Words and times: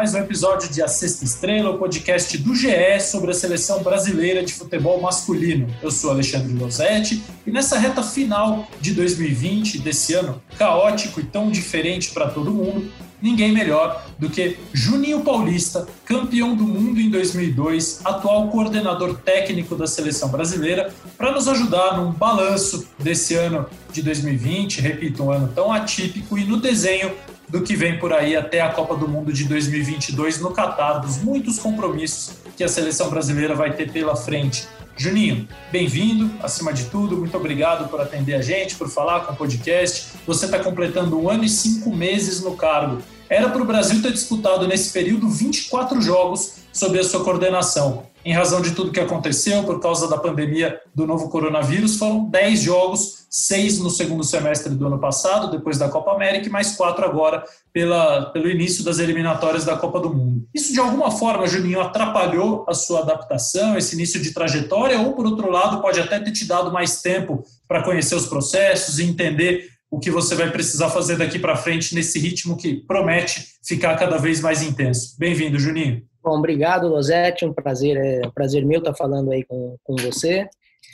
mais 0.00 0.14
um 0.14 0.18
episódio 0.18 0.70
de 0.70 0.80
A 0.80 0.88
Sexta 0.88 1.26
Estrela, 1.26 1.72
o 1.72 1.76
podcast 1.76 2.38
do 2.38 2.54
GE 2.54 2.98
sobre 3.02 3.32
a 3.32 3.34
seleção 3.34 3.82
brasileira 3.82 4.42
de 4.42 4.54
futebol 4.54 4.98
masculino. 4.98 5.66
Eu 5.82 5.90
sou 5.90 6.10
Alexandre 6.10 6.54
Losetti 6.54 7.22
e 7.46 7.50
nessa 7.50 7.78
reta 7.78 8.02
final 8.02 8.66
de 8.80 8.94
2020, 8.94 9.78
desse 9.80 10.14
ano 10.14 10.40
caótico 10.56 11.20
e 11.20 11.24
tão 11.24 11.50
diferente 11.50 12.12
para 12.12 12.30
todo 12.30 12.50
mundo, 12.50 12.90
ninguém 13.20 13.52
melhor 13.52 14.02
do 14.18 14.30
que 14.30 14.56
Juninho 14.72 15.20
Paulista, 15.20 15.86
campeão 16.06 16.56
do 16.56 16.64
mundo 16.64 16.98
em 16.98 17.10
2002, 17.10 18.00
atual 18.02 18.48
coordenador 18.48 19.18
técnico 19.18 19.76
da 19.76 19.86
seleção 19.86 20.30
brasileira, 20.30 20.90
para 21.18 21.30
nos 21.30 21.46
ajudar 21.46 21.98
num 21.98 22.10
balanço 22.10 22.88
desse 22.98 23.34
ano 23.34 23.66
de 23.92 24.00
2020, 24.00 24.80
repito, 24.80 25.24
um 25.24 25.30
ano 25.30 25.52
tão 25.54 25.70
atípico, 25.70 26.38
e 26.38 26.44
no 26.46 26.56
desenho 26.56 27.12
do 27.50 27.62
que 27.62 27.74
vem 27.74 27.98
por 27.98 28.12
aí 28.12 28.36
até 28.36 28.60
a 28.60 28.70
Copa 28.70 28.94
do 28.94 29.08
Mundo 29.08 29.32
de 29.32 29.44
2022 29.44 30.40
no 30.40 30.52
Catar, 30.52 30.98
dos 30.98 31.18
muitos 31.18 31.58
compromissos 31.58 32.36
que 32.56 32.62
a 32.62 32.68
seleção 32.68 33.10
brasileira 33.10 33.54
vai 33.54 33.72
ter 33.74 33.90
pela 33.90 34.14
frente. 34.14 34.68
Juninho, 34.96 35.48
bem-vindo, 35.72 36.30
acima 36.42 36.72
de 36.72 36.84
tudo, 36.84 37.16
muito 37.16 37.36
obrigado 37.36 37.88
por 37.88 38.00
atender 38.00 38.34
a 38.34 38.42
gente, 38.42 38.76
por 38.76 38.88
falar 38.88 39.20
com 39.20 39.32
o 39.32 39.36
podcast. 39.36 40.12
Você 40.26 40.44
está 40.44 40.60
completando 40.60 41.18
um 41.18 41.28
ano 41.28 41.42
e 41.42 41.48
cinco 41.48 41.94
meses 41.94 42.40
no 42.40 42.54
cargo. 42.54 43.02
Era 43.28 43.48
para 43.48 43.62
o 43.62 43.64
Brasil 43.64 44.00
ter 44.00 44.12
disputado 44.12 44.68
nesse 44.68 44.92
período 44.92 45.28
24 45.28 46.00
jogos 46.00 46.59
sob 46.72 46.98
a 46.98 47.04
sua 47.04 47.24
coordenação. 47.24 48.10
Em 48.22 48.34
razão 48.34 48.60
de 48.60 48.72
tudo 48.72 48.92
que 48.92 49.00
aconteceu 49.00 49.64
por 49.64 49.80
causa 49.80 50.06
da 50.06 50.18
pandemia 50.18 50.78
do 50.94 51.06
novo 51.06 51.30
coronavírus, 51.30 51.96
foram 51.96 52.28
10 52.28 52.60
jogos, 52.60 53.26
6 53.30 53.78
no 53.78 53.88
segundo 53.88 54.22
semestre 54.22 54.74
do 54.74 54.86
ano 54.86 54.98
passado, 54.98 55.50
depois 55.50 55.78
da 55.78 55.88
Copa 55.88 56.12
América, 56.12 56.46
e 56.46 56.50
mais 56.50 56.76
4 56.76 57.02
agora 57.02 57.42
pela, 57.72 58.26
pelo 58.26 58.50
início 58.50 58.84
das 58.84 58.98
eliminatórias 58.98 59.64
da 59.64 59.76
Copa 59.76 60.00
do 60.00 60.12
Mundo. 60.12 60.46
Isso, 60.54 60.72
de 60.72 60.80
alguma 60.80 61.10
forma, 61.10 61.46
Juninho, 61.46 61.80
atrapalhou 61.80 62.66
a 62.68 62.74
sua 62.74 63.00
adaptação, 63.00 63.78
esse 63.78 63.94
início 63.94 64.20
de 64.20 64.32
trajetória, 64.32 65.00
ou, 65.00 65.14
por 65.14 65.24
outro 65.24 65.50
lado, 65.50 65.80
pode 65.80 65.98
até 65.98 66.20
ter 66.20 66.32
te 66.32 66.44
dado 66.44 66.70
mais 66.70 67.00
tempo 67.00 67.42
para 67.66 67.82
conhecer 67.82 68.16
os 68.16 68.26
processos 68.26 68.98
e 68.98 69.04
entender 69.04 69.70
o 69.90 69.98
que 69.98 70.10
você 70.10 70.34
vai 70.34 70.50
precisar 70.50 70.90
fazer 70.90 71.16
daqui 71.16 71.38
para 71.38 71.56
frente 71.56 71.94
nesse 71.94 72.18
ritmo 72.18 72.56
que 72.56 72.74
promete 72.74 73.54
ficar 73.64 73.96
cada 73.96 74.18
vez 74.18 74.40
mais 74.40 74.62
intenso. 74.62 75.16
Bem-vindo, 75.18 75.58
Juninho. 75.58 76.09
Bom, 76.22 76.38
obrigado, 76.38 76.88
Losete. 76.88 77.46
Um 77.46 77.52
prazer, 77.52 77.96
é 77.96 78.26
um 78.26 78.30
prazer 78.30 78.64
meu 78.64 78.78
estar 78.78 78.94
falando 78.94 79.32
aí 79.32 79.44
com, 79.44 79.76
com 79.82 79.96
você. 79.96 80.48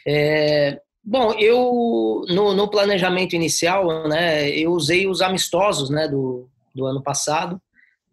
É, 0.06 0.80
bom, 1.04 1.32
eu 1.32 2.24
no, 2.28 2.54
no, 2.54 2.70
planejamento 2.70 3.34
inicial, 3.34 4.08
né, 4.08 4.48
eu 4.50 4.70
usei 4.70 5.08
os 5.08 5.20
amistosos, 5.20 5.90
né, 5.90 6.06
do, 6.06 6.48
do 6.72 6.86
ano 6.86 7.02
passado 7.02 7.60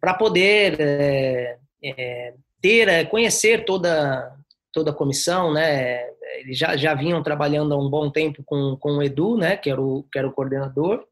para 0.02 0.16
poder 0.16 0.80
é, 0.80 1.58
é, 1.84 2.34
ter, 2.59 2.88
é, 2.88 3.06
conhecer 3.06 3.64
toda 3.64 4.36
toda 4.73 4.89
a 4.89 4.94
comissão, 4.94 5.53
né? 5.53 6.03
Eles 6.39 6.58
já, 6.58 6.75
já 6.75 6.95
vinham 6.95 7.22
trabalhando 7.22 7.75
há 7.75 7.78
um 7.78 7.88
bom 7.88 8.09
tempo 8.09 8.41
com, 8.44 8.75
com 8.75 8.97
o 8.97 9.03
Edu, 9.03 9.38
né? 9.38 9.56
Que 9.56 9.69
era 9.69 9.80
o, 9.80 10.03
que 10.11 10.17
era 10.17 10.28
o 10.28 10.31
coordenador. 10.31 11.06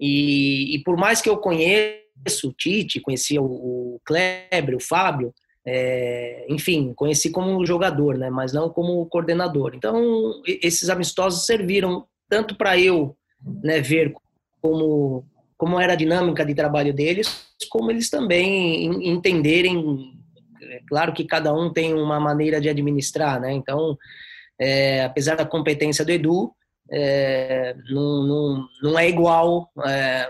E, 0.00 0.74
e 0.74 0.82
por 0.82 0.96
mais 0.96 1.22
que 1.22 1.30
eu 1.30 1.36
conheça 1.36 2.01
o 2.44 2.52
Tite, 2.52 3.00
conhecia 3.00 3.40
o, 3.40 4.00
Kleber, 4.04 4.76
o 4.76 4.80
Fábio, 4.80 5.34
é, 5.64 6.46
enfim, 6.48 6.92
conheci 6.94 7.30
como 7.30 7.64
jogador, 7.64 8.18
né, 8.18 8.30
mas 8.30 8.52
não 8.52 8.68
como 8.68 9.06
coordenador. 9.06 9.72
Então, 9.74 10.42
esses 10.46 10.88
amistosos 10.90 11.46
serviram 11.46 12.06
tanto 12.28 12.56
para 12.56 12.78
eu 12.78 13.16
né, 13.62 13.80
ver 13.80 14.12
como, 14.60 15.24
como 15.56 15.78
era 15.78 15.92
a 15.92 15.96
dinâmica 15.96 16.44
de 16.44 16.54
trabalho 16.54 16.92
deles, 16.92 17.46
como 17.70 17.90
eles 17.90 18.10
também 18.10 18.84
entenderem. 19.08 20.12
É 20.62 20.80
claro 20.88 21.12
que 21.12 21.24
cada 21.24 21.52
um 21.52 21.72
tem 21.72 21.94
uma 21.94 22.18
maneira 22.18 22.60
de 22.60 22.68
administrar, 22.68 23.40
né? 23.40 23.52
Então, 23.52 23.96
é, 24.58 25.04
apesar 25.04 25.36
da 25.36 25.44
competência 25.44 26.04
do 26.04 26.10
Edu, 26.10 26.54
é, 26.90 27.74
não, 27.90 28.22
não, 28.26 28.68
não 28.82 28.98
é 28.98 29.08
igual 29.08 29.70
é, 29.86 30.28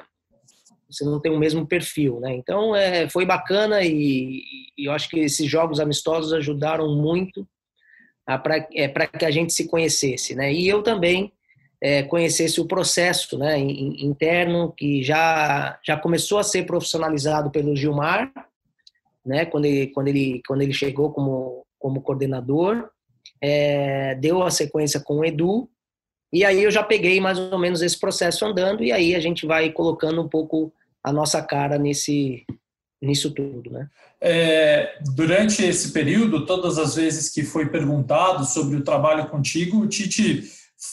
você 0.92 1.04
não 1.04 1.19
tem 1.19 1.32
o 1.32 1.38
mesmo 1.38 1.66
perfil, 1.66 2.20
né? 2.20 2.34
Então 2.34 2.76
é, 2.76 3.08
foi 3.08 3.25
bacana 3.25 3.82
e, 3.82 4.42
e, 4.76 4.86
eu 4.86 4.92
acho 4.92 5.08
que 5.08 5.20
esses 5.20 5.48
jogos 5.50 5.80
amistosos 5.80 6.32
ajudaram 6.32 6.94
muito 6.94 7.48
para 8.25 8.69
é, 8.75 8.88
que 8.88 9.25
a 9.25 9.31
gente 9.31 9.52
se 9.52 9.66
conhecesse, 9.66 10.34
né? 10.34 10.52
E 10.52 10.69
eu 10.69 10.82
também 10.82 11.32
é, 11.81 12.02
conhecesse 12.02 12.60
o 12.60 12.66
processo, 12.66 13.36
né, 13.36 13.58
interno 13.58 14.72
que 14.72 15.02
já 15.02 15.78
já 15.84 15.97
começou 15.97 16.38
a 16.38 16.44
ser 16.44 16.64
profissionalizado 16.64 17.50
pelo 17.50 17.75
Gilmar, 17.75 18.31
né? 19.25 19.47
Quando 19.47 19.64
ele 19.64 19.86
quando 19.88 20.08
ele 20.08 20.42
quando 20.47 20.62
ele 20.62 20.72
chegou 20.72 21.10
como 21.10 21.66
como 21.78 22.02
coordenador, 22.02 22.91
é, 23.41 24.14
deu 24.16 24.42
a 24.42 24.50
sequência 24.50 25.00
com 25.00 25.19
o 25.19 25.25
Edu 25.25 25.69
e 26.32 26.44
aí 26.44 26.62
eu 26.62 26.70
já 26.70 26.82
peguei 26.82 27.20
mais 27.20 27.38
ou 27.38 27.58
menos 27.58 27.82
esse 27.82 27.98
processo 27.98 28.44
andando 28.44 28.82
e 28.82 28.91
aí 28.91 29.14
a 29.14 29.20
gente 29.20 29.47
vai 29.47 29.70
colocando 29.70 30.22
um 30.22 30.28
pouco 30.28 30.72
a 31.04 31.12
nossa 31.12 31.42
cara 31.42 31.78
nesse 31.78 32.44
nisso 33.00 33.32
tudo, 33.32 33.68
né? 33.70 33.88
É, 34.20 34.98
durante 35.16 35.60
esse 35.64 35.90
período, 35.90 36.46
todas 36.46 36.78
as 36.78 36.94
vezes 36.94 37.28
que 37.28 37.42
foi 37.42 37.66
perguntado 37.66 38.44
sobre 38.44 38.76
o 38.76 38.84
trabalho 38.84 39.28
contigo, 39.28 39.78
o 39.78 39.88
Tite 39.88 40.48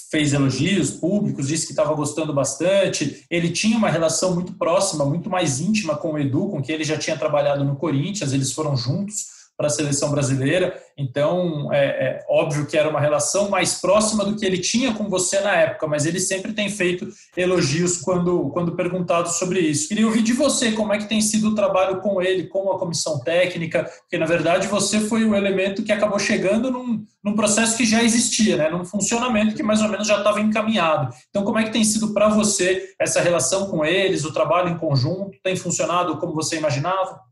fez 0.09 0.33
elogios 0.33 0.89
públicos, 0.89 1.47
disse 1.47 1.67
que 1.67 1.71
estava 1.71 1.93
gostando 1.93 2.33
bastante. 2.33 3.25
Ele 3.29 3.51
tinha 3.51 3.77
uma 3.77 3.91
relação 3.91 4.33
muito 4.33 4.53
próxima, 4.53 5.05
muito 5.05 5.29
mais 5.29 5.59
íntima 5.59 5.95
com 5.95 6.13
o 6.13 6.17
Edu, 6.17 6.47
com 6.47 6.61
quem 6.61 6.75
ele 6.75 6.83
já 6.83 6.97
tinha 6.97 7.17
trabalhado 7.17 7.63
no 7.63 7.75
Corinthians, 7.75 8.33
eles 8.33 8.51
foram 8.51 8.75
juntos 8.75 9.38
para 9.59 9.67
a 9.67 9.69
seleção 9.69 10.09
brasileira. 10.09 10.81
Então, 10.97 11.67
é, 11.73 11.85
é, 11.85 12.25
óbvio 12.29 12.65
que 12.65 12.77
era 12.77 12.87
uma 12.87 13.01
relação 13.01 13.49
mais 13.49 13.81
próxima 13.81 14.23
do 14.23 14.37
que 14.37 14.45
ele 14.45 14.57
tinha 14.57 14.93
com 14.93 15.09
você 15.09 15.41
na 15.41 15.53
época, 15.53 15.85
mas 15.85 16.05
ele 16.05 16.17
sempre 16.17 16.53
tem 16.53 16.69
feito 16.69 17.09
elogios 17.35 17.97
quando, 17.97 18.51
quando 18.51 18.77
perguntado 18.77 19.27
sobre 19.27 19.59
isso. 19.59 19.89
Queria 19.89 20.05
ouvir 20.05 20.21
de 20.21 20.31
você 20.31 20.71
como 20.71 20.93
é 20.93 20.97
que 20.97 21.09
tem 21.09 21.19
sido 21.19 21.49
o 21.49 21.55
trabalho 21.55 21.99
com 21.99 22.21
ele, 22.21 22.47
com 22.47 22.71
a 22.71 22.79
comissão 22.79 23.19
técnica, 23.19 23.83
porque 23.83 24.17
na 24.17 24.25
verdade 24.25 24.65
você 24.69 25.01
foi 25.01 25.25
o 25.25 25.35
elemento 25.35 25.83
que 25.83 25.91
acabou 25.91 26.19
chegando 26.19 26.71
num, 26.71 27.03
num 27.21 27.35
processo 27.35 27.75
que 27.75 27.85
já 27.85 28.01
existia, 28.01 28.55
né? 28.55 28.69
num 28.69 28.85
funcionamento 28.85 29.55
que 29.55 29.63
mais 29.63 29.81
ou 29.81 29.89
menos 29.89 30.07
já 30.07 30.19
estava 30.19 30.39
encaminhado. 30.39 31.13
Então, 31.29 31.43
como 31.43 31.59
é 31.59 31.65
que 31.65 31.73
tem 31.73 31.83
sido 31.83 32.13
para 32.13 32.29
você 32.29 32.93
essa 32.97 33.19
relação 33.19 33.67
com 33.67 33.83
eles, 33.83 34.23
o 34.23 34.31
trabalho 34.31 34.69
em 34.69 34.77
conjunto? 34.77 35.37
Tem 35.43 35.57
funcionado 35.57 36.17
como 36.17 36.33
você 36.33 36.55
imaginava? 36.55 37.27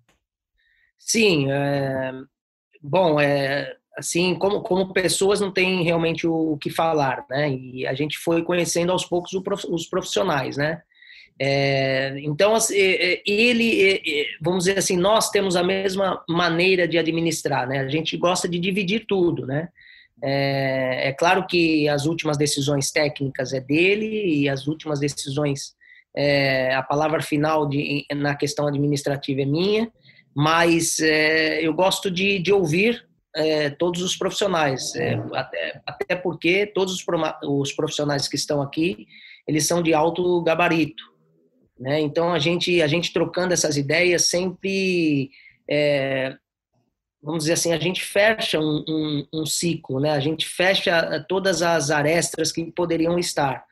Sim, 1.07 1.49
é, 1.49 2.11
bom, 2.81 3.17
é, 3.17 3.73
assim, 3.97 4.35
como, 4.35 4.61
como 4.61 4.91
pessoas 4.91 5.39
não 5.39 5.53
tem 5.53 5.81
realmente 5.81 6.27
o, 6.27 6.57
que 6.57 6.69
falar, 6.69 7.25
né? 7.29 7.49
E 7.49 7.87
a 7.87 7.93
gente 7.93 8.17
foi 8.17 8.43
conhecendo 8.43 8.91
aos 8.91 9.05
poucos 9.05 9.31
os 9.69 9.87
profissionais, 9.87 10.57
né? 10.57 10.81
É, 11.39 12.13
então, 12.19 12.55
assim, 12.55 12.75
ele, 13.25 14.01
vamos 14.41 14.65
dizer 14.65 14.79
assim, 14.79 14.97
nós 14.97 15.29
temos 15.29 15.55
a 15.55 15.63
mesma 15.63 16.21
maneira 16.27 16.85
de 16.85 16.97
administrar, 16.97 17.65
né? 17.65 17.79
A 17.79 17.87
gente 17.87 18.17
gosta 18.17 18.49
de 18.49 18.59
dividir 18.59 19.05
tudo, 19.07 19.45
né? 19.47 19.69
É, 20.21 21.07
é, 21.07 21.13
claro 21.13 21.47
que 21.47 21.87
as 21.87 22.05
últimas 22.05 22.37
decisões 22.37 22.91
técnicas 22.91 23.53
é 23.53 23.61
dele 23.61 24.41
e 24.41 24.49
as 24.49 24.67
últimas 24.67 24.99
decisões, 24.99 25.73
a 26.75 26.83
palavra 26.83 27.21
final 27.21 27.69
de, 27.69 28.05
na 28.13 28.35
questão 28.35 28.67
administrativa 28.67 29.41
é 29.43 29.45
minha, 29.45 29.89
mas 30.37 30.99
é, 30.99 31.65
eu 31.65 31.73
gosto 31.73 32.11
de, 32.11 32.37
de 32.37 32.53
ouvir 32.53 33.03
é, 33.35 33.71
todos 33.71 34.03
os 34.03 34.15
profissionais, 34.15 34.95
é, 34.95 35.15
até, 35.33 35.81
até 35.83 36.15
porque 36.15 36.67
todos 36.67 36.93
os, 36.93 37.03
os 37.43 37.71
profissionais 37.73 38.27
que 38.27 38.35
estão 38.35 38.61
aqui, 38.61 39.07
eles 39.47 39.65
são 39.65 39.81
de 39.81 39.95
alto 39.95 40.39
gabarito, 40.43 41.03
né? 41.79 41.99
Então 42.01 42.31
a 42.31 42.37
gente 42.37 42.83
a 42.83 42.87
gente 42.87 43.11
trocando 43.11 43.51
essas 43.51 43.77
ideias 43.77 44.29
sempre 44.29 45.31
é, 45.67 46.35
vamos 47.19 47.45
dizer 47.45 47.53
assim 47.53 47.73
a 47.73 47.79
gente 47.79 48.03
fecha 48.03 48.59
um, 48.59 48.85
um, 48.87 49.27
um, 49.41 49.45
ciclo, 49.47 49.99
né? 49.99 50.11
A 50.11 50.19
gente 50.19 50.45
fecha 50.45 51.25
todas 51.27 51.63
as 51.63 51.89
arestas 51.89 52.51
que 52.51 52.63
poderiam 52.71 53.17
estar. 53.17 53.65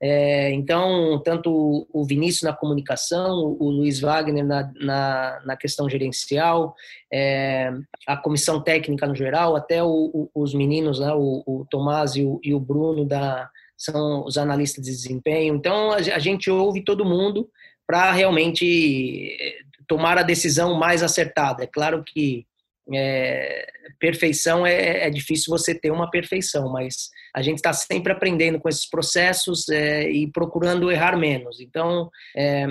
É, 0.00 0.50
então, 0.52 1.20
tanto 1.24 1.88
o 1.90 2.04
Vinícius 2.04 2.42
na 2.42 2.52
comunicação, 2.52 3.56
o 3.58 3.70
Luiz 3.70 4.00
Wagner 4.00 4.44
na, 4.44 4.70
na, 4.74 5.42
na 5.44 5.56
questão 5.56 5.88
gerencial, 5.88 6.74
é, 7.10 7.72
a 8.06 8.16
comissão 8.16 8.62
técnica 8.62 9.06
no 9.06 9.14
geral, 9.14 9.56
até 9.56 9.82
o, 9.82 9.88
o, 9.88 10.30
os 10.34 10.52
meninos, 10.52 11.00
né, 11.00 11.12
o, 11.14 11.42
o 11.46 11.66
Tomás 11.70 12.14
e 12.14 12.22
o, 12.22 12.38
e 12.42 12.52
o 12.52 12.60
Bruno, 12.60 13.06
da, 13.06 13.48
são 13.76 14.24
os 14.24 14.36
analistas 14.36 14.84
de 14.84 14.90
desempenho. 14.90 15.54
Então, 15.54 15.90
a, 15.90 15.96
a 15.96 16.18
gente 16.18 16.50
ouve 16.50 16.84
todo 16.84 17.04
mundo 17.04 17.48
para 17.86 18.12
realmente 18.12 19.34
é, 19.40 19.58
tomar 19.86 20.18
a 20.18 20.22
decisão 20.22 20.74
mais 20.74 21.02
acertada. 21.02 21.64
É 21.64 21.66
claro 21.66 22.04
que 22.04 22.46
é, 22.92 23.66
perfeição 23.98 24.66
é, 24.66 25.06
é 25.06 25.10
difícil 25.10 25.50
você 25.50 25.74
ter 25.74 25.90
uma 25.90 26.10
perfeição, 26.10 26.70
mas 26.70 27.10
a 27.36 27.42
gente 27.42 27.58
está 27.58 27.72
sempre 27.72 28.10
aprendendo 28.10 28.58
com 28.58 28.66
esses 28.66 28.88
processos 28.88 29.68
é, 29.68 30.10
e 30.10 30.26
procurando 30.26 30.90
errar 30.90 31.18
menos. 31.18 31.60
Então, 31.60 32.10
é, 32.34 32.66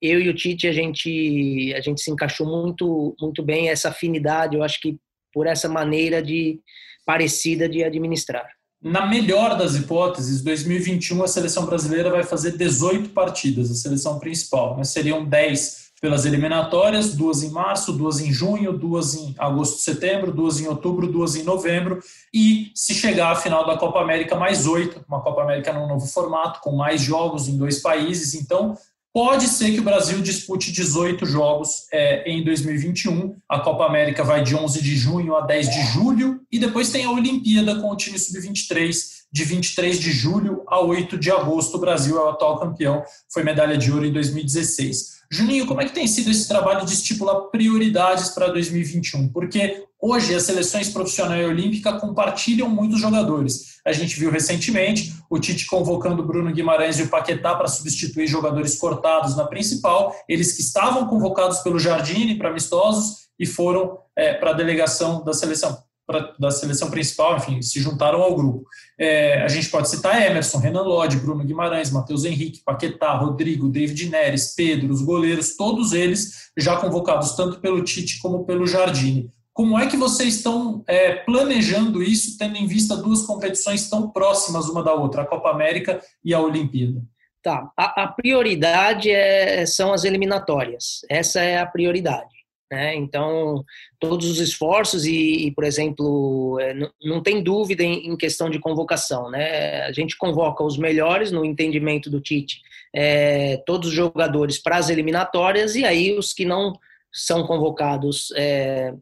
eu 0.00 0.20
e 0.20 0.28
o 0.28 0.34
Tite 0.34 0.68
a 0.68 0.72
gente 0.72 1.72
a 1.74 1.80
gente 1.80 2.02
se 2.02 2.10
encaixou 2.10 2.46
muito 2.46 3.16
muito 3.18 3.42
bem 3.42 3.70
essa 3.70 3.88
afinidade, 3.88 4.56
eu 4.56 4.62
acho 4.62 4.78
que 4.80 4.98
por 5.32 5.46
essa 5.46 5.68
maneira 5.68 6.22
de 6.22 6.60
parecida 7.06 7.66
de 7.66 7.82
administrar. 7.82 8.46
Na 8.82 9.06
melhor 9.06 9.56
das 9.56 9.74
hipóteses, 9.74 10.42
2021 10.42 11.22
a 11.22 11.28
seleção 11.28 11.66
brasileira 11.66 12.10
vai 12.10 12.22
fazer 12.22 12.56
18 12.56 13.10
partidas, 13.10 13.70
a 13.70 13.74
seleção 13.74 14.18
principal. 14.18 14.76
Né? 14.76 14.84
Seriam 14.84 15.24
10 15.24 15.89
pelas 16.00 16.24
eliminatórias, 16.24 17.14
duas 17.14 17.42
em 17.42 17.50
março, 17.50 17.92
duas 17.92 18.20
em 18.20 18.32
junho, 18.32 18.72
duas 18.72 19.14
em 19.14 19.34
agosto, 19.38 19.80
setembro, 19.80 20.32
duas 20.32 20.58
em 20.58 20.66
outubro, 20.66 21.06
duas 21.06 21.36
em 21.36 21.42
novembro, 21.42 22.02
e 22.32 22.72
se 22.74 22.94
chegar 22.94 23.32
à 23.32 23.36
final 23.36 23.66
da 23.66 23.76
Copa 23.76 24.00
América, 24.00 24.34
mais 24.34 24.66
oito, 24.66 25.04
uma 25.06 25.20
Copa 25.20 25.42
América 25.42 25.72
num 25.72 25.86
novo 25.86 26.06
formato, 26.06 26.60
com 26.60 26.74
mais 26.74 27.02
jogos 27.02 27.48
em 27.48 27.58
dois 27.58 27.80
países. 27.80 28.34
Então, 28.34 28.76
Pode 29.12 29.48
ser 29.48 29.72
que 29.72 29.80
o 29.80 29.82
Brasil 29.82 30.22
dispute 30.22 30.70
18 30.70 31.26
jogos 31.26 31.88
é, 31.92 32.30
em 32.30 32.44
2021. 32.44 33.34
A 33.48 33.58
Copa 33.58 33.84
América 33.84 34.22
vai 34.22 34.40
de 34.40 34.54
11 34.54 34.80
de 34.80 34.96
junho 34.96 35.34
a 35.34 35.40
10 35.40 35.68
de 35.68 35.82
julho. 35.86 36.40
E 36.50 36.60
depois 36.60 36.90
tem 36.90 37.04
a 37.04 37.10
Olimpíada 37.10 37.80
com 37.80 37.90
o 37.90 37.96
time 37.96 38.16
sub-23, 38.16 38.94
de 39.32 39.44
23 39.44 39.98
de 39.98 40.12
julho 40.12 40.62
a 40.68 40.78
8 40.78 41.18
de 41.18 41.28
agosto. 41.28 41.76
O 41.76 41.80
Brasil 41.80 42.16
é 42.18 42.22
o 42.22 42.28
atual 42.28 42.60
campeão, 42.60 43.02
foi 43.28 43.42
medalha 43.42 43.76
de 43.76 43.90
ouro 43.90 44.06
em 44.06 44.12
2016. 44.12 45.19
Juninho, 45.32 45.64
como 45.64 45.80
é 45.80 45.84
que 45.84 45.94
tem 45.94 46.08
sido 46.08 46.28
esse 46.28 46.48
trabalho 46.48 46.84
de 46.84 46.92
estipular 46.92 47.36
prioridades 47.52 48.30
para 48.30 48.48
2021? 48.48 49.28
Porque 49.28 49.84
hoje 50.00 50.34
as 50.34 50.42
seleções 50.42 50.88
profissional 50.88 51.38
e 51.38 51.44
olímpica 51.44 51.92
compartilham 52.00 52.68
muitos 52.68 53.00
jogadores. 53.00 53.78
A 53.86 53.92
gente 53.92 54.18
viu 54.18 54.28
recentemente 54.28 55.14
o 55.30 55.38
Tite 55.38 55.66
convocando 55.66 56.26
Bruno 56.26 56.52
Guimarães 56.52 56.98
e 56.98 57.04
o 57.04 57.08
Paquetá 57.08 57.54
para 57.54 57.68
substituir 57.68 58.26
jogadores 58.26 58.76
cortados 58.76 59.36
na 59.36 59.46
principal, 59.46 60.12
eles 60.28 60.52
que 60.52 60.62
estavam 60.62 61.06
convocados 61.06 61.60
pelo 61.60 61.78
Jardine 61.78 62.36
para 62.36 62.50
amistosos 62.50 63.28
e 63.38 63.46
foram 63.46 63.98
é, 64.16 64.34
para 64.34 64.50
a 64.50 64.54
delegação 64.54 65.22
da 65.22 65.32
seleção 65.32 65.78
pra, 66.10 66.34
da 66.38 66.50
seleção 66.50 66.90
principal, 66.90 67.36
enfim, 67.36 67.62
se 67.62 67.80
juntaram 67.80 68.20
ao 68.20 68.34
grupo. 68.34 68.64
É, 68.98 69.42
a 69.42 69.48
gente 69.48 69.70
pode 69.70 69.88
citar 69.88 70.20
Emerson, 70.20 70.58
Renan 70.58 70.82
Lodge, 70.82 71.18
Bruno 71.18 71.44
Guimarães, 71.44 71.90
Matheus 71.90 72.24
Henrique, 72.24 72.62
Paquetá, 72.64 73.12
Rodrigo, 73.14 73.68
David 73.68 74.10
Neres, 74.10 74.54
Pedro, 74.56 74.92
os 74.92 75.02
goleiros, 75.02 75.56
todos 75.56 75.92
eles 75.92 76.50
já 76.56 76.76
convocados 76.76 77.32
tanto 77.36 77.60
pelo 77.60 77.84
Tite 77.84 78.18
como 78.18 78.44
pelo 78.44 78.66
Jardine. 78.66 79.30
Como 79.52 79.78
é 79.78 79.86
que 79.86 79.96
vocês 79.96 80.36
estão 80.36 80.82
é, 80.88 81.12
planejando 81.12 82.02
isso, 82.02 82.36
tendo 82.36 82.56
em 82.56 82.66
vista 82.66 82.96
duas 82.96 83.22
competições 83.22 83.88
tão 83.88 84.10
próximas 84.10 84.68
uma 84.68 84.82
da 84.82 84.92
outra, 84.92 85.22
a 85.22 85.26
Copa 85.26 85.50
América 85.50 86.00
e 86.24 86.34
a 86.34 86.40
Olimpíada? 86.40 87.02
Tá, 87.42 87.70
a, 87.76 88.02
a 88.02 88.08
prioridade 88.08 89.10
é, 89.10 89.64
são 89.64 89.92
as 89.92 90.04
eliminatórias. 90.04 91.00
Essa 91.08 91.40
é 91.40 91.58
a 91.58 91.66
prioridade. 91.66 92.39
Né? 92.70 92.94
Então, 92.94 93.64
todos 93.98 94.30
os 94.30 94.38
esforços 94.38 95.04
e, 95.04 95.46
e 95.46 95.50
por 95.50 95.64
exemplo, 95.64 96.56
é, 96.60 96.72
não, 97.02 97.20
tem 97.20 97.42
dúvida 97.42 97.82
em, 97.82 98.06
em, 98.06 98.16
questão 98.16 98.48
de 98.48 98.60
convocação. 98.60 99.28
Né? 99.28 99.82
A 99.82 99.92
gente 99.92 100.16
convoca 100.16 100.62
os 100.62 100.78
melhores, 100.78 101.32
no 101.32 101.44
entendimento 101.44 102.08
do 102.08 102.20
Tite, 102.20 102.60
é, 102.94 103.56
todos 103.66 103.88
os 103.88 103.94
jogadores 103.94 104.58
para 104.58 104.76
as 104.76 104.88
eliminatórias 104.88 105.74
e 105.74 105.84
aí 105.84 106.16
os 106.16 106.32
que 106.32 106.44
não 106.44 106.72
são 107.12 107.44
convocados 107.44 108.32
é, 108.36 108.94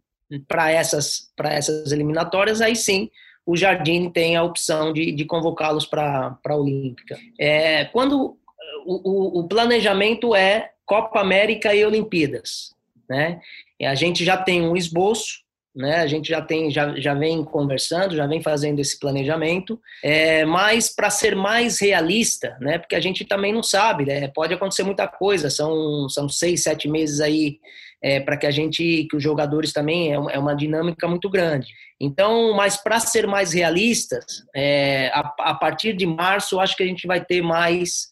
para 0.47 0.71
essas, 0.71 1.31
essas 1.39 1.93
eliminatórias, 1.93 2.63
aí 2.63 2.75
sim 2.75 3.11
o 3.45 3.57
Jardim 3.57 4.11
tem 4.11 4.37
a 4.37 4.43
opção 4.43 4.93
de, 4.93 5.13
de 5.13 5.25
convocá-los 5.25 5.87
para 5.87 6.39
a 6.45 6.55
Olímpica. 6.55 7.19
É, 7.39 7.87
quando 7.87 8.37
o, 8.85 9.39
o, 9.39 9.41
o 9.41 9.49
planejamento 9.49 10.35
é 10.35 10.71
Copa 10.85 11.21
América 11.21 11.75
e 11.75 11.85
Olimpíadas 11.85 12.78
né? 13.09 13.41
E 13.79 13.87
a 13.87 13.95
gente 13.95 14.25
já 14.25 14.37
tem 14.37 14.63
um 14.63 14.77
esboço, 14.77 15.39
né? 15.75 16.01
A 16.01 16.07
gente 16.07 16.29
já 16.29 16.43
tem, 16.43 16.71
já, 16.71 16.99
já 16.99 17.15
vem 17.15 17.45
conversando, 17.45 18.17
já 18.17 18.27
vem 18.27 18.43
fazendo 18.43 18.81
esse 18.81 18.99
planejamento, 18.99 19.81
é, 20.03 20.45
mas 20.45 20.95
para 20.95 21.09
ser 21.09 21.37
mais 21.37 21.81
realista, 21.81 22.57
né? 22.61 22.79
Porque 22.79 22.97
a 22.97 23.01
gente 23.01 23.25
também 23.25 23.53
não 23.53 23.63
sabe, 23.63 24.05
né? 24.05 24.29
Pode 24.29 24.53
acontecer 24.53 24.83
muita 24.83 25.07
coisa, 25.07 25.49
são, 25.49 26.09
são 26.09 26.29
seis, 26.29 26.65
sete 26.65 26.89
meses 26.89 27.21
aí 27.21 27.59
é, 28.03 28.21
para 28.21 28.37
que 28.37 28.47
a 28.47 28.51
gente, 28.51 29.07
que 29.11 29.17
os 29.17 29.23
jogadores 29.23 29.73
também 29.73 30.13
é 30.13 30.19
uma, 30.19 30.33
é 30.33 30.39
uma 30.39 30.55
dinâmica 30.55 31.07
muito 31.09 31.29
grande. 31.29 31.69
Então, 32.01 32.55
mas 32.55 32.77
para 32.77 33.01
ser 33.01 33.27
mais 33.27 33.53
realistas, 33.53 34.25
é, 34.55 35.11
a, 35.13 35.33
a 35.41 35.55
partir 35.55 35.95
de 35.95 36.07
março, 36.07 36.61
acho 36.61 36.77
que 36.77 36.83
a 36.83 36.87
gente 36.87 37.07
vai 37.07 37.25
ter 37.25 37.43
mais 37.43 38.09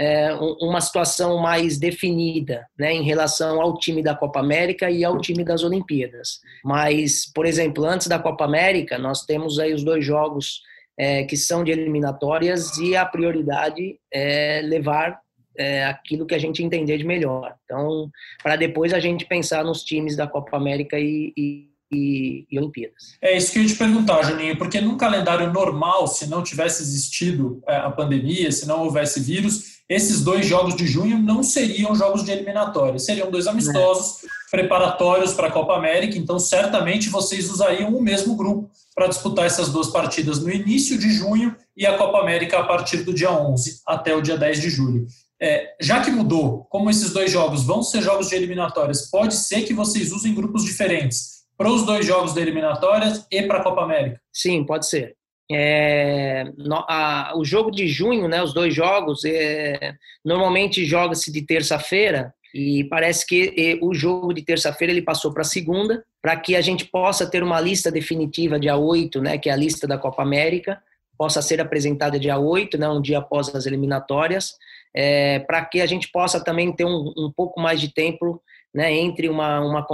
é, 0.00 0.32
uma 0.62 0.80
situação 0.80 1.36
mais 1.36 1.76
definida 1.76 2.66
né, 2.78 2.90
em 2.90 3.02
relação 3.02 3.60
ao 3.60 3.76
time 3.76 4.02
da 4.02 4.14
Copa 4.14 4.40
América 4.40 4.90
e 4.90 5.04
ao 5.04 5.20
time 5.20 5.44
das 5.44 5.62
Olimpíadas. 5.62 6.40
Mas, 6.64 7.30
por 7.34 7.44
exemplo, 7.44 7.84
antes 7.84 8.06
da 8.06 8.18
Copa 8.18 8.46
América, 8.46 8.96
nós 8.96 9.26
temos 9.26 9.58
aí 9.58 9.74
os 9.74 9.84
dois 9.84 10.02
jogos 10.02 10.62
é, 10.98 11.24
que 11.24 11.36
são 11.36 11.62
de 11.62 11.70
eliminatórias 11.70 12.78
e 12.78 12.96
a 12.96 13.04
prioridade 13.04 13.98
é 14.10 14.62
levar 14.62 15.20
é, 15.58 15.84
aquilo 15.84 16.24
que 16.24 16.34
a 16.34 16.38
gente 16.38 16.62
entender 16.62 16.96
de 16.96 17.04
melhor. 17.04 17.54
Então, 17.66 18.10
para 18.42 18.56
depois 18.56 18.94
a 18.94 19.00
gente 19.00 19.26
pensar 19.26 19.62
nos 19.62 19.84
times 19.84 20.16
da 20.16 20.26
Copa 20.26 20.56
América 20.56 20.98
e, 20.98 21.30
e 21.36 21.69
e, 21.90 22.46
e, 22.50 22.58
Olimpíadas. 22.58 23.16
É 23.20 23.36
isso 23.36 23.52
que 23.52 23.58
eu 23.58 23.62
ia 23.62 23.68
te 23.68 23.76
perguntar, 23.76 24.22
Juninho, 24.22 24.56
porque 24.56 24.80
num 24.80 24.96
calendário 24.96 25.52
normal, 25.52 26.06
se 26.06 26.28
não 26.28 26.42
tivesse 26.42 26.82
existido 26.82 27.62
é, 27.66 27.76
a 27.76 27.90
pandemia, 27.90 28.50
se 28.52 28.66
não 28.66 28.84
houvesse 28.84 29.20
vírus, 29.20 29.80
esses 29.88 30.22
dois 30.22 30.46
jogos 30.46 30.76
de 30.76 30.86
junho 30.86 31.18
não 31.18 31.42
seriam 31.42 31.94
jogos 31.96 32.24
de 32.24 32.30
eliminatória, 32.30 32.98
seriam 32.98 33.28
dois 33.28 33.48
amistosos 33.48 34.22
é. 34.22 34.28
preparatórios 34.50 35.34
para 35.34 35.48
a 35.48 35.50
Copa 35.50 35.74
América, 35.74 36.16
então 36.16 36.38
certamente 36.38 37.08
vocês 37.08 37.50
usariam 37.50 37.90
o 37.90 38.00
mesmo 38.00 38.36
grupo 38.36 38.70
para 38.94 39.08
disputar 39.08 39.46
essas 39.46 39.70
duas 39.70 39.88
partidas 39.88 40.38
no 40.40 40.50
início 40.50 40.96
de 40.96 41.10
junho 41.10 41.56
e 41.76 41.86
a 41.86 41.98
Copa 41.98 42.20
América 42.20 42.60
a 42.60 42.64
partir 42.64 42.98
do 42.98 43.12
dia 43.12 43.32
11 43.32 43.80
até 43.84 44.14
o 44.14 44.22
dia 44.22 44.38
10 44.38 44.60
de 44.60 44.70
julho. 44.70 45.06
É, 45.42 45.74
já 45.80 46.00
que 46.02 46.10
mudou, 46.10 46.66
como 46.68 46.90
esses 46.90 47.12
dois 47.12 47.32
jogos 47.32 47.64
vão 47.64 47.82
ser 47.82 48.02
jogos 48.02 48.28
de 48.28 48.36
eliminatórias, 48.36 49.10
pode 49.10 49.34
ser 49.34 49.62
que 49.62 49.72
vocês 49.72 50.12
usem 50.12 50.34
grupos 50.34 50.64
diferentes 50.64 51.39
para 51.60 51.70
os 51.70 51.84
dois 51.84 52.06
jogos 52.06 52.32
da 52.32 52.40
eliminatórias 52.40 53.26
e 53.30 53.42
para 53.42 53.58
a 53.58 53.62
Copa 53.62 53.82
América? 53.82 54.18
Sim, 54.32 54.64
pode 54.64 54.88
ser. 54.88 55.14
É, 55.52 56.44
no, 56.56 56.76
a, 56.88 57.34
o 57.36 57.44
jogo 57.44 57.70
de 57.70 57.86
junho, 57.86 58.26
né, 58.28 58.42
os 58.42 58.54
dois 58.54 58.74
jogos, 58.74 59.26
é, 59.26 59.94
normalmente 60.24 60.86
joga-se 60.86 61.30
de 61.30 61.42
terça-feira 61.42 62.32
e 62.54 62.84
parece 62.84 63.26
que 63.26 63.52
e, 63.54 63.78
o 63.82 63.92
jogo 63.92 64.32
de 64.32 64.40
terça-feira 64.40 64.90
ele 64.90 65.02
passou 65.02 65.34
para 65.34 65.44
segunda, 65.44 66.02
para 66.22 66.34
que 66.34 66.56
a 66.56 66.62
gente 66.62 66.86
possa 66.86 67.30
ter 67.30 67.42
uma 67.42 67.60
lista 67.60 67.90
definitiva 67.90 68.58
dia 68.58 68.78
8, 68.78 69.20
né, 69.20 69.36
que 69.36 69.50
é 69.50 69.52
a 69.52 69.56
lista 69.56 69.86
da 69.86 69.98
Copa 69.98 70.22
América, 70.22 70.82
possa 71.18 71.42
ser 71.42 71.60
apresentada 71.60 72.18
dia 72.18 72.38
8, 72.38 72.78
né, 72.78 72.88
um 72.88 73.02
dia 73.02 73.18
após 73.18 73.54
as 73.54 73.66
eliminatórias, 73.66 74.54
é, 74.96 75.40
para 75.40 75.62
que 75.66 75.82
a 75.82 75.86
gente 75.86 76.10
possa 76.10 76.42
também 76.42 76.72
ter 76.74 76.86
um, 76.86 77.12
um 77.18 77.30
pouco 77.30 77.60
mais 77.60 77.78
de 77.82 77.92
tempo 77.92 78.42
né, 78.74 78.92
entre 78.92 79.28
uma, 79.28 79.60
uma, 79.60 79.86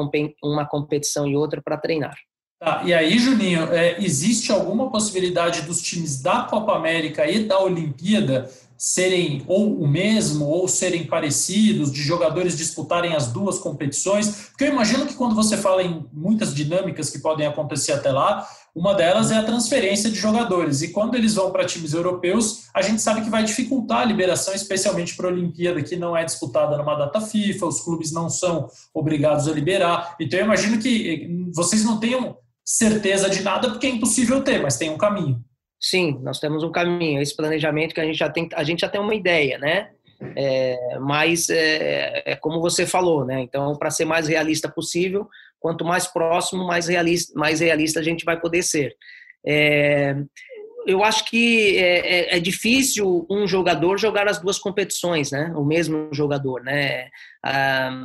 uma 0.42 0.66
competição 0.66 1.26
e 1.26 1.36
outra 1.36 1.62
para 1.62 1.78
treinar. 1.78 2.16
Tá, 2.58 2.82
e 2.84 2.94
aí, 2.94 3.18
Juninho, 3.18 3.72
é, 3.72 4.02
existe 4.02 4.50
alguma 4.50 4.90
possibilidade 4.90 5.62
dos 5.62 5.82
times 5.82 6.22
da 6.22 6.42
Copa 6.42 6.74
América 6.74 7.28
e 7.30 7.44
da 7.44 7.60
Olimpíada 7.60 8.50
serem 8.78 9.42
ou 9.46 9.80
o 9.80 9.86
mesmo 9.86 10.46
ou 10.46 10.68
serem 10.68 11.06
parecidos, 11.06 11.90
de 11.92 12.02
jogadores 12.02 12.56
disputarem 12.56 13.14
as 13.14 13.28
duas 13.28 13.58
competições? 13.58 14.48
Porque 14.50 14.64
eu 14.64 14.68
imagino 14.68 15.06
que 15.06 15.14
quando 15.14 15.34
você 15.34 15.56
fala 15.56 15.82
em 15.82 16.04
muitas 16.12 16.54
dinâmicas 16.54 17.10
que 17.10 17.18
podem 17.18 17.46
acontecer 17.46 17.92
até 17.92 18.10
lá, 18.10 18.46
uma 18.76 18.92
delas 18.92 19.30
é 19.30 19.36
a 19.36 19.42
transferência 19.42 20.10
de 20.10 20.16
jogadores. 20.16 20.82
E 20.82 20.88
quando 20.88 21.14
eles 21.14 21.34
vão 21.34 21.50
para 21.50 21.64
times 21.64 21.94
europeus, 21.94 22.64
a 22.74 22.82
gente 22.82 23.00
sabe 23.00 23.22
que 23.22 23.30
vai 23.30 23.42
dificultar 23.42 24.00
a 24.00 24.04
liberação, 24.04 24.52
especialmente 24.54 25.16
para 25.16 25.28
a 25.28 25.32
Olimpíada, 25.32 25.82
que 25.82 25.96
não 25.96 26.14
é 26.14 26.24
disputada 26.24 26.76
numa 26.76 26.94
data 26.94 27.18
FIFA, 27.18 27.64
os 27.64 27.80
clubes 27.80 28.12
não 28.12 28.28
são 28.28 28.68
obrigados 28.92 29.48
a 29.48 29.52
liberar. 29.52 30.14
Então 30.20 30.38
eu 30.38 30.44
imagino 30.44 30.78
que 30.78 31.26
vocês 31.54 31.84
não 31.84 31.98
tenham 31.98 32.36
certeza 32.62 33.30
de 33.30 33.42
nada, 33.42 33.70
porque 33.70 33.86
é 33.86 33.90
impossível 33.90 34.42
ter, 34.42 34.60
mas 34.60 34.76
tem 34.76 34.90
um 34.90 34.98
caminho. 34.98 35.42
Sim, 35.80 36.18
nós 36.22 36.40
temos 36.40 36.62
um 36.62 36.72
caminho, 36.72 37.20
esse 37.20 37.36
planejamento 37.36 37.94
que 37.94 38.00
a 38.00 38.04
gente 38.04 38.18
já 38.18 38.30
tem, 38.30 38.48
a 38.54 38.64
gente 38.64 38.80
já 38.80 38.88
tem 38.88 39.00
uma 39.00 39.14
ideia, 39.14 39.58
né? 39.58 39.90
É, 40.34 40.98
mas 40.98 41.50
é, 41.50 42.22
é, 42.24 42.36
como 42.36 42.60
você 42.60 42.86
falou, 42.86 43.24
né? 43.24 43.40
Então, 43.40 43.76
para 43.76 43.90
ser 43.90 44.06
mais 44.06 44.28
realista 44.28 44.68
possível, 44.68 45.28
quanto 45.60 45.84
mais 45.84 46.06
próximo, 46.06 46.66
mais 46.66 46.88
realista, 46.88 47.38
mais 47.38 47.60
realista 47.60 48.00
a 48.00 48.02
gente 48.02 48.24
vai 48.24 48.40
poder 48.40 48.62
ser. 48.62 48.96
É, 49.46 50.16
eu 50.86 51.02
acho 51.02 51.24
que 51.24 51.76
é, 51.76 52.34
é, 52.34 52.36
é, 52.36 52.40
difícil 52.40 53.26
um 53.28 53.46
jogador 53.46 53.98
jogar 53.98 54.28
as 54.28 54.40
duas 54.40 54.58
competições, 54.58 55.30
né? 55.30 55.52
O 55.56 55.64
mesmo 55.64 56.08
jogador, 56.12 56.62
né? 56.62 57.08
Ah, 57.42 58.02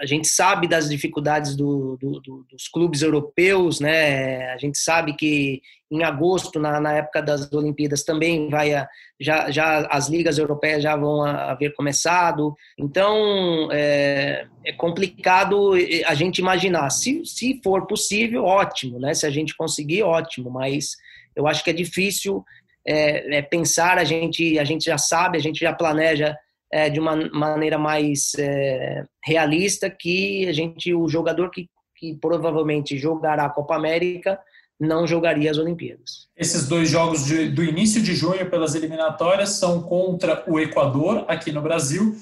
a 0.00 0.06
gente 0.06 0.28
sabe 0.28 0.68
das 0.68 0.88
dificuldades 0.88 1.56
do, 1.56 1.96
do, 2.00 2.20
do, 2.20 2.46
dos 2.50 2.68
clubes 2.68 3.02
europeus, 3.02 3.80
né? 3.80 4.52
A 4.52 4.58
gente 4.58 4.78
sabe 4.78 5.14
que 5.14 5.62
em 5.90 6.02
agosto, 6.02 6.58
na, 6.58 6.80
na 6.80 6.92
época 6.94 7.22
das 7.22 7.50
Olimpíadas, 7.52 8.02
também 8.02 8.50
vai 8.50 8.74
a, 8.74 8.88
já, 9.20 9.50
já 9.50 9.86
as 9.86 10.08
ligas 10.08 10.36
europeias 10.38 10.82
já 10.82 10.96
vão 10.96 11.24
haver 11.24 11.74
começado. 11.74 12.54
Então 12.78 13.68
é, 13.72 14.46
é, 14.64 14.72
complicado 14.72 15.72
a 16.06 16.14
gente 16.14 16.38
imaginar. 16.38 16.90
Se, 16.90 17.24
se 17.24 17.60
for 17.62 17.86
possível, 17.86 18.44
ótimo, 18.44 18.98
né? 18.98 19.14
Se 19.14 19.26
a 19.26 19.30
gente 19.30 19.56
conseguir, 19.56 20.02
ótimo. 20.02 20.50
Mas 20.50 20.96
eu 21.34 21.46
acho 21.46 21.64
que 21.64 21.70
é 21.70 21.74
difícil 21.74 22.44
é, 22.86 23.38
é 23.38 23.42
pensar. 23.42 23.98
A 23.98 24.04
gente 24.04 24.58
a 24.58 24.64
gente 24.64 24.84
já 24.84 24.98
sabe, 24.98 25.38
a 25.38 25.42
gente 25.42 25.60
já 25.60 25.72
planeja 25.72 26.36
é, 26.72 26.90
de 26.90 27.00
uma 27.00 27.16
maneira 27.30 27.78
mais 27.78 28.32
é, 28.38 29.04
realista 29.24 29.88
que 29.88 30.46
a 30.48 30.52
gente, 30.52 30.92
o 30.94 31.08
jogador 31.08 31.50
que, 31.50 31.68
que 31.96 32.14
provavelmente 32.20 32.98
jogará 32.98 33.44
a 33.44 33.50
Copa 33.50 33.76
América 33.76 34.38
não 34.78 35.06
jogaria 35.06 35.50
as 35.50 35.58
Olimpíadas. 35.58 36.28
Esses 36.36 36.68
dois 36.68 36.90
jogos 36.90 37.24
de, 37.24 37.48
do 37.48 37.64
início 37.64 38.02
de 38.02 38.14
junho 38.14 38.48
pelas 38.50 38.74
eliminatórias 38.74 39.50
são 39.50 39.82
contra 39.82 40.44
o 40.46 40.60
Equador, 40.60 41.24
aqui 41.28 41.50
no 41.50 41.62
Brasil. 41.62 42.14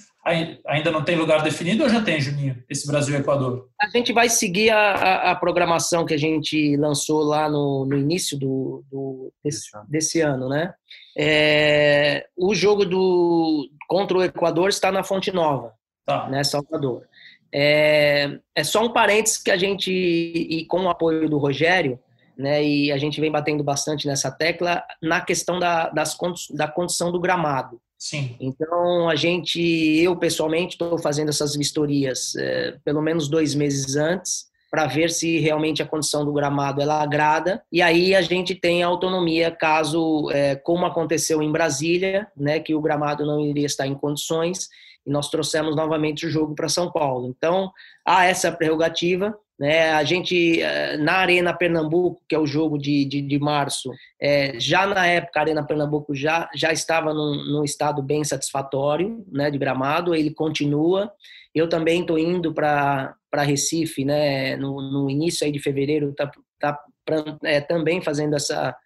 Ainda 0.66 0.90
não 0.90 1.04
tem 1.04 1.16
lugar 1.16 1.42
definido 1.42 1.82
ou 1.82 1.88
já 1.88 2.00
tem, 2.00 2.18
Juninho, 2.18 2.62
esse 2.70 2.86
Brasil-Equador? 2.86 3.68
A 3.78 3.88
gente 3.88 4.10
vai 4.10 4.30
seguir 4.30 4.70
a, 4.70 4.94
a, 4.94 5.30
a, 5.32 5.34
programação 5.34 6.06
que 6.06 6.14
a 6.14 6.18
gente 6.18 6.76
lançou 6.78 7.22
lá 7.22 7.46
no, 7.46 7.84
no 7.84 7.98
início 7.98 8.38
do, 8.38 8.82
do 8.90 9.30
desse, 9.44 9.68
desse, 9.86 10.20
ano, 10.22 10.48
né? 10.48 10.72
É, 11.16 12.26
o 12.36 12.54
jogo 12.54 12.84
do, 12.84 13.68
contra 13.88 14.18
o 14.18 14.22
Equador 14.22 14.68
está 14.68 14.90
na 14.90 15.04
Fonte 15.04 15.32
Nova, 15.32 15.72
tá. 16.04 16.28
né, 16.28 16.42
Salvador. 16.42 17.02
É, 17.52 18.38
é 18.54 18.64
só 18.64 18.84
um 18.84 18.92
parênteses 18.92 19.38
que 19.38 19.50
a 19.50 19.56
gente, 19.56 19.92
e 19.92 20.66
com 20.66 20.82
o 20.84 20.90
apoio 20.90 21.28
do 21.28 21.38
Rogério, 21.38 21.98
né, 22.36 22.64
e 22.64 22.90
a 22.90 22.98
gente 22.98 23.20
vem 23.20 23.30
batendo 23.30 23.62
bastante 23.62 24.08
nessa 24.08 24.30
tecla, 24.30 24.82
na 25.00 25.20
questão 25.20 25.60
da, 25.60 25.88
das, 25.90 26.16
da 26.50 26.66
condição 26.66 27.12
do 27.12 27.20
gramado. 27.20 27.80
Sim. 27.96 28.36
Então, 28.40 29.08
a 29.08 29.14
gente, 29.14 29.60
eu 29.60 30.16
pessoalmente, 30.16 30.74
estou 30.74 30.98
fazendo 30.98 31.28
essas 31.28 31.56
vistorias 31.56 32.34
é, 32.36 32.76
pelo 32.84 33.00
menos 33.00 33.28
dois 33.28 33.54
meses 33.54 33.96
antes, 33.96 34.46
para 34.74 34.86
ver 34.86 35.08
se 35.08 35.38
realmente 35.38 35.84
a 35.84 35.86
condição 35.86 36.24
do 36.24 36.32
gramado 36.32 36.82
ela 36.82 37.00
agrada. 37.00 37.62
E 37.70 37.80
aí 37.80 38.12
a 38.12 38.20
gente 38.20 38.56
tem 38.56 38.82
autonomia 38.82 39.48
caso, 39.48 40.28
é, 40.32 40.56
como 40.56 40.84
aconteceu 40.84 41.40
em 41.40 41.52
Brasília, 41.52 42.26
né, 42.36 42.58
que 42.58 42.74
o 42.74 42.80
gramado 42.80 43.24
não 43.24 43.38
iria 43.40 43.66
estar 43.66 43.86
em 43.86 43.94
condições, 43.94 44.68
e 45.06 45.10
nós 45.12 45.30
trouxemos 45.30 45.76
novamente 45.76 46.26
o 46.26 46.28
jogo 46.28 46.56
para 46.56 46.68
São 46.68 46.90
Paulo. 46.90 47.28
Então, 47.28 47.70
há 48.04 48.24
essa 48.24 48.50
prerrogativa. 48.50 49.38
Né? 49.58 49.92
A 49.92 50.02
gente, 50.02 50.60
é, 50.60 50.96
na 50.96 51.14
Arena 51.14 51.54
Pernambuco, 51.54 52.20
que 52.28 52.34
é 52.34 52.38
o 52.38 52.46
jogo 52.46 52.76
de, 52.76 53.04
de, 53.04 53.22
de 53.22 53.38
março, 53.38 53.90
é, 54.20 54.58
já 54.58 54.86
na 54.86 55.06
época 55.06 55.38
a 55.38 55.42
Arena 55.42 55.64
Pernambuco 55.64 56.14
já, 56.14 56.48
já 56.54 56.72
estava 56.72 57.14
num, 57.14 57.36
num 57.44 57.64
estado 57.64 58.02
bem 58.02 58.24
satisfatório 58.24 59.24
né, 59.30 59.50
de 59.50 59.58
gramado, 59.58 60.14
ele 60.14 60.30
continua. 60.30 61.12
Eu 61.54 61.68
também 61.68 62.00
estou 62.00 62.18
indo 62.18 62.52
para 62.52 63.14
Recife, 63.32 64.04
né, 64.04 64.56
no, 64.56 64.82
no, 64.82 65.08
início 65.08 65.46
aí 65.46 65.52
de 65.52 65.60
fevereiro, 65.60 66.12
tá, 66.14 66.30
tá 66.58 66.76
pra, 67.04 67.22
é, 67.44 67.60
também 67.60 68.02
fazendo 68.02 68.34
essa, 68.34 68.76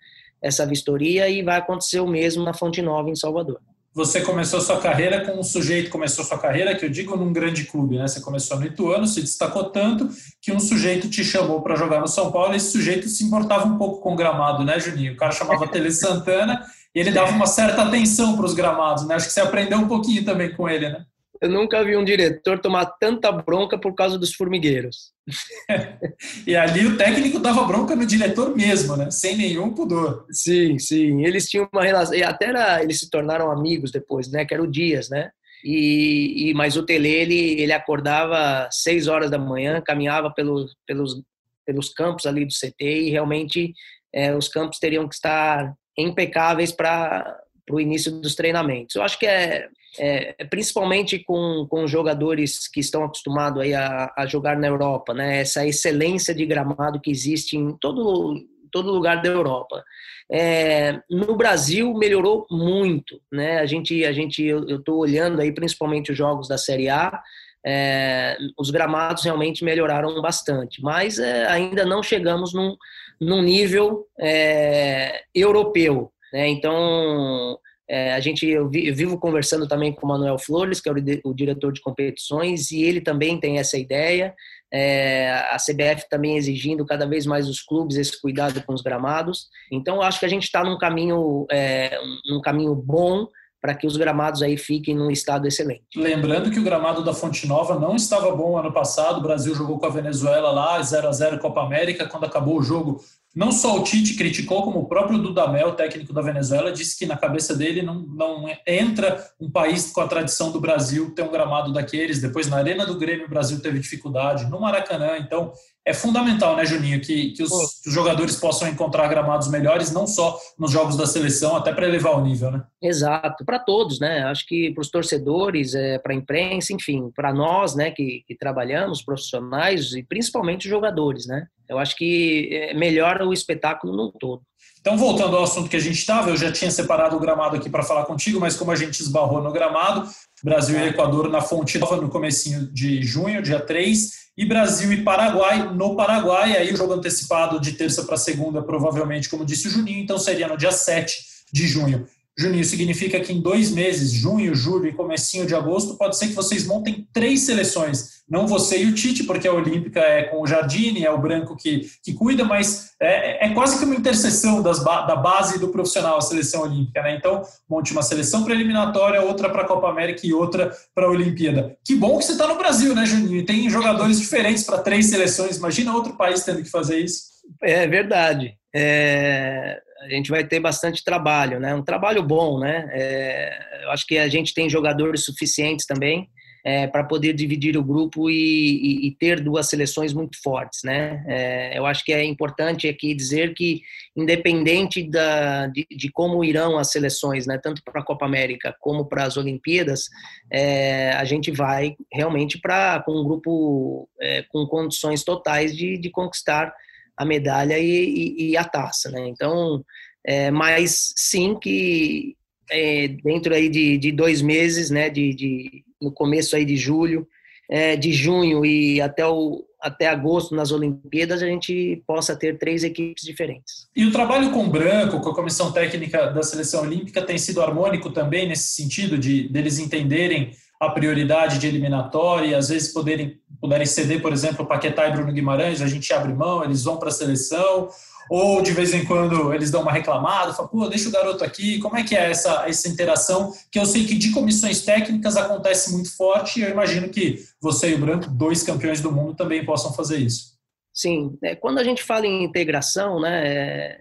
essa 0.43 0.67
vistoria 0.67 1.31
e 1.31 1.43
vai 1.43 1.57
acontecer 1.57 2.01
o 2.01 2.07
mesmo 2.07 2.45
na 2.45 2.53
Fonte 2.53 2.83
Nova, 2.83 3.09
em 3.09 3.17
Salvador. 3.17 3.59
Você 3.99 4.21
começou 4.21 4.61
sua 4.61 4.79
carreira 4.79 5.27
com 5.27 5.41
um 5.41 5.43
sujeito, 5.43 5.91
começou 5.91 6.25
sua 6.25 6.39
carreira, 6.39 6.73
que 6.77 6.85
eu 6.85 6.89
digo 6.89 7.17
num 7.17 7.33
grande 7.33 7.65
clube, 7.65 7.99
né? 7.99 8.07
Você 8.07 8.21
começou 8.21 8.57
no 8.57 8.65
Ituano, 8.65 9.09
se 9.09 9.21
destacou 9.21 9.65
tanto 9.71 10.09
que 10.41 10.53
um 10.53 10.61
sujeito 10.61 11.11
te 11.11 11.25
chamou 11.25 11.63
para 11.63 11.75
jogar 11.75 12.01
no 12.01 12.07
São 12.07 12.31
Paulo 12.31 12.55
e 12.55 12.59
esse 12.59 12.71
sujeito 12.71 13.09
se 13.09 13.25
importava 13.25 13.67
um 13.67 13.77
pouco 13.77 14.01
com 14.01 14.13
o 14.13 14.17
gramado, 14.17 14.65
né, 14.65 14.79
Juninho? 14.79 15.15
O 15.15 15.17
cara 15.17 15.33
chamava 15.33 15.67
Tele 15.67 15.91
Santana 15.91 16.65
e 16.95 17.01
ele 17.01 17.11
dava 17.11 17.33
uma 17.33 17.49
certa 17.49 17.83
atenção 17.83 18.37
para 18.37 18.47
os 18.47 18.55
gramados, 18.55 19.05
né? 19.05 19.17
Acho 19.17 19.27
que 19.27 19.33
você 19.33 19.41
aprendeu 19.41 19.79
um 19.79 19.89
pouquinho 19.89 20.25
também 20.25 20.55
com 20.55 20.69
ele, 20.69 20.89
né? 20.91 21.05
Eu 21.41 21.49
nunca 21.49 21.85
vi 21.85 21.97
um 21.97 22.05
diretor 22.05 22.59
tomar 22.59 22.87
tanta 22.87 23.31
bronca 23.31 23.79
por 23.79 23.95
causa 23.95 24.19
dos 24.19 24.35
formigueiros. 24.35 25.13
e 26.47 26.57
ali 26.57 26.87
o 26.87 26.97
técnico 26.97 27.39
dava 27.39 27.65
bronca 27.65 27.95
no 27.95 28.07
diretor 28.07 28.57
mesmo, 28.57 28.97
né? 28.97 29.11
Sem 29.11 29.37
nenhum 29.37 29.73
pudor. 29.73 30.27
Sim, 30.31 30.79
sim. 30.79 31.25
Eles 31.25 31.49
tinham 31.49 31.69
uma 31.73 31.85
relação. 31.85 32.15
E 32.15 32.23
até 32.23 32.47
era, 32.47 32.83
eles 32.83 32.99
se 32.99 33.11
tornaram 33.11 33.51
amigos 33.51 33.91
depois, 33.91 34.31
né? 34.31 34.45
Que 34.45 34.55
era 34.55 34.63
o 34.63 34.71
Dias, 34.71 35.09
né? 35.09 35.31
E, 35.65 36.51
e 36.51 36.55
mas 36.55 36.77
o 36.77 36.85
Tele 36.85 37.09
ele, 37.09 37.61
ele 37.61 37.73
acordava 37.73 38.69
seis 38.71 39.09
horas 39.09 39.31
da 39.31 39.39
manhã, 39.39 39.81
caminhava 39.81 40.33
pelos, 40.33 40.75
pelos, 40.87 41.21
pelos 41.67 41.93
campos 41.93 42.27
ali 42.27 42.45
do 42.45 42.53
CT 42.53 42.85
e 42.85 43.11
realmente 43.11 43.75
é, 44.13 44.35
os 44.35 44.49
campos 44.49 44.79
teriam 44.79 45.09
que 45.09 45.15
estar 45.15 45.75
impecáveis 45.97 46.71
para 46.71 47.37
o 47.71 47.81
início 47.81 48.13
dos 48.13 48.35
treinamentos. 48.35 48.97
Eu 48.97 49.03
acho 49.03 49.19
que 49.19 49.27
é 49.27 49.69
é, 49.99 50.33
principalmente 50.45 51.19
com, 51.19 51.67
com 51.69 51.87
jogadores 51.87 52.69
que 52.69 52.81
estão 52.81 53.05
acostumados 53.05 53.63
aí 53.63 53.75
a, 53.75 54.13
a, 54.17 54.27
jogar 54.27 54.57
na 54.57 54.67
Europa, 54.67 55.13
né? 55.13 55.41
Essa 55.41 55.67
excelência 55.67 56.35
de 56.35 56.47
gramado 56.47 57.01
que 57.01 57.11
existe 57.11 57.57
em 57.57 57.73
todo, 57.77 58.41
todo 58.71 58.93
lugar 58.93 59.23
da 59.23 59.29
Europa. 59.29 59.83
É, 60.31 61.01
no 61.11 61.37
Brasil 61.37 61.93
melhorou 61.95 62.47
muito, 62.51 63.21
né? 63.33 63.59
A 63.59 63.67
gente, 63.67 64.05
a 64.05 64.13
gente, 64.13 64.43
eu 64.43 64.79
estou 64.79 64.99
olhando 64.99 65.41
aí 65.41 65.53
principalmente 65.53 66.13
os 66.13 66.19
jogos 66.19 66.49
da 66.49 66.59
Série 66.59 66.89
A. 66.89 67.21
É, 67.67 68.37
os 68.57 68.71
gramados 68.71 69.25
realmente 69.25 69.65
melhoraram 69.65 70.23
bastante, 70.23 70.81
mas 70.81 71.19
é, 71.19 71.45
ainda 71.49 71.85
não 71.85 72.03
chegamos 72.05 72.55
num, 72.55 72.77
num 73.21 73.43
nível 73.43 74.07
é, 74.19 75.23
europeu. 75.35 76.13
Né? 76.33 76.49
Então, 76.49 77.59
é, 77.89 78.13
a 78.13 78.21
gente, 78.21 78.47
eu, 78.47 78.69
vi, 78.69 78.87
eu, 78.87 78.95
vivo 78.95 79.19
conversando 79.19 79.67
também 79.67 79.93
com 79.93 80.05
o 80.05 80.09
Manuel 80.09 80.39
Flores, 80.39 80.81
que 80.81 80.89
é 80.89 80.93
o, 80.93 80.97
o, 81.25 81.35
diretor 81.35 81.73
de 81.73 81.81
competições, 81.81 82.71
e 82.71 82.83
ele 82.83 83.01
também 83.01 83.41
tem 83.41 83.59
essa 83.59 83.79
ideia. 83.79 84.35
É, 84.71 85.31
a 85.51 85.57
CBF 85.57 86.07
também 86.11 86.37
exigindo 86.37 86.85
cada 86.85 87.07
vez 87.07 87.25
mais 87.25 87.47
dos 87.47 87.63
clubes 87.63 87.97
esse 87.97 88.21
cuidado 88.21 88.63
com 88.65 88.75
os 88.75 88.83
gramados. 88.83 89.47
Então, 89.73 90.03
acho 90.03 90.21
que 90.21 90.27
a 90.27 90.29
gente 90.29 90.43
está 90.43 90.63
num 90.63 90.77
caminho, 90.77 91.47
é, 91.51 91.99
um 92.31 92.43
caminho 92.43 92.75
bom 92.75 93.27
para 93.61 93.75
que 93.75 93.87
os 93.87 93.97
gramados 93.97 94.43
aí 94.43 94.57
fiquem 94.57 94.95
num 94.95 95.11
estado 95.11 95.47
excelente. 95.47 95.85
Lembrando 95.97 96.51
que 96.51 96.61
o 96.61 96.63
gramado 96.63 97.05
da 97.05 97.13
Fonte 97.13 97.47
Nova 97.47 97.79
não 97.79 97.97
estava 97.97 98.35
bom 98.35 98.57
ano 98.57 98.73
passado, 98.73 99.19
o 99.19 99.23
Brasil 99.23 99.55
jogou 99.55 99.79
com 99.79 99.87
a 99.87 99.91
Venezuela 99.91 100.51
lá, 100.51 100.81
0 100.81 101.09
a 101.09 101.13
0 101.13 101.39
Copa 101.39 101.63
América, 101.63 102.07
quando 102.07 102.25
acabou 102.25 102.59
o 102.59 102.63
jogo, 102.63 103.01
não 103.35 103.53
só 103.53 103.77
o 103.77 103.85
Tite 103.85 104.15
criticou, 104.15 104.63
como 104.63 104.81
o 104.81 104.89
próprio 104.89 105.19
Dudamel, 105.19 105.73
técnico 105.77 106.13
da 106.13 106.23
Venezuela, 106.23 106.73
disse 106.73 106.99
que 106.99 107.07
na 107.07 107.17
cabeça 107.17 107.55
dele 107.55 107.83
não, 107.83 108.01
não 108.01 108.47
entra 108.67 109.25
um 109.41 109.51
país 109.51 109.93
com 109.93 110.01
a 110.01 110.09
tradição 110.09 110.51
do 110.51 110.61
Brasil 110.61 111.15
ter 111.15 111.23
um 111.23 111.31
gramado 111.31 111.73
daqueles. 111.73 112.21
Depois, 112.21 112.49
na 112.49 112.57
Arena 112.57 112.87
do 112.87 112.99
Grêmio, 112.99 113.27
o 113.27 113.31
Brasil 113.31 113.61
teve 113.61 113.79
dificuldade, 113.79 114.51
no 114.51 114.61
Maracanã. 114.61 115.19
Então, 115.19 115.53
é 115.89 115.95
fundamental, 115.95 116.55
né, 116.55 116.67
Juninho, 116.67 117.01
que, 117.01 117.31
que 117.31 117.43
os, 117.43 117.51
os, 117.51 117.93
jogadores 117.93 118.37
possam 118.37 118.69
encontrar 118.69 119.09
gramados 119.09 119.49
melhores, 119.49 119.91
não 119.91 120.07
só 120.07 120.39
nos 120.59 120.71
jogos 120.71 120.97
da 120.99 121.07
seleção, 121.07 121.57
até 121.57 121.73
para 121.73 121.89
elevar 121.89 122.15
o 122.15 122.21
nível, 122.21 122.51
né? 122.51 122.63
Exato, 122.83 123.43
para 123.43 123.59
todos, 123.59 123.99
né? 123.99 124.23
Acho 124.25 124.47
que 124.47 124.71
para 124.73 124.83
os 124.83 124.91
torcedores, 124.91 125.75
é, 125.75 125.99
para 125.99 126.13
a 126.13 126.17
imprensa, 126.17 126.75
enfim, 126.75 127.11
para 127.17 127.33
nós, 127.33 127.75
né, 127.75 127.91
que, 127.91 128.23
que 128.27 128.37
trabalhamos, 128.37 129.03
profissionais 129.03 129.93
e 129.95 130.03
principalmente 130.03 130.67
os 130.67 130.71
jogadores, 130.71 131.27
né? 131.27 131.47
Eu 131.67 131.79
acho 131.79 131.97
que 131.97 132.51
é, 132.53 132.75
melhora 132.75 133.27
o 133.27 133.33
espetáculo 133.33 133.97
no 133.97 134.13
todo. 134.13 134.43
Então, 134.89 134.97
voltando 134.97 135.37
ao 135.37 135.45
assunto 135.45 135.69
que 135.69 135.77
a 135.77 135.81
gente 135.81 135.99
estava, 135.99 136.31
eu 136.31 136.37
já 136.39 136.51
tinha 136.51 136.71
separado 136.71 137.15
o 137.15 137.21
gramado 137.21 137.55
aqui 137.55 137.69
para 137.69 137.83
falar 137.83 138.07
contigo, 138.07 138.41
mas 138.41 138.57
como 138.57 138.71
a 138.71 138.75
gente 138.75 139.01
esbarrou 139.01 139.43
no 139.43 139.53
gramado, 139.53 140.09
Brasil 140.43 140.79
e 140.79 140.89
Equador 140.89 141.29
na 141.29 141.43
Fonte 141.43 141.79
Nova 141.79 141.99
no 141.99 142.09
comecinho 142.09 142.67
de 142.73 143.03
junho, 143.03 143.43
dia 143.43 143.61
3, 143.61 144.11
e 144.35 144.47
Brasil 144.47 144.91
e 144.91 145.03
Paraguai 145.03 145.75
no 145.75 145.95
Paraguai, 145.95 146.57
aí 146.57 146.73
o 146.73 146.77
jogo 146.79 146.95
antecipado 146.95 147.61
de 147.61 147.73
terça 147.73 148.03
para 148.05 148.17
segunda, 148.17 148.63
provavelmente, 148.63 149.29
como 149.29 149.45
disse 149.45 149.69
o 149.69 149.71
Juninho, 149.71 150.03
então 150.03 150.19
seria 150.19 150.49
no 150.49 150.57
dia 150.57 150.73
7 150.73 151.19
de 151.53 151.67
junho. 151.67 152.09
Juninho, 152.39 152.65
significa 152.65 153.19
que 153.19 153.33
em 153.33 153.41
dois 153.41 153.73
meses, 153.73 154.13
junho, 154.13 154.55
julho 154.55 154.87
e 154.87 154.93
comecinho 154.93 155.45
de 155.45 155.57
agosto, 155.57 155.97
pode 155.97 156.17
ser 156.17 156.29
que 156.29 156.35
vocês 156.35 156.65
montem 156.65 157.09
três 157.13 157.41
seleções. 157.41 158.19
Não 158.29 158.47
você 158.47 158.85
e 158.85 158.87
o 158.87 158.95
Tite, 158.95 159.25
porque 159.25 159.49
a 159.49 159.53
Olímpica 159.53 159.99
é 159.99 160.23
com 160.23 160.43
o 160.43 160.47
Jardine, 160.47 161.05
é 161.05 161.11
o 161.11 161.19
branco 161.19 161.57
que, 161.57 161.91
que 162.01 162.13
cuida, 162.13 162.45
mas 162.45 162.93
é, 163.01 163.47
é 163.47 163.55
quase 163.55 163.79
que 163.79 163.85
uma 163.85 163.97
interseção 163.97 164.63
das, 164.63 164.85
da 164.85 165.17
base 165.17 165.59
do 165.59 165.69
profissional, 165.69 166.19
a 166.19 166.21
seleção 166.21 166.63
olímpica. 166.63 167.03
Né? 167.03 167.17
Então, 167.17 167.43
monte 167.69 167.91
uma 167.91 168.03
seleção 168.03 168.45
para 168.45 168.55
eliminatória, 168.55 169.21
outra 169.21 169.49
para 169.49 169.63
a 169.63 169.67
Copa 169.67 169.89
América 169.89 170.25
e 170.25 170.33
outra 170.33 170.73
para 170.95 171.07
a 171.07 171.11
Olimpíada. 171.11 171.77
Que 171.85 171.97
bom 171.97 172.19
que 172.19 172.25
você 172.25 172.33
está 172.33 172.47
no 172.47 172.59
Brasil, 172.59 172.95
né, 172.95 173.05
Juninho? 173.05 173.39
E 173.39 173.45
tem 173.45 173.69
jogadores 173.69 174.21
diferentes 174.21 174.63
para 174.63 174.79
três 174.79 175.07
seleções. 175.07 175.57
Imagina 175.57 175.95
outro 175.95 176.15
país 176.17 176.45
tendo 176.45 176.63
que 176.63 176.71
fazer 176.71 176.99
isso. 177.01 177.39
É 177.63 177.87
verdade. 177.89 178.55
É, 178.81 179.81
a 180.03 180.09
gente 180.09 180.31
vai 180.31 180.47
ter 180.47 180.61
bastante 180.61 181.03
trabalho, 181.03 181.59
né? 181.59 181.75
Um 181.75 181.83
trabalho 181.83 182.23
bom, 182.23 182.61
né? 182.61 182.89
É, 182.93 183.85
eu 183.85 183.91
acho 183.91 184.07
que 184.07 184.17
a 184.19 184.29
gente 184.29 184.55
tem 184.55 184.71
jogadores 184.71 185.25
suficientes 185.25 185.85
também. 185.85 186.29
é, 186.65 186.87
para 186.87 187.05
poder 187.05 187.33
dividir 187.33 187.77
o 187.77 187.83
grupo 187.83 188.29
e, 188.29 188.35
e, 188.35 189.07
e, 189.07 189.11
ter 189.13 189.41
duas 189.41 189.69
seleções 189.69 190.13
muito 190.13 190.41
fortes, 190.43 190.81
né? 190.85 191.25
É, 191.27 191.79
eu 191.79 191.87
acho 191.87 192.05
que 192.05 192.13
é 192.13 192.23
importante 192.25 192.89
aqui 192.89 193.15
dizer 193.15 193.55
que, 193.55 193.81
independente 194.17 195.03
da, 195.03 195.67
de, 195.69 195.87
de 195.91 196.11
como 196.11 196.45
irão 196.45 196.77
as 196.77 196.91
seleções, 196.91 197.47
né, 197.47 197.59
tanto 197.63 197.83
para 197.83 198.01
a 198.01 198.05
Copa 198.05 198.27
América 198.27 198.77
como 198.81 199.07
para 199.07 199.25
as 199.25 199.37
Olimpíadas, 199.37 200.09
é, 200.53 201.13
a 201.13 201.25
gente 201.25 201.51
vai 201.51 201.97
realmente 202.13 202.59
para 202.61 203.01
com 203.01 203.13
um 203.13 203.25
grupo 203.25 204.09
é, 204.21 204.43
com 204.51 204.67
condições 204.67 205.25
totais 205.25 205.75
de, 205.77 205.97
de 205.97 206.11
conquistar 206.11 206.73
a 207.19 207.25
medalha 207.25 207.79
e, 207.79 208.51
e 208.51 208.57
a 208.57 208.65
taça, 208.65 209.11
né? 209.11 209.27
Então, 209.29 209.85
é, 210.25 210.51
mas 210.51 211.13
sim 211.17 211.59
que 211.59 212.37
é, 212.71 213.09
dentro 213.09 213.55
aí 213.55 213.69
de, 213.69 213.99
de 213.99 214.13
dois 214.13 214.41
meses, 214.43 214.91
né, 214.91 215.09
de, 215.11 215.35
de 215.35 215.85
no 216.01 216.13
começo 216.13 216.55
aí 216.55 216.65
de 216.65 216.77
julho, 216.77 217.27
é, 217.69 217.97
de 217.97 218.13
junho 218.13 218.65
e 218.65 219.01
até, 219.01 219.27
o, 219.27 219.65
até 219.81 220.07
agosto 220.07 220.55
nas 220.55 220.71
Olimpíadas, 220.71 221.43
a 221.43 221.47
gente 221.47 222.03
possa 222.07 222.37
ter 222.37 222.59
três 222.59 222.85
equipes 222.85 223.25
diferentes. 223.25 223.89
E 223.97 224.05
o 224.05 224.13
trabalho 224.13 224.51
com 224.53 224.65
o 224.65 224.71
Branco, 224.71 225.21
com 225.21 225.31
a 225.31 225.35
comissão 225.35 225.73
técnica 225.73 226.29
da 226.29 226.43
seleção 226.43 226.83
olímpica, 226.83 227.23
tem 227.23 227.37
sido 227.37 227.61
harmônico 227.61 228.11
também 228.11 228.49
nesse 228.49 228.69
sentido 228.69 229.19
de 229.19 229.49
deles 229.49 229.79
entenderem 229.79 230.53
a 230.81 230.91
prioridade 230.91 231.59
de 231.59 231.67
eliminatória 231.67 232.57
às 232.57 232.69
vezes 232.69 232.93
poderem, 232.93 233.41
puderem 233.61 233.87
ceder, 233.87 234.23
por 234.23 234.33
exemplo, 234.33 234.67
Paquetá 234.67 235.09
e 235.09 235.13
Bruno 235.13 235.33
Guimarães, 235.33 235.83
a 235.83 235.87
gente 235.87 236.13
abre 236.13 236.33
mão, 236.33 236.65
eles 236.65 236.85
vão 236.85 236.99
para 236.99 237.09
a 237.09 237.13
seleção, 237.13 237.89
ou 238.31 238.61
de 238.63 238.73
vez 238.73 238.93
em 238.93 239.05
quando 239.05 239.53
eles 239.55 239.71
dão 239.71 239.83
uma 239.83 239.93
reclamada, 239.93 240.53
falam, 240.53 240.71
pô, 240.71 240.87
deixa 240.87 241.09
o 241.09 241.13
garoto 241.13 241.43
aqui. 241.43 241.79
Como 241.79 241.97
é 241.97 242.05
que 242.05 242.15
é 242.15 242.31
essa, 242.31 242.69
essa 242.69 242.89
interação? 242.89 243.53
Que 243.73 243.79
eu 243.79 243.87
sei 243.87 244.05
que 244.05 244.15
de 244.15 244.33
comissões 244.33 244.83
técnicas 244.83 245.37
acontece 245.37 245.93
muito 245.93 246.15
forte 246.15 246.61
e 246.61 246.63
eu 246.63 246.71
imagino 246.71 247.09
que 247.09 247.43
você 247.61 247.91
e 247.91 247.95
o 247.95 247.99
Branco, 247.99 248.29
dois 248.29 248.63
campeões 248.63 249.01
do 249.01 249.11
mundo, 249.11 249.35
também 249.35 249.65
possam 249.65 249.93
fazer 249.93 250.19
isso. 250.19 250.59
Sim, 250.93 251.39
é, 251.43 251.55
quando 251.55 251.79
a 251.79 251.85
gente 251.85 252.03
fala 252.03 252.27
em 252.27 252.45
integração, 252.45 253.21
né, 253.21 254.01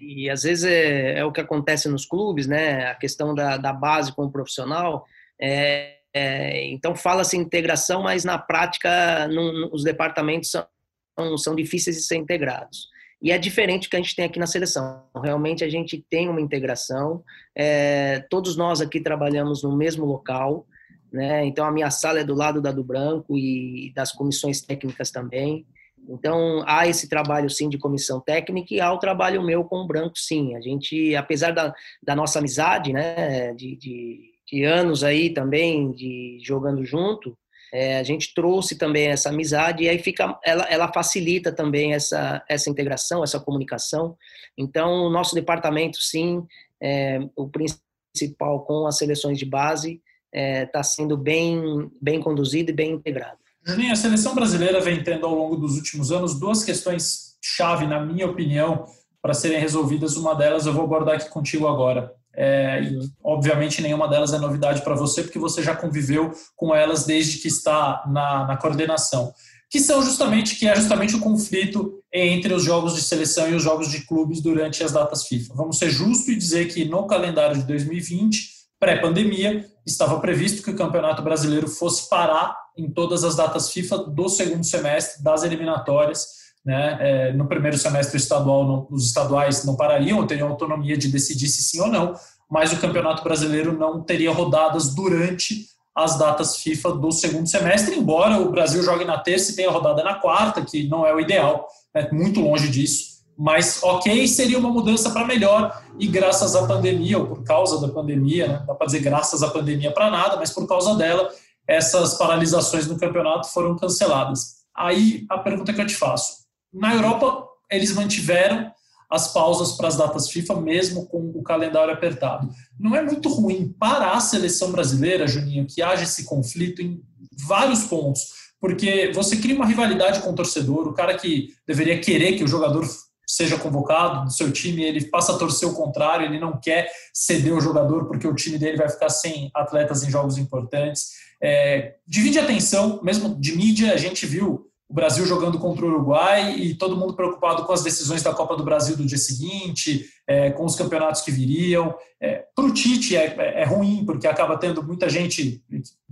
e 0.00 0.28
às 0.30 0.42
vezes 0.42 0.64
é, 0.64 1.18
é, 1.18 1.24
o 1.24 1.32
que 1.32 1.40
acontece 1.40 1.88
nos 1.88 2.04
clubes, 2.04 2.46
né, 2.46 2.86
a 2.86 2.94
questão 2.94 3.34
da, 3.34 3.56
da 3.56 3.72
base 3.72 4.12
com 4.12 4.24
o 4.24 4.30
profissional, 4.30 5.06
é, 5.40 5.93
é 6.14 6.66
então 6.66 6.94
fala-se 6.94 7.36
integração, 7.36 8.02
mas 8.02 8.24
na 8.24 8.38
prática 8.38 9.28
os 9.72 9.82
departamentos 9.82 10.50
são, 10.50 11.38
são 11.38 11.54
difíceis 11.54 11.96
de 11.96 12.02
ser 12.02 12.16
integrados. 12.16 12.88
E 13.24 13.32
é 13.32 13.38
diferente 13.38 13.88
do 13.88 13.90
que 13.90 13.96
a 13.96 14.00
gente 14.00 14.14
tem 14.14 14.26
aqui 14.26 14.38
na 14.38 14.46
seleção. 14.46 15.02
Realmente 15.16 15.64
a 15.64 15.68
gente 15.68 16.04
tem 16.10 16.28
uma 16.28 16.42
integração. 16.42 17.24
É, 17.56 18.20
todos 18.28 18.54
nós 18.54 18.82
aqui 18.82 19.00
trabalhamos 19.00 19.62
no 19.62 19.74
mesmo 19.74 20.04
local, 20.04 20.66
né? 21.10 21.44
Então 21.46 21.64
a 21.64 21.72
minha 21.72 21.90
sala 21.90 22.20
é 22.20 22.24
do 22.24 22.34
lado 22.34 22.60
da 22.60 22.70
do 22.70 22.84
branco 22.84 23.38
e 23.38 23.90
das 23.94 24.12
comissões 24.12 24.60
técnicas 24.60 25.10
também. 25.10 25.66
Então 26.06 26.62
há 26.66 26.86
esse 26.86 27.08
trabalho 27.08 27.48
sim 27.48 27.68
de 27.68 27.78
comissão 27.78 28.20
técnica 28.20 28.74
e 28.74 28.80
há 28.80 28.92
o 28.92 28.98
trabalho 28.98 29.42
meu 29.42 29.64
com 29.64 29.76
o 29.78 29.86
branco 29.86 30.18
sim. 30.18 30.54
A 30.54 30.60
gente, 30.60 31.16
apesar 31.16 31.52
da, 31.52 31.72
da 32.02 32.14
nossa 32.14 32.40
amizade, 32.40 32.92
né? 32.92 33.54
De, 33.54 33.74
de, 33.74 34.33
de 34.54 34.64
anos 34.64 35.02
aí 35.02 35.30
também 35.30 35.90
de 35.90 36.38
jogando 36.40 36.84
junto, 36.84 37.36
é, 37.72 37.98
a 37.98 38.04
gente 38.04 38.32
trouxe 38.32 38.78
também 38.78 39.08
essa 39.08 39.30
amizade 39.30 39.82
e 39.82 39.88
aí 39.88 39.98
fica, 39.98 40.38
ela, 40.44 40.62
ela 40.70 40.92
facilita 40.92 41.50
também 41.50 41.92
essa, 41.92 42.40
essa 42.48 42.70
integração, 42.70 43.24
essa 43.24 43.40
comunicação. 43.40 44.16
Então, 44.56 45.06
o 45.06 45.10
nosso 45.10 45.34
departamento, 45.34 46.00
sim, 46.00 46.46
é, 46.80 47.18
o 47.34 47.48
principal 47.48 48.64
com 48.64 48.86
as 48.86 48.96
seleções 48.96 49.40
de 49.40 49.44
base, 49.44 50.00
está 50.32 50.40
é, 50.40 50.66
tá 50.66 50.84
sendo 50.84 51.16
bem, 51.16 51.90
bem 52.00 52.20
conduzido 52.20 52.70
e 52.70 52.74
bem 52.74 52.92
integrado. 52.92 53.38
Juninho, 53.66 53.92
a 53.92 53.96
seleção 53.96 54.36
brasileira 54.36 54.80
vem 54.80 55.02
tendo 55.02 55.26
ao 55.26 55.34
longo 55.34 55.56
dos 55.56 55.74
últimos 55.76 56.12
anos 56.12 56.38
duas 56.38 56.62
questões 56.62 57.34
chave, 57.42 57.88
na 57.88 57.98
minha 58.04 58.26
opinião, 58.26 58.84
para 59.20 59.34
serem 59.34 59.58
resolvidas. 59.58 60.16
Uma 60.16 60.34
delas 60.34 60.64
eu 60.64 60.72
vou 60.72 60.84
abordar 60.84 61.16
aqui 61.16 61.28
contigo 61.28 61.66
agora. 61.66 62.14
É, 62.36 62.82
e, 62.82 62.98
obviamente, 63.22 63.80
nenhuma 63.80 64.08
delas 64.08 64.32
é 64.32 64.38
novidade 64.38 64.82
para 64.82 64.94
você, 64.94 65.22
porque 65.22 65.38
você 65.38 65.62
já 65.62 65.74
conviveu 65.74 66.32
com 66.56 66.74
elas 66.74 67.04
desde 67.04 67.38
que 67.38 67.48
está 67.48 68.04
na, 68.06 68.46
na 68.46 68.56
coordenação. 68.56 69.32
Que 69.70 69.80
são 69.80 70.02
justamente 70.02 70.56
que 70.56 70.68
é 70.68 70.74
justamente 70.74 71.16
o 71.16 71.20
conflito 71.20 72.00
entre 72.12 72.54
os 72.54 72.62
jogos 72.62 72.94
de 72.94 73.02
seleção 73.02 73.48
e 73.48 73.54
os 73.54 73.62
jogos 73.62 73.90
de 73.90 74.06
clubes 74.06 74.40
durante 74.40 74.84
as 74.84 74.92
datas 74.92 75.26
FIFA. 75.26 75.54
Vamos 75.54 75.78
ser 75.78 75.90
justos 75.90 76.28
e 76.28 76.36
dizer 76.36 76.68
que 76.72 76.84
no 76.84 77.06
calendário 77.06 77.56
de 77.56 77.64
2020, 77.64 78.50
pré-pandemia, 78.78 79.66
estava 79.84 80.20
previsto 80.20 80.62
que 80.62 80.70
o 80.70 80.76
Campeonato 80.76 81.22
Brasileiro 81.22 81.68
fosse 81.68 82.08
parar 82.08 82.56
em 82.76 82.90
todas 82.90 83.24
as 83.24 83.34
datas 83.34 83.70
FIFA 83.70 83.98
do 83.98 84.28
segundo 84.28 84.64
semestre 84.64 85.22
das 85.22 85.42
eliminatórias. 85.42 86.43
Né? 86.64 86.96
É, 87.00 87.32
no 87.32 87.46
primeiro 87.46 87.76
semestre 87.76 88.16
estadual, 88.16 88.66
não, 88.66 88.86
os 88.90 89.06
estaduais 89.06 89.64
não 89.64 89.76
parariam, 89.76 90.26
teriam 90.26 90.48
autonomia 90.48 90.96
de 90.96 91.08
decidir 91.08 91.48
se 91.48 91.62
sim 91.62 91.80
ou 91.80 91.88
não, 91.88 92.14
mas 92.50 92.72
o 92.72 92.78
Campeonato 92.78 93.22
Brasileiro 93.22 93.76
não 93.76 94.02
teria 94.02 94.32
rodadas 94.32 94.94
durante 94.94 95.66
as 95.94 96.18
datas 96.18 96.56
FIFA 96.56 96.92
do 96.92 97.12
segundo 97.12 97.48
semestre, 97.48 97.96
embora 97.96 98.40
o 98.40 98.50
Brasil 98.50 98.82
jogue 98.82 99.04
na 99.04 99.18
terça 99.18 99.52
e 99.52 99.56
tenha 99.56 99.70
rodada 99.70 100.02
na 100.02 100.14
quarta, 100.14 100.62
que 100.62 100.88
não 100.88 101.06
é 101.06 101.14
o 101.14 101.20
ideal, 101.20 101.68
é 101.94 102.10
muito 102.10 102.40
longe 102.40 102.68
disso. 102.68 103.14
Mas, 103.36 103.80
ok, 103.82 104.26
seria 104.26 104.58
uma 104.58 104.70
mudança 104.70 105.10
para 105.10 105.26
melhor, 105.26 105.82
e 105.98 106.06
graças 106.06 106.56
à 106.56 106.66
pandemia, 106.66 107.18
ou 107.18 107.26
por 107.26 107.44
causa 107.44 107.80
da 107.84 107.92
pandemia, 107.92 108.48
né? 108.48 108.64
dá 108.66 108.74
para 108.74 108.86
dizer 108.86 109.00
graças 109.00 109.42
à 109.42 109.50
pandemia 109.50 109.92
para 109.92 110.10
nada, 110.10 110.36
mas 110.36 110.50
por 110.50 110.66
causa 110.66 110.94
dela, 110.96 111.30
essas 111.66 112.14
paralisações 112.14 112.86
no 112.86 112.98
campeonato 112.98 113.48
foram 113.48 113.76
canceladas. 113.76 114.64
Aí 114.76 115.24
a 115.30 115.38
pergunta 115.38 115.72
que 115.72 115.80
eu 115.80 115.86
te 115.86 115.96
faço: 115.96 116.43
na 116.74 116.94
Europa, 116.94 117.46
eles 117.70 117.92
mantiveram 117.94 118.72
as 119.10 119.32
pausas 119.32 119.72
para 119.72 119.88
as 119.88 119.96
datas 119.96 120.28
FIFA, 120.28 120.60
mesmo 120.60 121.06
com 121.06 121.30
o 121.34 121.42
calendário 121.42 121.92
apertado. 121.92 122.48
Não 122.78 122.96
é 122.96 123.02
muito 123.02 123.28
ruim 123.28 123.72
para 123.78 124.12
a 124.12 124.20
seleção 124.20 124.72
brasileira, 124.72 125.28
Juninho, 125.28 125.66
que 125.66 125.82
haja 125.82 126.02
esse 126.02 126.24
conflito 126.24 126.82
em 126.82 127.00
vários 127.46 127.84
pontos, 127.84 128.22
porque 128.60 129.12
você 129.14 129.36
cria 129.36 129.54
uma 129.54 129.66
rivalidade 129.66 130.20
com 130.20 130.30
o 130.30 130.34
torcedor, 130.34 130.88
o 130.88 130.94
cara 130.94 131.16
que 131.16 131.48
deveria 131.66 132.00
querer 132.00 132.32
que 132.32 132.44
o 132.44 132.48
jogador 132.48 132.84
seja 133.26 133.58
convocado 133.58 134.24
do 134.24 134.32
seu 134.32 134.50
time, 134.52 134.82
ele 134.82 135.06
passa 135.06 135.32
a 135.32 135.38
torcer 135.38 135.68
o 135.68 135.74
contrário, 135.74 136.26
ele 136.26 136.38
não 136.38 136.58
quer 136.60 136.90
ceder 137.12 137.54
o 137.54 137.60
jogador 137.60 138.06
porque 138.06 138.26
o 138.26 138.34
time 138.34 138.58
dele 138.58 138.76
vai 138.76 138.88
ficar 138.88 139.08
sem 139.08 139.50
atletas 139.54 140.02
em 140.02 140.10
jogos 140.10 140.38
importantes. 140.38 141.10
É, 141.42 141.94
divide 142.06 142.38
atenção, 142.38 143.00
mesmo 143.02 143.38
de 143.40 143.56
mídia, 143.56 143.92
a 143.92 143.96
gente 143.96 144.26
viu 144.26 144.70
Brasil 144.94 145.26
jogando 145.26 145.58
contra 145.58 145.84
o 145.84 145.88
Uruguai 145.88 146.54
e 146.56 146.74
todo 146.74 146.96
mundo 146.96 147.14
preocupado 147.14 147.64
com 147.64 147.72
as 147.72 147.82
decisões 147.82 148.22
da 148.22 148.32
Copa 148.32 148.56
do 148.56 148.62
Brasil 148.62 148.96
do 148.96 149.04
dia 149.04 149.18
seguinte, 149.18 150.06
é, 150.24 150.52
com 150.52 150.64
os 150.64 150.76
campeonatos 150.76 151.20
que 151.22 151.32
viriam. 151.32 151.92
É, 152.20 152.44
Para 152.54 152.64
o 152.64 152.72
Tite 152.72 153.16
é, 153.16 153.34
é, 153.36 153.62
é, 153.62 153.64
ruim, 153.64 154.04
porque 154.06 154.28
acaba 154.28 154.56
tendo 154.56 154.84
muita 154.84 155.08
gente 155.08 155.60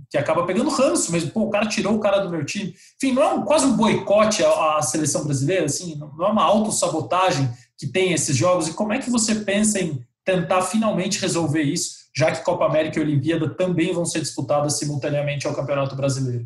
que 0.09 0.17
acaba 0.17 0.45
pegando 0.45 0.69
ranço 0.69 1.13
mesmo. 1.13 1.31
Pô, 1.31 1.43
o 1.43 1.49
cara 1.49 1.65
tirou 1.65 1.95
o 1.95 1.99
cara 1.99 2.19
do 2.19 2.29
meu 2.29 2.45
time. 2.45 2.75
Enfim, 3.01 3.13
não 3.13 3.23
é 3.23 3.33
um, 3.33 3.43
quase 3.43 3.65
um 3.65 3.77
boicote 3.77 4.43
à, 4.43 4.77
à, 4.77 4.81
seleção 4.81 5.23
brasileira, 5.23 5.63
assim, 5.63 5.95
não 5.95 6.25
é 6.25 6.29
uma 6.29 6.43
autossabotagem 6.43 7.49
que 7.77 7.87
tem 7.87 8.11
esses 8.11 8.35
jogos. 8.35 8.67
E 8.67 8.73
como 8.73 8.91
é 8.91 8.99
que 8.99 9.09
você 9.09 9.35
pensa 9.35 9.79
em 9.79 10.05
tentar 10.25 10.61
finalmente 10.61 11.21
resolver 11.21 11.63
isso, 11.63 12.03
já 12.13 12.31
que 12.31 12.43
Copa 12.43 12.65
América 12.65 12.99
e 12.99 13.01
Olimpíada 13.01 13.49
também 13.49 13.93
vão 13.93 14.03
ser 14.03 14.19
disputadas 14.19 14.77
simultaneamente 14.77 15.47
ao 15.47 15.55
Campeonato 15.55 15.95
Brasileiro? 15.95 16.45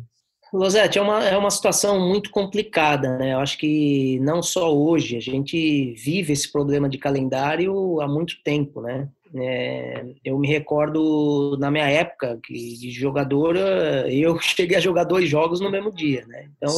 Losete, 0.52 0.98
é 0.98 1.02
uma, 1.02 1.24
é 1.24 1.36
uma 1.36 1.50
situação 1.50 2.00
muito 2.08 2.30
complicada, 2.30 3.18
né? 3.18 3.34
Eu 3.34 3.38
acho 3.38 3.58
que 3.58 4.18
não 4.20 4.42
só 4.42 4.74
hoje, 4.74 5.16
a 5.16 5.20
gente 5.20 5.92
vive 5.92 6.32
esse 6.32 6.50
problema 6.50 6.88
de 6.88 6.96
calendário 6.96 8.00
há 8.00 8.08
muito 8.08 8.42
tempo, 8.42 8.80
né? 8.80 9.08
É, 9.34 10.06
eu 10.24 10.38
me 10.38 10.48
recordo 10.48 11.56
na 11.58 11.70
minha 11.70 11.88
época 11.88 12.38
que 12.42 12.54
de 12.54 12.90
jogadora 12.90 14.06
eu 14.10 14.38
cheguei 14.40 14.76
a 14.76 14.80
jogar 14.80 15.04
dois 15.04 15.28
jogos 15.28 15.60
no 15.60 15.70
mesmo 15.70 15.92
dia, 15.92 16.26
né? 16.26 16.48
Então 16.56 16.74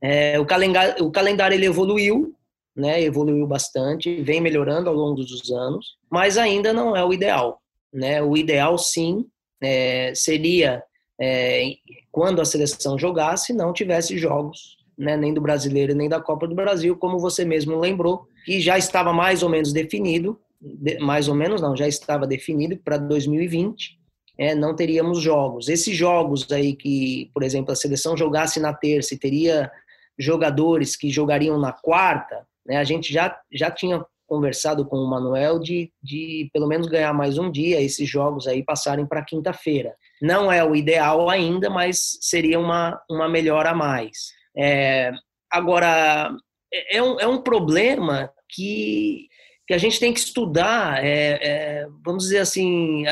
é, 0.00 0.38
o 0.38 0.46
calendário 0.46 1.04
o 1.04 1.10
calendário 1.10 1.56
ele 1.56 1.66
evoluiu, 1.66 2.34
né? 2.74 3.02
Evoluiu 3.02 3.46
bastante, 3.46 4.22
vem 4.22 4.40
melhorando 4.40 4.88
ao 4.88 4.94
longo 4.94 5.16
dos 5.16 5.50
anos, 5.50 5.96
mas 6.08 6.38
ainda 6.38 6.72
não 6.72 6.96
é 6.96 7.04
o 7.04 7.12
ideal, 7.12 7.60
né? 7.92 8.22
O 8.22 8.36
ideal 8.36 8.78
sim 8.78 9.26
é, 9.60 10.12
seria 10.14 10.84
é, 11.20 11.74
quando 12.12 12.40
a 12.40 12.44
seleção 12.44 12.98
jogasse, 12.98 13.52
não 13.52 13.72
tivesse 13.72 14.18
jogos, 14.18 14.76
né, 14.96 15.16
nem 15.16 15.32
do 15.32 15.40
brasileiro 15.40 15.94
nem 15.94 16.08
da 16.08 16.20
Copa 16.20 16.46
do 16.46 16.54
Brasil, 16.54 16.96
como 16.96 17.18
você 17.18 17.44
mesmo 17.44 17.78
lembrou, 17.78 18.26
que 18.44 18.60
já 18.60 18.78
estava 18.78 19.12
mais 19.12 19.42
ou 19.42 19.48
menos 19.48 19.72
definido, 19.72 20.38
mais 21.00 21.28
ou 21.28 21.34
menos 21.34 21.60
não, 21.60 21.76
já 21.76 21.86
estava 21.86 22.26
definido 22.26 22.76
para 22.78 22.96
2020, 22.96 23.98
é, 24.38 24.54
não 24.54 24.74
teríamos 24.74 25.20
jogos. 25.20 25.68
Esses 25.68 25.96
jogos 25.96 26.50
aí 26.50 26.74
que, 26.74 27.30
por 27.32 27.42
exemplo, 27.42 27.72
a 27.72 27.76
seleção 27.76 28.16
jogasse 28.16 28.60
na 28.60 28.72
terça 28.72 29.14
e 29.14 29.18
teria 29.18 29.70
jogadores 30.18 30.96
que 30.96 31.10
jogariam 31.10 31.58
na 31.58 31.72
quarta, 31.72 32.46
né, 32.66 32.76
a 32.76 32.84
gente 32.84 33.12
já, 33.12 33.38
já 33.52 33.70
tinha 33.70 34.04
conversado 34.26 34.84
com 34.84 34.96
o 34.96 35.08
Manuel 35.08 35.58
de, 35.58 35.92
de 36.02 36.50
pelo 36.52 36.66
menos 36.66 36.88
ganhar 36.88 37.12
mais 37.12 37.38
um 37.38 37.50
dia, 37.50 37.80
esses 37.80 38.08
jogos 38.08 38.46
aí 38.46 38.62
passarem 38.62 39.06
para 39.06 39.24
quinta-feira. 39.24 39.94
Não 40.20 40.50
é 40.50 40.64
o 40.64 40.74
ideal 40.74 41.28
ainda, 41.28 41.68
mas 41.68 42.18
seria 42.20 42.58
uma, 42.58 43.00
uma 43.10 43.28
melhora 43.28 43.70
a 43.70 43.74
mais. 43.74 44.32
É, 44.56 45.12
agora, 45.50 46.34
é, 46.72 46.96
é 46.96 47.02
um, 47.02 47.20
é 47.20 47.26
um 47.26 47.42
problema 47.42 48.30
que, 48.48 49.28
que 49.66 49.74
a 49.74 49.78
gente 49.78 50.00
tem 50.00 50.12
que 50.12 50.20
estudar, 50.20 51.04
é, 51.04 51.38
é, 51.42 51.86
vamos 52.04 52.24
dizer 52.24 52.38
assim, 52.38 53.04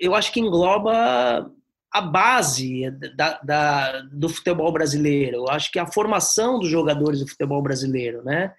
eu 0.00 0.14
acho 0.14 0.32
que 0.32 0.40
engloba 0.40 1.50
a 1.92 2.00
base 2.00 2.90
da, 3.16 3.40
da, 3.42 4.00
do 4.12 4.28
futebol 4.28 4.70
brasileiro. 4.70 5.38
Eu 5.38 5.48
acho 5.48 5.72
que 5.72 5.78
a 5.78 5.86
formação 5.86 6.58
dos 6.58 6.68
jogadores 6.68 7.20
do 7.20 7.28
futebol 7.28 7.62
brasileiro, 7.62 8.22
né? 8.22 8.52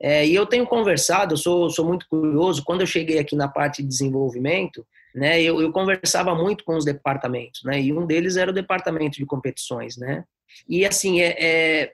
É, 0.00 0.26
e 0.26 0.34
eu 0.34 0.46
tenho 0.46 0.66
conversado, 0.66 1.34
eu 1.34 1.38
sou, 1.38 1.70
sou 1.70 1.84
muito 1.84 2.06
curioso, 2.08 2.62
quando 2.64 2.82
eu 2.82 2.86
cheguei 2.86 3.18
aqui 3.18 3.34
na 3.34 3.48
parte 3.48 3.82
de 3.82 3.88
desenvolvimento, 3.88 4.86
né, 5.16 5.40
eu, 5.40 5.60
eu 5.60 5.72
conversava 5.72 6.34
muito 6.34 6.62
com 6.62 6.76
os 6.76 6.84
departamentos, 6.84 7.64
né, 7.64 7.80
e 7.80 7.92
um 7.92 8.06
deles 8.06 8.36
era 8.36 8.50
o 8.50 8.54
departamento 8.54 9.16
de 9.16 9.24
competições, 9.24 9.96
né, 9.96 10.24
e 10.68 10.84
assim, 10.84 11.20
é, 11.20 11.34
é, 11.38 11.92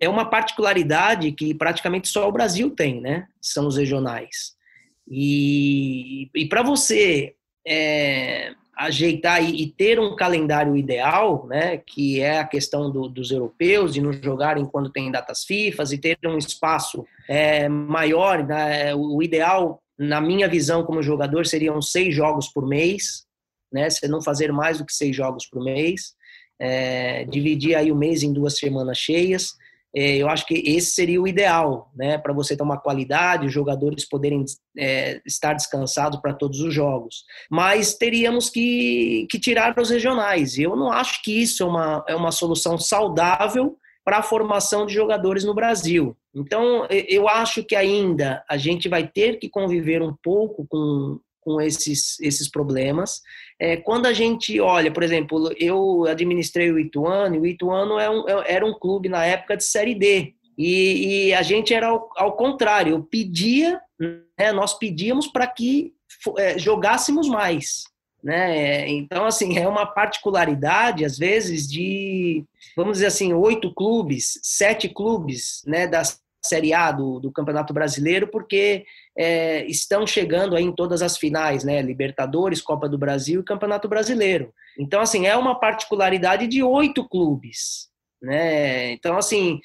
é 0.00 0.08
uma 0.08 0.24
particularidade 0.24 1.30
que 1.32 1.54
praticamente 1.54 2.08
só 2.08 2.26
o 2.26 2.32
Brasil 2.32 2.70
tem, 2.70 3.00
né, 3.00 3.26
são 3.40 3.66
os 3.66 3.76
regionais. 3.76 4.58
E, 5.06 6.30
e 6.34 6.46
para 6.46 6.62
você 6.62 7.34
é, 7.66 8.54
ajeitar 8.80 9.42
e, 9.42 9.62
e, 9.62 9.66
ter 9.66 10.00
um 10.00 10.16
calendário 10.16 10.74
ideal, 10.76 11.46
né, 11.46 11.76
que 11.78 12.20
é 12.20 12.38
a 12.38 12.46
questão 12.46 12.90
do, 12.90 13.08
dos 13.08 13.30
europeus 13.30 13.92
de 13.92 14.00
não 14.00 14.12
jogarem 14.12 14.64
quando 14.64 14.90
tem 14.90 15.10
datas 15.10 15.44
FIFA 15.44 15.84
e 15.92 15.98
ter 15.98 16.18
um 16.24 16.38
espaço 16.38 17.04
é, 17.28 17.68
maior, 17.68 18.46
né, 18.46 18.94
o 18.94 19.22
ideal, 19.22 19.82
na 20.00 20.18
minha 20.18 20.48
visão 20.48 20.82
como 20.82 21.02
jogador, 21.02 21.44
seriam 21.44 21.82
seis 21.82 22.14
jogos 22.14 22.48
por 22.48 22.66
mês, 22.66 23.26
né, 23.70 23.90
você 23.90 24.08
não 24.08 24.22
fazer 24.22 24.50
mais 24.50 24.78
do 24.78 24.86
que 24.86 24.94
seis 24.94 25.14
jogos 25.14 25.46
por 25.46 25.62
mês, 25.62 26.14
é, 26.58 27.24
dividir 27.26 27.74
aí 27.74 27.92
o 27.92 27.96
mês 27.96 28.22
em 28.22 28.32
duas 28.32 28.56
semanas 28.56 28.96
cheias, 28.96 29.52
é, 29.94 30.16
eu 30.16 30.28
acho 30.30 30.46
que 30.46 30.54
esse 30.54 30.92
seria 30.92 31.20
o 31.20 31.28
ideal, 31.28 31.90
né, 31.94 32.16
para 32.16 32.32
você 32.32 32.56
ter 32.56 32.62
uma 32.62 32.80
qualidade, 32.80 33.46
os 33.46 33.52
jogadores 33.52 34.08
poderem 34.08 34.42
é, 34.78 35.20
estar 35.26 35.52
descansados 35.52 36.18
para 36.20 36.32
todos 36.32 36.60
os 36.60 36.72
jogos. 36.72 37.24
Mas 37.50 37.94
teríamos 37.94 38.48
que, 38.48 39.26
que 39.30 39.38
tirar 39.38 39.78
os 39.78 39.90
regionais. 39.90 40.56
Eu 40.58 40.76
não 40.76 40.90
acho 40.90 41.22
que 41.22 41.42
isso 41.42 41.62
é 41.62 41.66
uma, 41.66 42.04
é 42.08 42.14
uma 42.14 42.32
solução 42.32 42.78
saudável 42.78 43.76
para 44.02 44.18
a 44.18 44.22
formação 44.22 44.86
de 44.86 44.94
jogadores 44.94 45.44
no 45.44 45.54
Brasil. 45.54 46.16
Então, 46.34 46.86
eu 47.08 47.28
acho 47.28 47.64
que 47.64 47.74
ainda 47.74 48.44
a 48.48 48.56
gente 48.56 48.88
vai 48.88 49.06
ter 49.06 49.38
que 49.38 49.48
conviver 49.48 50.00
um 50.00 50.14
pouco 50.22 50.64
com, 50.68 51.18
com 51.40 51.60
esses, 51.60 52.20
esses 52.20 52.48
problemas. 52.48 53.20
É, 53.58 53.76
quando 53.76 54.06
a 54.06 54.12
gente 54.12 54.60
olha, 54.60 54.92
por 54.92 55.02
exemplo, 55.02 55.52
eu 55.58 56.04
administrei 56.06 56.70
o 56.70 56.78
Ituano, 56.78 57.36
e 57.36 57.38
o 57.40 57.46
Ituano 57.46 57.98
é 57.98 58.08
um, 58.08 58.28
é, 58.28 58.54
era 58.54 58.64
um 58.64 58.78
clube 58.78 59.08
na 59.08 59.24
época 59.24 59.56
de 59.56 59.64
Série 59.64 59.94
D, 59.94 60.34
e, 60.56 61.28
e 61.28 61.34
a 61.34 61.42
gente 61.42 61.72
era 61.74 61.88
ao, 61.88 62.08
ao 62.16 62.36
contrário, 62.36 62.92
eu 62.92 63.02
pedia, 63.02 63.80
né, 63.98 64.52
nós 64.52 64.78
pedíamos 64.78 65.26
para 65.26 65.46
que 65.46 65.94
é, 66.38 66.58
jogássemos 66.58 67.28
mais. 67.28 67.84
Né? 68.22 68.86
Então, 68.90 69.24
assim, 69.24 69.58
é 69.58 69.66
uma 69.66 69.86
particularidade, 69.86 71.04
às 71.06 71.16
vezes, 71.16 71.66
de, 71.66 72.44
vamos 72.76 72.94
dizer 72.94 73.06
assim, 73.06 73.32
oito 73.32 73.72
clubes, 73.74 74.38
sete 74.42 74.88
clubes 74.88 75.62
né, 75.66 75.86
da 75.86 76.02
Série 76.42 76.72
A 76.72 76.90
do, 76.90 77.20
do 77.20 77.30
Campeonato 77.30 77.72
Brasileiro, 77.74 78.28
porque 78.28 78.84
é, 79.16 79.64
estão 79.66 80.06
chegando 80.06 80.56
aí 80.56 80.64
em 80.64 80.74
todas 80.74 81.02
as 81.02 81.16
finais, 81.16 81.64
né? 81.64 81.82
Libertadores, 81.82 82.62
Copa 82.62 82.88
do 82.88 82.98
Brasil 82.98 83.40
e 83.40 83.44
Campeonato 83.44 83.88
Brasileiro. 83.88 84.52
Então, 84.78 85.00
assim, 85.00 85.26
é 85.26 85.36
uma 85.36 85.58
particularidade 85.58 86.46
de 86.46 86.62
oito 86.62 87.06
clubes. 87.08 87.90
Né? 88.22 88.92
Então, 88.92 89.16
assim, 89.16 89.60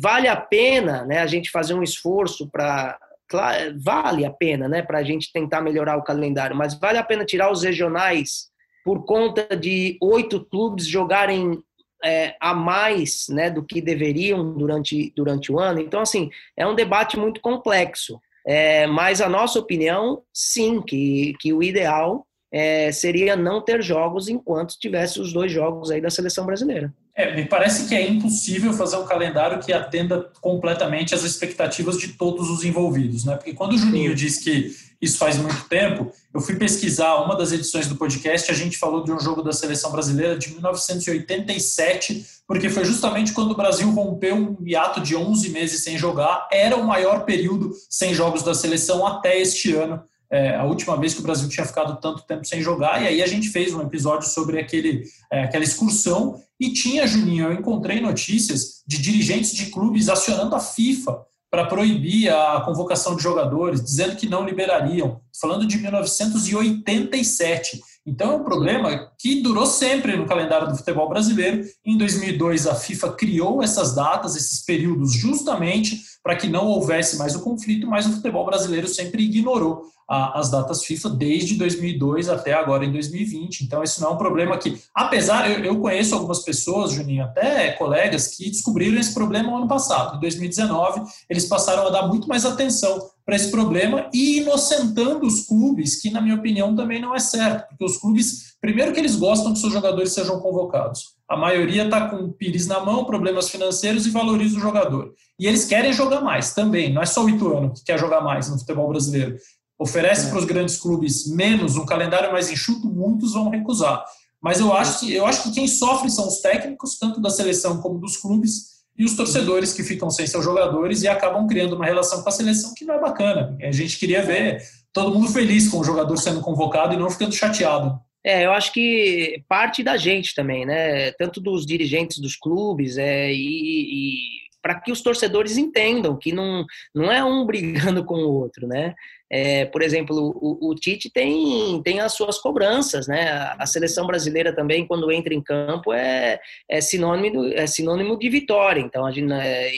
vale 0.00 0.28
a 0.28 0.36
pena 0.36 1.04
né, 1.04 1.18
a 1.18 1.26
gente 1.26 1.50
fazer 1.50 1.74
um 1.74 1.82
esforço 1.82 2.48
para. 2.50 2.98
Claro, 3.28 3.74
vale 3.78 4.24
a 4.24 4.30
pena 4.30 4.66
né, 4.66 4.80
para 4.80 5.00
a 5.00 5.02
gente 5.02 5.30
tentar 5.30 5.60
melhorar 5.60 5.98
o 5.98 6.02
calendário, 6.02 6.56
mas 6.56 6.72
vale 6.72 6.96
a 6.96 7.04
pena 7.04 7.26
tirar 7.26 7.52
os 7.52 7.62
regionais 7.62 8.48
por 8.82 9.04
conta 9.04 9.54
de 9.54 9.98
oito 10.00 10.42
clubes 10.46 10.86
jogarem 10.86 11.62
é, 12.04 12.36
a 12.40 12.54
mais 12.54 13.26
né, 13.28 13.50
do 13.50 13.62
que 13.62 13.80
deveriam 13.80 14.52
durante, 14.54 15.12
durante 15.16 15.50
o 15.52 15.58
ano. 15.58 15.80
Então, 15.80 16.00
assim, 16.00 16.30
é 16.56 16.66
um 16.66 16.74
debate 16.74 17.18
muito 17.18 17.40
complexo. 17.40 18.20
É, 18.46 18.86
mas 18.86 19.20
a 19.20 19.28
nossa 19.28 19.58
opinião, 19.58 20.22
sim, 20.32 20.80
que, 20.80 21.34
que 21.40 21.52
o 21.52 21.62
ideal 21.62 22.26
é, 22.50 22.90
seria 22.92 23.36
não 23.36 23.60
ter 23.60 23.82
jogos 23.82 24.28
enquanto 24.28 24.78
tivesse 24.78 25.20
os 25.20 25.32
dois 25.32 25.52
jogos 25.52 25.90
aí 25.90 26.00
da 26.00 26.10
seleção 26.10 26.46
brasileira. 26.46 26.92
É, 27.18 27.34
me 27.34 27.44
parece 27.44 27.88
que 27.88 27.96
é 27.96 28.08
impossível 28.08 28.72
fazer 28.72 28.96
um 28.96 29.04
calendário 29.04 29.58
que 29.58 29.72
atenda 29.72 30.30
completamente 30.40 31.16
às 31.16 31.24
expectativas 31.24 31.98
de 31.98 32.12
todos 32.12 32.48
os 32.48 32.62
envolvidos, 32.62 33.24
né? 33.24 33.34
Porque 33.34 33.52
quando 33.52 33.72
o 33.72 33.76
Juninho 33.76 34.14
diz 34.14 34.38
que 34.38 34.72
isso 35.02 35.18
faz 35.18 35.36
muito 35.36 35.64
tempo, 35.68 36.12
eu 36.32 36.40
fui 36.40 36.54
pesquisar 36.54 37.16
uma 37.16 37.34
das 37.34 37.50
edições 37.50 37.88
do 37.88 37.96
podcast, 37.96 38.48
a 38.48 38.54
gente 38.54 38.78
falou 38.78 39.02
de 39.02 39.10
um 39.10 39.18
jogo 39.18 39.42
da 39.42 39.52
seleção 39.52 39.90
brasileira 39.90 40.38
de 40.38 40.50
1987, 40.50 42.24
porque 42.46 42.70
foi 42.70 42.84
justamente 42.84 43.32
quando 43.32 43.50
o 43.50 43.56
Brasil 43.56 43.90
rompeu 43.90 44.36
um 44.36 44.56
hiato 44.64 45.00
de 45.00 45.16
11 45.16 45.48
meses 45.50 45.82
sem 45.82 45.98
jogar, 45.98 46.46
era 46.52 46.76
o 46.76 46.86
maior 46.86 47.24
período 47.24 47.72
sem 47.90 48.14
jogos 48.14 48.44
da 48.44 48.54
seleção 48.54 49.04
até 49.04 49.40
este 49.40 49.74
ano, 49.74 50.00
é, 50.30 50.54
a 50.54 50.64
última 50.64 50.96
vez 50.96 51.14
que 51.14 51.20
o 51.20 51.24
Brasil 51.24 51.48
tinha 51.48 51.66
ficado 51.66 52.00
tanto 52.00 52.22
tempo 52.22 52.44
sem 52.44 52.62
jogar, 52.62 53.02
e 53.02 53.08
aí 53.08 53.22
a 53.22 53.26
gente 53.26 53.48
fez 53.48 53.74
um 53.74 53.82
episódio 53.82 54.28
sobre 54.28 54.60
aquele, 54.60 55.02
é, 55.32 55.42
aquela 55.42 55.64
excursão, 55.64 56.40
e 56.60 56.72
tinha, 56.72 57.06
Juninho, 57.06 57.46
eu 57.46 57.52
encontrei 57.52 58.00
notícias 58.00 58.82
de 58.86 58.98
dirigentes 58.98 59.52
de 59.52 59.66
clubes 59.66 60.08
acionando 60.08 60.56
a 60.56 60.60
FIFA 60.60 61.20
para 61.50 61.66
proibir 61.66 62.30
a 62.30 62.60
convocação 62.60 63.16
de 63.16 63.22
jogadores, 63.22 63.82
dizendo 63.82 64.16
que 64.16 64.28
não 64.28 64.44
liberariam, 64.44 65.20
falando 65.40 65.66
de 65.66 65.78
1987. 65.78 67.80
Então 68.08 68.32
é 68.32 68.36
um 68.36 68.44
problema 68.44 69.12
que 69.18 69.42
durou 69.42 69.66
sempre 69.66 70.16
no 70.16 70.26
calendário 70.26 70.68
do 70.68 70.76
futebol 70.76 71.08
brasileiro. 71.08 71.64
Em 71.84 71.96
2002, 71.98 72.66
a 72.66 72.74
FIFA 72.74 73.12
criou 73.12 73.62
essas 73.62 73.94
datas, 73.94 74.34
esses 74.34 74.64
períodos, 74.64 75.12
justamente 75.12 76.00
para 76.22 76.36
que 76.36 76.48
não 76.48 76.66
houvesse 76.66 77.16
mais 77.16 77.34
o 77.34 77.42
conflito, 77.42 77.86
mas 77.86 78.06
o 78.06 78.12
futebol 78.12 78.44
brasileiro 78.44 78.88
sempre 78.88 79.22
ignorou 79.22 79.86
a, 80.08 80.38
as 80.38 80.50
datas 80.50 80.84
FIFA 80.84 81.10
desde 81.10 81.54
2002 81.56 82.28
até 82.28 82.54
agora 82.54 82.84
em 82.84 82.92
2020. 82.92 83.60
Então, 83.60 83.82
isso 83.82 84.00
não 84.00 84.10
é 84.10 84.12
um 84.14 84.18
problema 84.18 84.56
que, 84.56 84.80
apesar, 84.94 85.50
eu, 85.50 85.64
eu 85.64 85.80
conheço 85.80 86.14
algumas 86.14 86.40
pessoas, 86.40 86.92
Juninho, 86.92 87.24
até 87.24 87.72
colegas, 87.72 88.28
que 88.28 88.50
descobriram 88.50 88.98
esse 88.98 89.12
problema 89.12 89.50
no 89.50 89.58
ano 89.58 89.68
passado. 89.68 90.16
Em 90.16 90.20
2019, 90.20 91.02
eles 91.28 91.44
passaram 91.46 91.86
a 91.86 91.90
dar 91.90 92.08
muito 92.08 92.26
mais 92.26 92.46
atenção 92.46 92.98
para 93.28 93.36
esse 93.36 93.50
problema 93.50 94.08
e 94.10 94.38
inocentando 94.38 95.26
os 95.26 95.44
clubes, 95.44 96.00
que, 96.00 96.08
na 96.08 96.18
minha 96.18 96.36
opinião, 96.36 96.74
também 96.74 96.98
não 96.98 97.14
é 97.14 97.18
certo, 97.18 97.68
porque 97.68 97.84
os 97.84 97.98
clubes, 97.98 98.56
primeiro 98.58 98.90
que 98.94 98.98
eles 98.98 99.16
gostam 99.16 99.52
que 99.52 99.58
seus 99.58 99.70
jogadores 99.70 100.14
sejam 100.14 100.40
convocados. 100.40 101.02
A 101.28 101.36
maioria 101.36 101.84
está 101.84 102.08
com 102.08 102.16
o 102.16 102.32
pires 102.32 102.66
na 102.66 102.80
mão, 102.80 103.04
problemas 103.04 103.50
financeiros 103.50 104.06
e 104.06 104.10
valoriza 104.10 104.56
o 104.56 104.60
jogador. 104.62 105.12
E 105.38 105.46
eles 105.46 105.66
querem 105.66 105.92
jogar 105.92 106.22
mais 106.22 106.54
também, 106.54 106.90
não 106.90 107.02
é 107.02 107.04
só 107.04 107.22
o 107.22 107.28
Ituano 107.28 107.74
que 107.74 107.84
quer 107.84 107.98
jogar 107.98 108.22
mais 108.22 108.48
no 108.48 108.58
futebol 108.58 108.88
brasileiro 108.88 109.36
oferece 109.78 110.26
é. 110.26 110.30
para 110.30 110.38
os 110.38 110.44
grandes 110.46 110.76
clubes 110.76 111.28
menos, 111.28 111.76
um 111.76 111.86
calendário 111.86 112.32
mais 112.32 112.50
enxuto, 112.50 112.88
muitos 112.88 113.34
vão 113.34 113.50
recusar. 113.50 114.04
Mas 114.40 114.58
eu 114.58 114.72
acho, 114.72 115.00
que, 115.00 115.12
eu 115.12 115.26
acho 115.26 115.42
que 115.42 115.52
quem 115.52 115.68
sofre 115.68 116.10
são 116.10 116.26
os 116.26 116.40
técnicos, 116.40 116.98
tanto 116.98 117.20
da 117.20 117.28
seleção 117.28 117.80
como 117.82 118.00
dos 118.00 118.16
clubes, 118.16 118.77
e 118.98 119.04
os 119.04 119.14
torcedores 119.14 119.72
que 119.72 119.84
ficam 119.84 120.10
sem 120.10 120.26
seus 120.26 120.44
jogadores 120.44 121.02
e 121.02 121.08
acabam 121.08 121.46
criando 121.46 121.76
uma 121.76 121.86
relação 121.86 122.20
com 122.20 122.28
a 122.28 122.32
seleção 122.32 122.74
que 122.74 122.84
não 122.84 122.96
é 122.96 123.00
bacana. 123.00 123.56
A 123.62 123.70
gente 123.70 123.96
queria 123.96 124.22
ver 124.22 124.60
todo 124.92 125.14
mundo 125.14 125.28
feliz 125.32 125.68
com 125.68 125.78
o 125.78 125.84
jogador 125.84 126.16
sendo 126.16 126.40
convocado 126.40 126.94
e 126.94 126.96
não 126.96 127.08
ficando 127.08 127.32
chateado. 127.32 127.98
É, 128.24 128.44
eu 128.44 128.52
acho 128.52 128.72
que 128.72 129.42
parte 129.48 129.84
da 129.84 129.96
gente 129.96 130.34
também, 130.34 130.66
né? 130.66 131.12
Tanto 131.12 131.40
dos 131.40 131.64
dirigentes 131.64 132.18
dos 132.18 132.34
clubes 132.34 132.98
é, 132.98 133.32
e, 133.32 133.36
e 133.36 134.18
para 134.60 134.80
que 134.80 134.90
os 134.90 135.00
torcedores 135.00 135.56
entendam 135.56 136.16
que 136.16 136.32
não, 136.32 136.66
não 136.92 137.10
é 137.12 137.22
um 137.22 137.46
brigando 137.46 138.04
com 138.04 138.16
o 138.16 138.32
outro, 138.32 138.66
né? 138.66 138.94
É, 139.30 139.66
por 139.66 139.82
exemplo, 139.82 140.34
o, 140.40 140.70
o, 140.70 140.74
Tite 140.74 141.10
tem, 141.10 141.82
tem 141.82 142.00
as 142.00 142.14
suas 142.14 142.38
cobranças, 142.38 143.06
né? 143.06 143.30
A 143.58 143.66
seleção 143.66 144.06
brasileira 144.06 144.54
também, 144.54 144.86
quando 144.86 145.12
entra 145.12 145.34
em 145.34 145.42
campo, 145.42 145.92
é, 145.92 146.40
é, 146.68 146.80
sinônimo, 146.80 147.44
é 147.46 147.66
sinônimo 147.66 148.18
de 148.18 148.28
vitória. 148.30 148.80
Então, 148.80 149.04
a 149.04 149.12
gente, 149.12 149.30
é, 149.32 149.70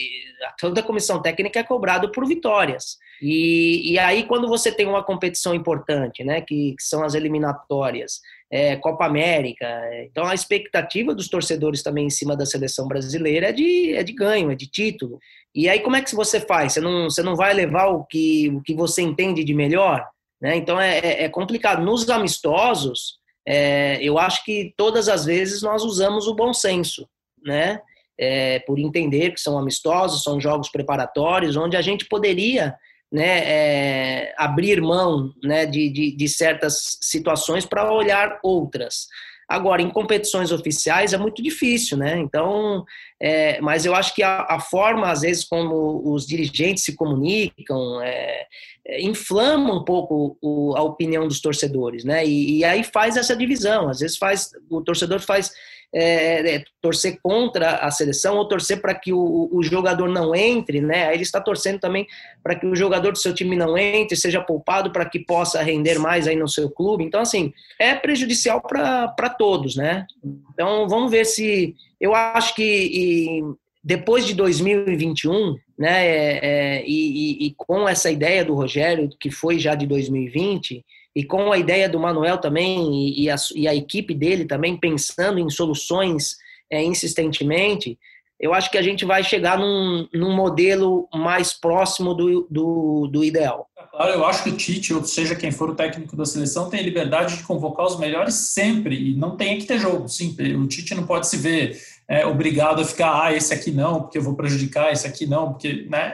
toda 0.57 0.79
a 0.79 0.83
comissão 0.83 1.21
técnica 1.21 1.59
é 1.59 1.63
cobrado 1.63 2.11
por 2.11 2.25
vitórias. 2.25 2.97
E, 3.21 3.91
e 3.91 3.99
aí, 3.99 4.23
quando 4.23 4.47
você 4.47 4.71
tem 4.71 4.87
uma 4.87 5.03
competição 5.03 5.53
importante, 5.53 6.23
né? 6.23 6.39
Que, 6.39 6.73
que 6.77 6.83
são 6.83 7.03
as 7.03 7.13
eliminatórias, 7.13 8.21
é, 8.51 8.75
Copa 8.75 9.05
América. 9.05 9.65
Então 10.03 10.25
a 10.25 10.35
expectativa 10.35 11.15
dos 11.15 11.29
torcedores 11.29 11.81
também 11.81 12.07
em 12.07 12.09
cima 12.09 12.35
da 12.35 12.45
seleção 12.45 12.85
brasileira 12.85 13.47
é 13.47 13.51
de, 13.53 13.93
é 13.93 14.03
de 14.03 14.11
ganho, 14.11 14.51
é 14.51 14.55
de 14.55 14.67
título. 14.67 15.19
E 15.53 15.67
aí 15.67 15.79
como 15.81 15.95
é 15.95 16.01
que 16.01 16.15
você 16.15 16.39
faz? 16.39 16.73
Você 16.73 16.81
não, 16.81 17.09
você 17.09 17.21
não 17.21 17.35
vai 17.35 17.53
levar 17.53 17.87
o 17.87 18.05
que, 18.05 18.49
o 18.49 18.61
que 18.61 18.73
você 18.73 19.01
entende 19.01 19.43
de 19.43 19.53
melhor? 19.53 20.07
Né? 20.41 20.55
Então 20.55 20.79
é, 20.79 20.99
é, 20.99 21.23
é 21.23 21.29
complicado. 21.29 21.83
Nos 21.83 22.09
amistosos, 22.09 23.19
é, 23.47 23.99
eu 24.01 24.17
acho 24.17 24.43
que 24.43 24.73
todas 24.77 25.09
as 25.09 25.25
vezes 25.25 25.61
nós 25.61 25.83
usamos 25.83 26.27
o 26.27 26.35
bom 26.35 26.53
senso, 26.53 27.07
né? 27.43 27.81
É, 28.17 28.59
por 28.59 28.77
entender 28.77 29.31
que 29.31 29.39
são 29.39 29.57
amistosos, 29.57 30.21
são 30.21 30.39
jogos 30.39 30.69
preparatórios, 30.69 31.55
onde 31.55 31.75
a 31.75 31.81
gente 31.81 32.05
poderia 32.05 32.75
né, 33.11 33.39
é, 33.39 34.35
abrir 34.37 34.79
mão 34.79 35.33
né, 35.43 35.65
de, 35.65 35.89
de, 35.89 36.15
de 36.15 36.29
certas 36.29 36.99
situações 37.01 37.65
para 37.65 37.91
olhar 37.91 38.39
outras. 38.43 39.07
Agora, 39.51 39.81
em 39.81 39.89
competições 39.89 40.51
oficiais 40.51 41.11
é 41.11 41.17
muito 41.17 41.43
difícil, 41.43 41.97
né? 41.97 42.17
Então, 42.17 42.85
é, 43.19 43.59
mas 43.59 43.85
eu 43.85 43.93
acho 43.93 44.15
que 44.15 44.23
a, 44.23 44.45
a, 44.49 44.59
forma, 44.59 45.11
às 45.11 45.21
vezes, 45.21 45.43
como 45.43 46.01
os 46.13 46.25
dirigentes 46.25 46.83
se 46.83 46.95
comunicam, 46.95 48.01
é, 48.01 48.47
é, 48.87 49.01
inflama 49.01 49.73
um 49.73 49.83
pouco 49.83 50.37
o, 50.41 50.73
a 50.75 50.81
opinião 50.81 51.27
dos 51.27 51.41
torcedores, 51.41 52.03
né? 52.03 52.25
E, 52.25 52.59
e, 52.59 52.63
aí 52.63 52.83
faz 52.83 53.17
essa 53.17 53.35
divisão. 53.35 53.89
Às 53.89 53.99
vezes 53.99 54.17
faz, 54.17 54.51
o 54.69 54.81
torcedor 54.81 55.19
faz 55.19 55.51
é, 55.93 56.55
é, 56.55 56.63
torcer 56.81 57.19
contra 57.21 57.75
a 57.77 57.91
seleção 57.91 58.37
ou 58.37 58.47
torcer 58.47 58.81
para 58.81 58.95
que 58.95 59.11
o, 59.11 59.49
o, 59.51 59.61
jogador 59.61 60.07
não 60.07 60.33
entre, 60.33 60.79
né? 60.79 61.07
Aí 61.07 61.15
ele 61.15 61.23
está 61.23 61.41
torcendo 61.41 61.79
também 61.79 62.07
para 62.41 62.55
que 62.55 62.65
o 62.65 62.75
jogador 62.75 63.11
do 63.11 63.17
seu 63.17 63.33
time 63.33 63.55
não 63.55 63.77
entre, 63.77 64.15
seja 64.15 64.41
poupado 64.41 64.91
para 64.91 65.05
que 65.05 65.19
possa 65.19 65.61
render 65.61 65.99
mais 65.99 66.27
aí 66.27 66.35
no 66.35 66.47
seu 66.47 66.69
clube. 66.69 67.03
Então, 67.03 67.21
assim, 67.21 67.53
é 67.77 67.93
prejudicial 67.93 68.61
para 68.61 69.29
todos, 69.37 69.75
né? 69.75 70.05
Então, 70.53 70.87
vamos 70.87 71.11
ver 71.11 71.25
se. 71.25 71.75
Eu 71.99 72.15
acho 72.15 72.55
que 72.55 72.63
e, 72.63 73.43
depois 73.83 74.25
de 74.25 74.33
2021, 74.33 75.55
né, 75.77 76.05
é, 76.05 76.39
é, 76.41 76.83
e, 76.85 77.43
e, 77.43 77.47
e 77.47 77.53
com 77.57 77.89
essa 77.89 78.11
ideia 78.11 78.45
do 78.45 78.53
Rogério, 78.53 79.09
que 79.19 79.31
foi 79.31 79.59
já 79.59 79.75
de 79.75 79.87
2020 79.87 80.85
e 81.15 81.23
com 81.23 81.51
a 81.51 81.57
ideia 81.57 81.89
do 81.89 81.99
Manuel 81.99 82.37
também 82.37 82.93
e, 82.93 83.23
e, 83.23 83.29
a, 83.29 83.35
e 83.55 83.67
a, 83.67 83.75
equipe 83.75 84.13
dele 84.13 84.45
também 84.45 84.77
pensando 84.77 85.39
em 85.39 85.49
soluções 85.49 86.37
é, 86.71 86.81
insistentemente, 86.83 87.99
eu 88.39 88.55
acho 88.55 88.71
que 88.71 88.77
a 88.77 88.81
gente 88.81 89.05
vai 89.05 89.23
chegar 89.23 89.59
num, 89.59 90.07
num 90.11 90.35
modelo 90.35 91.07
mais 91.13 91.53
próximo 91.53 92.15
do, 92.15 92.47
do, 92.49 93.07
do, 93.07 93.23
ideal. 93.23 93.69
É 93.77 93.83
claro, 93.83 94.13
eu 94.13 94.25
acho 94.25 94.43
que 94.43 94.49
o 94.49 94.57
Tite, 94.57 94.93
ou 94.95 95.03
seja 95.03 95.35
quem 95.35 95.51
for 95.51 95.69
o 95.69 95.75
técnico 95.75 96.15
da 96.15 96.25
seleção, 96.25 96.67
tem 96.67 96.81
liberdade 96.81 97.37
de 97.37 97.43
convocar 97.43 97.85
os 97.85 97.99
melhores 97.99 98.33
sempre 98.33 99.11
e 99.11 99.15
não 99.15 99.37
tem 99.37 99.59
que 99.59 99.65
ter 99.65 99.77
jogo. 99.77 100.07
Sim, 100.07 100.35
o 100.55 100.65
Tite 100.65 100.95
não 100.95 101.05
pode 101.05 101.27
se 101.27 101.37
ver 101.37 101.79
é, 102.11 102.25
obrigado 102.25 102.81
a 102.81 102.85
ficar, 102.85 103.23
ah, 103.23 103.33
esse 103.33 103.53
aqui 103.53 103.71
não, 103.71 104.01
porque 104.01 104.17
eu 104.17 104.23
vou 104.23 104.35
prejudicar, 104.35 104.91
esse 104.91 105.05
aqui 105.05 105.25
não, 105.27 105.51
porque, 105.51 105.85
né, 105.87 106.13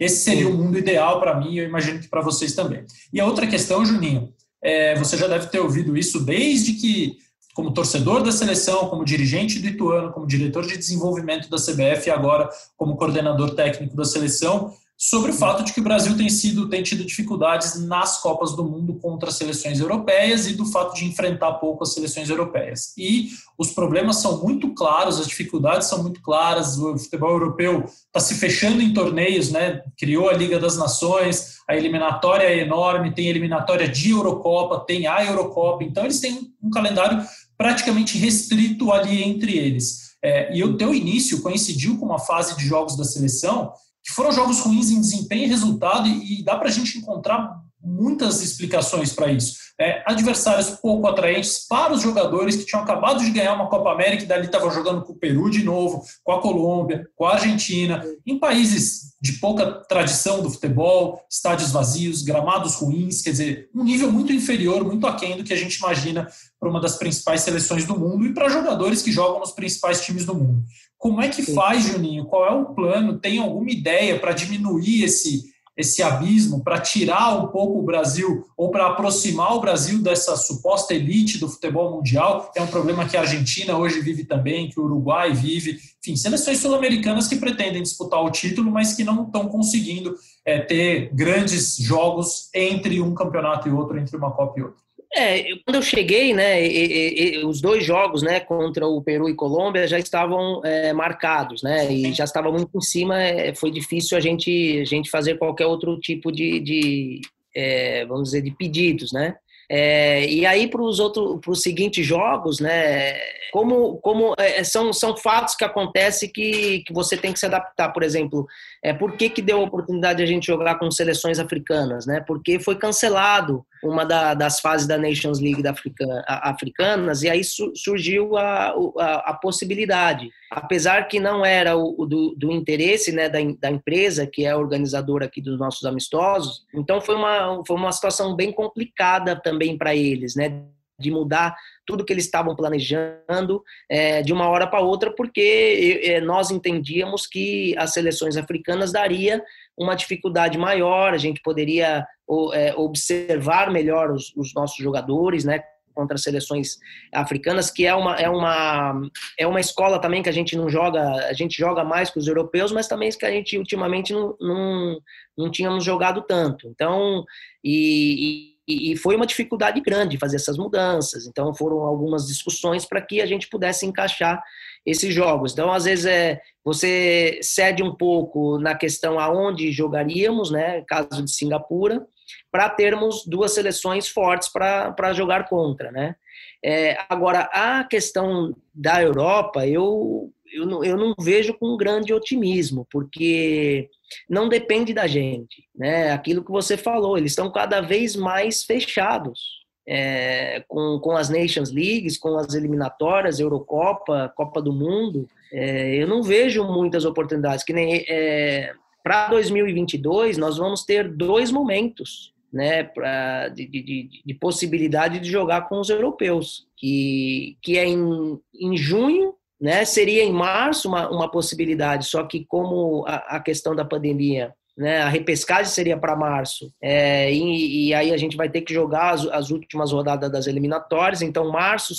esse 0.00 0.24
seria 0.24 0.48
o 0.48 0.54
mundo 0.54 0.76
ideal 0.78 1.20
para 1.20 1.38
mim 1.38 1.56
eu 1.56 1.64
imagino 1.64 2.00
que 2.00 2.08
para 2.08 2.22
vocês 2.22 2.54
também. 2.54 2.84
E 3.12 3.20
a 3.20 3.26
outra 3.26 3.46
questão, 3.46 3.84
Juninho, 3.84 4.32
é, 4.66 4.96
você 4.96 5.16
já 5.16 5.28
deve 5.28 5.46
ter 5.46 5.60
ouvido 5.60 5.96
isso 5.96 6.18
desde 6.24 6.72
que, 6.72 7.18
como 7.54 7.72
torcedor 7.72 8.20
da 8.24 8.32
seleção, 8.32 8.88
como 8.88 9.04
dirigente 9.04 9.60
do 9.60 9.68
Ituano, 9.68 10.12
como 10.12 10.26
diretor 10.26 10.66
de 10.66 10.76
desenvolvimento 10.76 11.48
da 11.48 11.56
CBF 11.56 12.08
e 12.08 12.10
agora 12.10 12.50
como 12.76 12.96
coordenador 12.96 13.54
técnico 13.54 13.94
da 13.94 14.04
seleção, 14.04 14.74
sobre 14.98 15.30
o 15.30 15.34
fato 15.34 15.62
de 15.62 15.74
que 15.74 15.80
o 15.80 15.84
Brasil 15.84 16.16
tem 16.16 16.30
sido 16.30 16.68
tem 16.70 16.82
tido 16.82 17.04
dificuldades 17.04 17.86
nas 17.86 18.20
Copas 18.20 18.56
do 18.56 18.64
Mundo 18.64 18.94
contra 18.94 19.28
as 19.28 19.36
seleções 19.36 19.78
europeias 19.78 20.46
e 20.46 20.54
do 20.54 20.64
fato 20.64 20.94
de 20.94 21.04
enfrentar 21.04 21.52
pouco 21.54 21.84
as 21.84 21.92
seleções 21.92 22.30
europeias. 22.30 22.94
E 22.96 23.28
os 23.58 23.72
problemas 23.72 24.16
são 24.16 24.42
muito 24.42 24.72
claros, 24.72 25.20
as 25.20 25.26
dificuldades 25.26 25.88
são 25.88 26.02
muito 26.02 26.22
claras. 26.22 26.78
O 26.78 26.96
futebol 26.96 27.30
europeu 27.30 27.84
está 28.06 28.20
se 28.20 28.36
fechando 28.36 28.80
em 28.80 28.94
torneios, 28.94 29.50
né? 29.50 29.82
Criou 29.98 30.30
a 30.30 30.32
Liga 30.32 30.58
das 30.58 30.78
Nações, 30.78 31.56
a 31.68 31.76
eliminatória 31.76 32.44
é 32.44 32.60
enorme, 32.60 33.14
tem 33.14 33.28
eliminatória 33.28 33.86
de 33.86 34.10
Eurocopa, 34.10 34.84
tem 34.86 35.06
a 35.06 35.22
Eurocopa. 35.24 35.84
Então 35.84 36.04
eles 36.04 36.20
têm 36.20 36.52
um 36.62 36.70
calendário 36.70 37.22
praticamente 37.58 38.16
restrito 38.16 38.92
ali 38.92 39.22
entre 39.22 39.58
eles. 39.58 40.06
É, 40.22 40.56
e 40.56 40.64
o 40.64 40.76
teu 40.76 40.94
início 40.94 41.42
coincidiu 41.42 41.98
com 41.98 42.06
uma 42.06 42.18
fase 42.18 42.56
de 42.56 42.66
jogos 42.66 42.96
da 42.96 43.04
seleção 43.04 43.72
que 44.06 44.12
foram 44.12 44.30
jogos 44.30 44.60
ruins 44.60 44.90
em 44.90 45.00
desempenho 45.00 45.46
e 45.46 45.48
resultado, 45.48 46.06
e, 46.06 46.38
e 46.38 46.44
dá 46.44 46.56
para 46.56 46.68
a 46.68 46.70
gente 46.70 46.96
encontrar 46.96 47.60
muitas 47.86 48.42
explicações 48.42 49.12
para 49.12 49.30
isso. 49.30 49.66
É, 49.78 50.02
adversários 50.06 50.70
pouco 50.70 51.06
atraentes 51.06 51.66
para 51.68 51.92
os 51.92 52.00
jogadores 52.00 52.56
que 52.56 52.64
tinham 52.64 52.82
acabado 52.82 53.22
de 53.22 53.30
ganhar 53.30 53.54
uma 53.54 53.68
Copa 53.68 53.92
América 53.92 54.24
e 54.24 54.26
dali 54.26 54.46
estavam 54.46 54.70
jogando 54.70 55.02
com 55.02 55.12
o 55.12 55.18
Peru 55.18 55.50
de 55.50 55.62
novo, 55.62 56.02
com 56.24 56.32
a 56.32 56.40
Colômbia, 56.40 57.06
com 57.14 57.26
a 57.26 57.34
Argentina, 57.34 58.02
em 58.26 58.38
países 58.38 59.14
de 59.20 59.34
pouca 59.34 59.66
tradição 59.86 60.42
do 60.42 60.50
futebol, 60.50 61.22
estádios 61.30 61.72
vazios, 61.72 62.22
gramados 62.22 62.76
ruins, 62.76 63.20
quer 63.20 63.30
dizer, 63.30 63.70
um 63.74 63.84
nível 63.84 64.10
muito 64.10 64.32
inferior, 64.32 64.84
muito 64.84 65.06
aquém 65.06 65.36
do 65.36 65.44
que 65.44 65.52
a 65.52 65.56
gente 65.56 65.76
imagina 65.76 66.26
para 66.58 66.70
uma 66.70 66.80
das 66.80 66.96
principais 66.96 67.42
seleções 67.42 67.84
do 67.84 67.98
mundo 67.98 68.24
e 68.24 68.32
para 68.32 68.48
jogadores 68.48 69.02
que 69.02 69.12
jogam 69.12 69.40
nos 69.40 69.52
principais 69.52 70.00
times 70.00 70.24
do 70.24 70.34
mundo. 70.34 70.62
Como 70.98 71.20
é 71.20 71.28
que 71.28 71.42
faz, 71.42 71.84
Juninho? 71.84 72.24
Qual 72.24 72.46
é 72.46 72.50
o 72.50 72.74
plano? 72.74 73.18
Tem 73.18 73.38
alguma 73.38 73.70
ideia 73.70 74.18
para 74.18 74.32
diminuir 74.32 75.04
esse 75.04 75.54
esse 75.76 76.02
abismo, 76.02 76.64
para 76.64 76.80
tirar 76.80 77.36
um 77.36 77.48
pouco 77.48 77.78
o 77.78 77.82
Brasil 77.82 78.46
ou 78.56 78.70
para 78.70 78.86
aproximar 78.86 79.54
o 79.54 79.60
Brasil 79.60 80.02
dessa 80.02 80.34
suposta 80.36 80.94
elite 80.94 81.38
do 81.38 81.48
futebol 81.48 81.94
mundial. 81.94 82.50
É 82.56 82.62
um 82.62 82.66
problema 82.66 83.06
que 83.06 83.16
a 83.16 83.20
Argentina 83.20 83.76
hoje 83.76 84.00
vive 84.00 84.24
também, 84.24 84.70
que 84.70 84.80
o 84.80 84.84
Uruguai 84.84 85.34
vive. 85.34 85.78
Enfim, 86.00 86.16
seleções 86.16 86.58
sul-americanas 86.58 87.28
que 87.28 87.36
pretendem 87.36 87.82
disputar 87.82 88.22
o 88.22 88.30
título, 88.30 88.70
mas 88.70 88.94
que 88.94 89.04
não 89.04 89.24
estão 89.24 89.48
conseguindo 89.48 90.16
é, 90.44 90.60
ter 90.60 91.10
grandes 91.12 91.76
jogos 91.76 92.48
entre 92.54 93.00
um 93.00 93.12
campeonato 93.12 93.68
e 93.68 93.72
outro, 93.72 93.98
entre 93.98 94.16
uma 94.16 94.30
Copa 94.30 94.58
e 94.58 94.62
outra. 94.62 94.85
É, 95.18 95.44
quando 95.64 95.76
eu 95.76 95.82
cheguei, 95.82 96.34
né, 96.34 96.62
e, 96.62 97.38
e, 97.38 97.44
os 97.46 97.62
dois 97.62 97.82
jogos, 97.82 98.22
né, 98.22 98.38
contra 98.38 98.86
o 98.86 99.00
Peru 99.02 99.30
e 99.30 99.34
Colômbia 99.34 99.88
já 99.88 99.98
estavam 99.98 100.60
é, 100.62 100.92
marcados, 100.92 101.62
né, 101.62 101.90
e 101.90 102.12
já 102.12 102.24
estava 102.24 102.52
muito 102.52 102.76
em 102.76 102.80
cima. 102.82 103.22
É, 103.22 103.54
foi 103.54 103.70
difícil 103.70 104.18
a 104.18 104.20
gente, 104.20 104.78
a 104.78 104.84
gente 104.84 105.08
fazer 105.08 105.38
qualquer 105.38 105.64
outro 105.64 105.98
tipo 105.98 106.30
de, 106.30 106.60
de 106.60 107.20
é, 107.54 108.04
vamos 108.04 108.24
dizer, 108.24 108.42
de 108.42 108.50
pedidos, 108.50 109.10
né. 109.10 109.36
É, 109.68 110.24
e 110.28 110.46
aí 110.46 110.68
para 110.68 110.82
os 110.82 111.00
outros, 111.00 111.40
para 111.40 111.50
os 111.50 111.62
seguintes 111.62 112.04
jogos, 112.06 112.60
né? 112.60 113.14
Como, 113.52 113.96
como 113.98 114.34
é, 114.38 114.62
são, 114.62 114.92
são 114.92 115.16
fatos 115.16 115.56
que 115.56 115.64
acontecem 115.64 116.30
que, 116.30 116.80
que 116.86 116.92
você 116.92 117.16
tem 117.16 117.32
que 117.32 117.38
se 117.38 117.46
adaptar. 117.46 117.88
Por 117.88 118.02
exemplo, 118.02 118.46
é, 118.82 118.92
por 118.92 119.16
que, 119.16 119.28
que 119.28 119.42
deu 119.42 119.60
a 119.60 119.64
oportunidade 119.64 120.18
de 120.18 120.24
a 120.24 120.26
gente 120.26 120.46
jogar 120.46 120.78
com 120.78 120.90
seleções 120.90 121.38
africanas, 121.38 122.06
né? 122.06 122.22
Porque 122.24 122.60
foi 122.60 122.76
cancelado 122.76 123.64
uma 123.86 124.04
da, 124.04 124.34
das 124.34 124.60
fases 124.60 124.86
da 124.86 124.98
Nations 124.98 125.40
League 125.40 125.62
da 125.62 125.70
Africana, 125.70 126.24
africanas 126.26 127.22
e 127.22 127.30
aí 127.30 127.42
su, 127.44 127.72
surgiu 127.74 128.36
a, 128.36 128.74
a, 128.98 129.30
a, 129.30 129.34
possibilidade. 129.34 130.30
Apesar 130.50 131.08
que 131.08 131.20
não 131.20 131.44
era 131.44 131.76
o, 131.76 131.94
o 131.98 132.06
do, 132.06 132.34
do, 132.36 132.52
interesse 132.52 133.12
né, 133.12 133.28
da, 133.28 133.38
da 133.60 133.70
empresa, 133.70 134.26
que 134.26 134.44
é 134.44 134.54
organizadora 134.54 135.26
aqui 135.26 135.40
dos 135.40 135.58
nossos 135.58 135.84
amistosos, 135.84 136.64
então 136.74 137.00
foi 137.00 137.14
uma, 137.14 137.62
foi 137.66 137.76
uma 137.76 137.92
situação 137.92 138.34
bem 138.34 138.52
complicada 138.52 139.36
também 139.36 139.76
para 139.76 139.94
eles, 139.94 140.34
né? 140.34 140.64
De 140.98 141.10
mudar 141.10 141.54
tudo 141.84 142.04
que 142.04 142.12
eles 142.12 142.24
estavam 142.24 142.56
planejando 142.56 143.62
é, 143.88 144.22
de 144.22 144.32
uma 144.32 144.48
hora 144.48 144.66
para 144.66 144.80
outra, 144.80 145.10
porque 145.10 146.00
é, 146.02 146.20
nós 146.20 146.50
entendíamos 146.50 147.26
que 147.26 147.74
as 147.78 147.92
seleções 147.92 148.36
africanas 148.36 148.92
daria 148.92 149.42
uma 149.76 149.94
dificuldade 149.94 150.56
maior, 150.56 151.12
a 151.12 151.18
gente 151.18 151.40
poderia 151.42 152.06
é, 152.54 152.74
observar 152.76 153.70
melhor 153.70 154.10
os, 154.10 154.34
os 154.34 154.54
nossos 154.54 154.78
jogadores, 154.78 155.44
né, 155.44 155.62
contra 155.96 156.14
as 156.14 156.22
seleções 156.22 156.78
africanas, 157.12 157.70
que 157.70 157.86
é 157.86 157.94
uma, 157.94 158.16
é, 158.16 158.28
uma, 158.28 159.00
é 159.38 159.46
uma 159.46 159.60
escola 159.60 159.98
também 159.98 160.22
que 160.22 160.28
a 160.28 160.32
gente 160.32 160.54
não 160.54 160.68
joga, 160.68 161.02
a 161.26 161.32
gente 161.32 161.56
joga 161.56 161.82
mais 161.82 162.10
que 162.10 162.18
os 162.18 162.28
europeus, 162.28 162.70
mas 162.70 162.86
também 162.86 163.10
que 163.10 163.24
a 163.24 163.30
gente 163.30 163.56
ultimamente 163.56 164.12
não, 164.12 164.36
não, 164.38 165.00
não 165.38 165.50
tínhamos 165.50 165.82
jogado 165.82 166.20
tanto. 166.20 166.68
Então, 166.68 167.24
e, 167.64 168.52
e, 168.52 168.55
e 168.66 168.96
foi 168.96 169.14
uma 169.14 169.26
dificuldade 169.26 169.80
grande 169.80 170.18
fazer 170.18 170.36
essas 170.36 170.58
mudanças. 170.58 171.26
Então, 171.26 171.54
foram 171.54 171.78
algumas 171.82 172.26
discussões 172.26 172.84
para 172.84 173.00
que 173.00 173.20
a 173.20 173.26
gente 173.26 173.48
pudesse 173.48 173.86
encaixar 173.86 174.42
esses 174.84 175.14
jogos. 175.14 175.52
Então, 175.52 175.72
às 175.72 175.84
vezes, 175.84 176.06
é, 176.06 176.40
você 176.64 177.38
cede 177.42 177.82
um 177.82 177.94
pouco 177.94 178.58
na 178.58 178.74
questão 178.74 179.20
aonde 179.20 179.70
jogaríamos, 179.70 180.50
né, 180.50 180.82
caso 180.82 181.22
de 181.22 181.30
Singapura, 181.30 182.04
para 182.50 182.68
termos 182.68 183.24
duas 183.24 183.52
seleções 183.52 184.08
fortes 184.08 184.48
para 184.48 185.12
jogar 185.12 185.48
contra, 185.48 185.92
né? 185.92 186.16
É, 186.64 186.96
agora, 187.08 187.42
a 187.52 187.84
questão 187.84 188.52
da 188.74 189.00
Europa, 189.00 189.66
eu, 189.66 190.32
eu, 190.52 190.66
não, 190.66 190.84
eu 190.84 190.96
não 190.96 191.14
vejo 191.20 191.54
com 191.54 191.76
grande 191.76 192.12
otimismo, 192.12 192.86
porque 192.90 193.88
não 194.28 194.48
depende 194.48 194.92
da 194.92 195.06
gente, 195.06 195.64
né? 195.74 196.12
Aquilo 196.12 196.44
que 196.44 196.50
você 196.50 196.76
falou, 196.76 197.16
eles 197.16 197.32
estão 197.32 197.50
cada 197.50 197.80
vez 197.80 198.16
mais 198.16 198.64
fechados. 198.64 199.64
É, 199.88 200.64
com, 200.66 200.98
com 200.98 201.12
as 201.12 201.30
Nations 201.30 201.70
Leagues, 201.70 202.18
com 202.18 202.36
as 202.36 202.54
eliminatórias, 202.54 203.38
Eurocopa, 203.38 204.32
Copa 204.34 204.60
do 204.60 204.72
Mundo, 204.72 205.28
é, 205.52 205.94
eu 205.94 206.08
não 206.08 206.24
vejo 206.24 206.64
muitas 206.64 207.04
oportunidades. 207.04 207.64
Que 207.64 207.72
nem 207.72 208.04
é, 208.08 208.72
para 209.04 209.28
2022 209.28 210.38
nós 210.38 210.58
vamos 210.58 210.84
ter 210.84 211.08
dois 211.08 211.52
momentos 211.52 212.34
né, 212.52 212.82
pra, 212.82 213.48
de, 213.48 213.66
de, 213.66 214.08
de, 214.24 214.34
possibilidade 214.34 215.20
de 215.20 215.30
jogar 215.30 215.68
com 215.68 215.78
os 215.78 215.90
europeus, 215.90 216.66
que, 216.76 217.56
que 217.62 217.78
é 217.78 217.86
em, 217.86 218.40
em 218.54 218.76
junho, 218.76 219.34
né, 219.60 219.84
seria 219.84 220.22
em 220.22 220.32
março 220.32 220.88
uma, 220.88 221.08
uma 221.08 221.30
possibilidade, 221.30 222.06
só 222.06 222.22
que 222.24 222.44
como 222.46 223.04
a, 223.06 223.36
a 223.36 223.40
questão 223.40 223.74
da 223.74 223.84
pandemia 223.84 224.54
né? 224.76 225.00
A 225.00 225.08
repescagem 225.08 225.72
seria 225.72 225.96
para 225.96 226.14
março, 226.14 226.70
é, 226.82 227.32
e, 227.32 227.88
e, 227.88 227.94
aí 227.94 228.12
a 228.12 228.16
gente 228.18 228.36
vai 228.36 228.48
ter 228.48 228.60
que 228.60 228.74
jogar 228.74 229.14
as, 229.14 229.26
as, 229.28 229.50
últimas 229.50 229.90
rodadas 229.90 230.30
das 230.30 230.46
eliminatórias. 230.46 231.22
Então, 231.22 231.50
março 231.50 231.94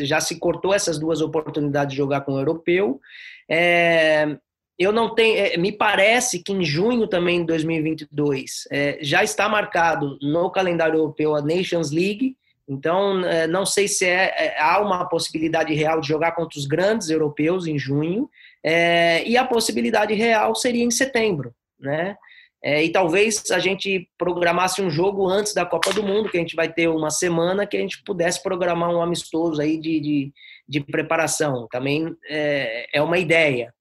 já 0.00 0.20
se 0.20 0.38
cortou 0.38 0.74
essas 0.74 0.98
duas 0.98 1.20
oportunidades 1.20 1.92
de 1.92 1.96
jogar 1.96 2.22
com 2.22 2.32
o 2.32 2.40
europeu. 2.40 3.00
É, 3.48 4.36
eu 4.76 4.92
não 4.92 5.14
tenho, 5.14 5.38
é, 5.38 5.56
me 5.56 5.70
parece 5.70 6.42
que 6.42 6.52
em 6.52 6.64
junho 6.64 7.06
também 7.06 7.40
de 7.40 7.46
2022 7.46 8.64
é, 8.72 8.98
já 9.00 9.22
está 9.22 9.48
marcado 9.48 10.18
no 10.20 10.50
calendário 10.50 10.96
europeu 10.96 11.36
a 11.36 11.40
Nations 11.40 11.92
League. 11.92 12.36
Então, 12.68 13.24
é, 13.24 13.46
não 13.46 13.64
sei 13.64 13.86
se 13.86 14.04
é, 14.04 14.34
é, 14.36 14.60
há 14.60 14.80
uma 14.80 15.08
possibilidade 15.08 15.72
real 15.72 16.00
de 16.00 16.08
jogar 16.08 16.32
contra 16.32 16.58
os 16.58 16.66
grandes 16.66 17.10
europeus 17.10 17.66
em 17.66 17.78
junho, 17.78 18.28
e 19.24 19.36
a 19.36 19.44
possibilidade 19.44 20.12
real 20.12 20.52
seria 20.52 20.82
em 20.82 20.90
setembro 20.90 21.54
né? 21.78 22.16
É, 22.62 22.82
e 22.82 22.90
talvez 22.90 23.50
a 23.50 23.58
gente 23.58 24.08
programasse 24.18 24.82
um 24.82 24.90
jogo 24.90 25.28
antes 25.28 25.54
da 25.54 25.64
Copa 25.64 25.92
do 25.92 26.02
Mundo, 26.02 26.28
que 26.28 26.36
a 26.36 26.40
gente 26.40 26.56
vai 26.56 26.72
ter 26.72 26.88
uma 26.88 27.10
semana, 27.10 27.66
que 27.66 27.76
a 27.76 27.80
gente 27.80 28.02
pudesse 28.02 28.42
programar 28.42 28.90
um 28.90 29.00
amistoso 29.00 29.60
aí 29.60 29.78
de, 29.78 30.00
de, 30.00 30.32
de 30.68 30.80
preparação. 30.80 31.68
Também 31.70 32.16
é, 32.28 32.98
é, 32.98 33.02
uma 33.02 33.18
ideia, 33.18 33.72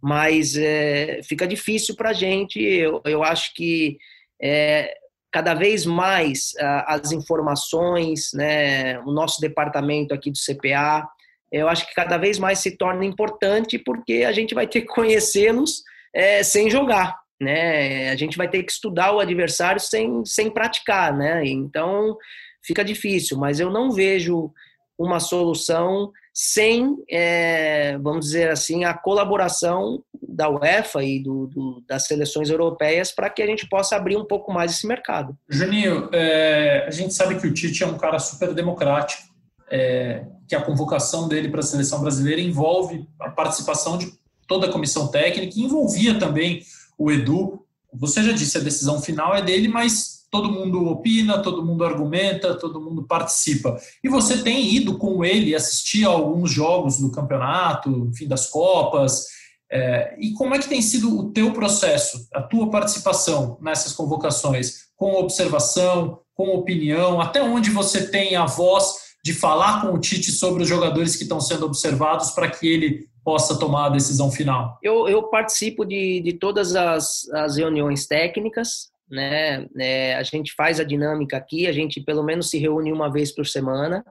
mas 0.00 0.56
é, 0.56 1.20
fica 1.24 1.46
difícil 1.46 1.94
para 1.96 2.10
a 2.10 2.14
gente. 2.14 2.62
Eu, 2.62 3.02
eu 3.04 3.22
acho 3.22 3.52
que 3.52 3.98
é, 4.40 4.94
cada 5.32 5.54
vez 5.54 5.86
mais 5.86 6.52
as 6.86 7.12
informações, 7.12 8.30
né, 8.34 8.98
o 9.00 9.12
nosso 9.12 9.40
departamento 9.40 10.12
aqui 10.12 10.30
do 10.30 10.38
CPA, 10.38 11.08
eu 11.52 11.68
acho 11.68 11.86
que 11.86 11.94
cada 11.94 12.16
vez 12.16 12.38
mais 12.38 12.58
se 12.58 12.76
torna 12.76 13.04
importante 13.04 13.78
porque 13.78 14.24
a 14.26 14.32
gente 14.32 14.54
vai 14.54 14.66
ter 14.66 14.82
que 14.82 14.86
conhecê-los 14.88 15.82
é, 16.14 16.42
sem 16.42 16.70
jogar 16.70 17.20
né? 17.40 18.10
A 18.10 18.16
gente 18.16 18.36
vai 18.36 18.48
ter 18.48 18.62
que 18.62 18.70
estudar 18.70 19.12
o 19.12 19.18
adversário 19.18 19.80
sem, 19.80 20.24
sem 20.26 20.50
praticar, 20.50 21.16
né? 21.16 21.42
Então 21.46 22.16
fica 22.62 22.84
difícil, 22.84 23.38
mas 23.38 23.58
eu 23.58 23.70
não 23.70 23.90
vejo 23.90 24.52
uma 24.98 25.18
solução 25.18 26.12
sem, 26.32 26.96
é, 27.10 27.98
vamos 27.98 28.26
dizer 28.26 28.50
assim, 28.50 28.84
a 28.84 28.94
colaboração 28.94 30.02
da 30.22 30.48
UEFA 30.48 31.02
e 31.02 31.22
do, 31.22 31.46
do, 31.46 31.82
das 31.86 32.06
seleções 32.06 32.48
europeias 32.48 33.12
para 33.12 33.28
que 33.28 33.42
a 33.42 33.46
gente 33.46 33.68
possa 33.68 33.96
abrir 33.96 34.16
um 34.16 34.24
pouco 34.24 34.52
mais 34.52 34.72
esse 34.72 34.86
mercado. 34.86 35.36
Juninho, 35.48 36.08
é, 36.12 36.84
a 36.86 36.90
gente 36.90 37.12
sabe 37.12 37.38
que 37.38 37.46
o 37.46 37.52
Tite 37.52 37.82
é 37.82 37.86
um 37.86 37.98
cara 37.98 38.18
super 38.18 38.54
democrático, 38.54 39.22
é, 39.70 40.24
que 40.48 40.54
a 40.54 40.62
convocação 40.62 41.28
dele 41.28 41.48
para 41.48 41.60
a 41.60 41.64
seleção 41.64 42.00
brasileira 42.00 42.40
envolve 42.40 43.06
a 43.20 43.30
participação 43.30 43.98
de 43.98 44.12
toda 44.46 44.66
a 44.66 44.72
comissão 44.72 45.08
técnica, 45.08 45.58
envolvia 45.58 46.18
também 46.18 46.62
o 46.98 47.10
Edu, 47.10 47.64
você 47.92 48.22
já 48.22 48.32
disse, 48.32 48.56
a 48.56 48.60
decisão 48.60 49.00
final 49.00 49.34
é 49.34 49.42
dele, 49.42 49.68
mas 49.68 50.19
todo 50.30 50.52
mundo 50.52 50.86
opina, 50.86 51.42
todo 51.42 51.64
mundo 51.64 51.84
argumenta, 51.84 52.54
todo 52.54 52.80
mundo 52.80 53.02
participa. 53.02 53.76
E 54.02 54.08
você 54.08 54.42
tem 54.42 54.74
ido 54.74 54.96
com 54.96 55.24
ele 55.24 55.54
assistir 55.54 56.06
a 56.06 56.10
alguns 56.10 56.52
jogos 56.52 56.98
do 56.98 57.10
campeonato, 57.10 58.10
fim 58.14 58.28
das 58.28 58.46
Copas. 58.46 59.26
É, 59.70 60.16
e 60.18 60.32
como 60.32 60.54
é 60.54 60.58
que 60.58 60.68
tem 60.68 60.80
sido 60.80 61.18
o 61.18 61.32
teu 61.32 61.52
processo, 61.52 62.28
a 62.32 62.42
tua 62.42 62.70
participação 62.70 63.58
nessas 63.60 63.92
convocações, 63.92 64.88
com 64.96 65.14
observação, 65.14 66.20
com 66.34 66.54
opinião, 66.54 67.20
até 67.20 67.42
onde 67.42 67.70
você 67.70 68.10
tem 68.10 68.36
a 68.36 68.46
voz 68.46 69.10
de 69.24 69.34
falar 69.34 69.82
com 69.82 69.92
o 69.92 69.98
Tite 69.98 70.32
sobre 70.32 70.62
os 70.62 70.68
jogadores 70.68 71.14
que 71.14 71.24
estão 71.24 71.40
sendo 71.40 71.66
observados 71.66 72.30
para 72.30 72.48
que 72.48 72.66
ele 72.66 73.10
possa 73.22 73.58
tomar 73.58 73.86
a 73.86 73.90
decisão 73.90 74.30
final? 74.30 74.78
Eu, 74.82 75.08
eu 75.08 75.24
participo 75.24 75.84
de, 75.84 76.20
de 76.20 76.32
todas 76.32 76.74
as, 76.74 77.28
as 77.30 77.56
reuniões 77.56 78.06
técnicas, 78.06 78.89
né? 79.10 79.66
É, 79.78 80.14
a 80.14 80.22
gente 80.22 80.52
faz 80.54 80.78
a 80.78 80.84
dinâmica 80.84 81.36
aqui, 81.36 81.66
a 81.66 81.72
gente 81.72 82.00
pelo 82.00 82.22
menos 82.22 82.48
se 82.48 82.58
reúne 82.58 82.92
uma 82.92 83.10
vez 83.10 83.32
por 83.32 83.46
semana. 83.46 84.04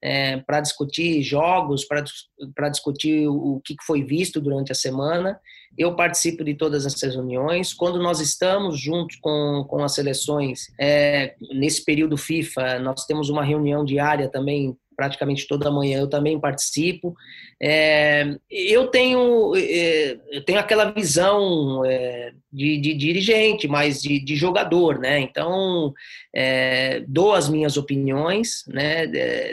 É, 0.00 0.36
para 0.36 0.60
discutir 0.60 1.20
jogos, 1.22 1.84
para 1.84 2.68
discutir 2.68 3.26
o, 3.26 3.60
que 3.64 3.74
foi 3.84 4.04
visto 4.04 4.40
durante 4.40 4.70
a 4.70 4.74
semana. 4.74 5.40
Eu 5.76 5.96
participo 5.96 6.44
de 6.44 6.54
todas 6.54 6.86
essas 6.86 7.16
reuniões. 7.16 7.74
Quando 7.74 8.00
nós 8.00 8.20
estamos 8.20 8.80
juntos 8.80 9.16
com, 9.16 9.66
com 9.68 9.82
as 9.82 9.94
seleções, 9.94 10.68
é, 10.78 11.34
nesse 11.52 11.84
período 11.84 12.16
FIFA, 12.16 12.78
nós 12.78 13.06
temos 13.06 13.28
uma 13.28 13.42
reunião 13.42 13.84
diária 13.84 14.28
também 14.28 14.76
praticamente 14.98 15.46
toda 15.46 15.70
manhã 15.70 16.00
eu 16.00 16.08
também 16.08 16.40
participo. 16.40 17.14
É, 17.62 18.36
eu 18.50 18.88
tenho 18.88 19.54
é, 19.56 20.18
eu 20.32 20.44
tenho 20.44 20.58
aquela 20.58 20.90
visão 20.90 21.84
é, 21.84 22.32
de, 22.52 22.78
de, 22.78 22.94
dirigente, 22.94 23.68
mas 23.68 24.02
de, 24.02 24.18
de, 24.18 24.34
jogador, 24.34 24.98
né? 24.98 25.20
Então 25.20 25.94
é, 26.34 27.04
dou 27.06 27.32
as 27.32 27.48
minhas 27.48 27.76
opiniões, 27.76 28.64
né? 28.66 29.06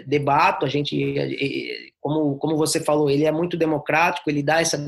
debato. 0.08 0.66
A 0.66 0.70
gente, 0.70 1.16
é, 1.16 1.76
como 2.02 2.38
como 2.38 2.58
você 2.58 2.80
falou, 2.80 3.08
ele 3.08 3.26
é 3.26 3.32
muito 3.32 3.56
democrático, 3.56 4.28
ele 4.32 4.42
dá 4.42 4.62
essa 4.62 4.84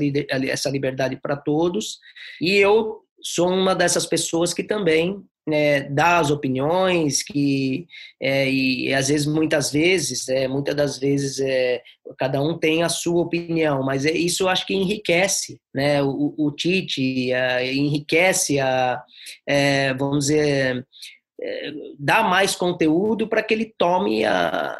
essa 0.50 0.68
liberdade 0.68 1.14
para 1.22 1.36
todos. 1.36 2.00
E 2.40 2.56
eu 2.56 3.07
sou 3.22 3.48
uma 3.48 3.74
dessas 3.74 4.06
pessoas 4.06 4.54
que 4.54 4.62
também 4.62 5.22
né, 5.46 5.82
dá 5.88 6.18
as 6.18 6.30
opiniões, 6.30 7.22
que 7.22 7.86
é, 8.20 8.50
e 8.50 8.92
às 8.92 9.08
vezes, 9.08 9.26
muitas 9.26 9.72
vezes, 9.72 10.28
é, 10.28 10.46
muitas 10.46 10.74
das 10.74 10.98
vezes, 10.98 11.40
é, 11.40 11.82
cada 12.18 12.40
um 12.42 12.58
tem 12.58 12.82
a 12.82 12.88
sua 12.88 13.22
opinião, 13.22 13.82
mas 13.82 14.04
é, 14.04 14.12
isso 14.12 14.48
acho 14.48 14.66
que 14.66 14.74
enriquece, 14.74 15.58
né, 15.74 16.02
o, 16.02 16.34
o 16.36 16.50
Tite 16.52 17.30
enriquece 17.72 18.60
a, 18.60 19.02
é, 19.46 19.94
vamos 19.94 20.26
dizer, 20.26 20.86
é, 21.40 21.72
dá 21.98 22.22
mais 22.22 22.54
conteúdo 22.54 23.26
para 23.26 23.42
que 23.42 23.54
ele 23.54 23.72
tome 23.78 24.24
a, 24.24 24.78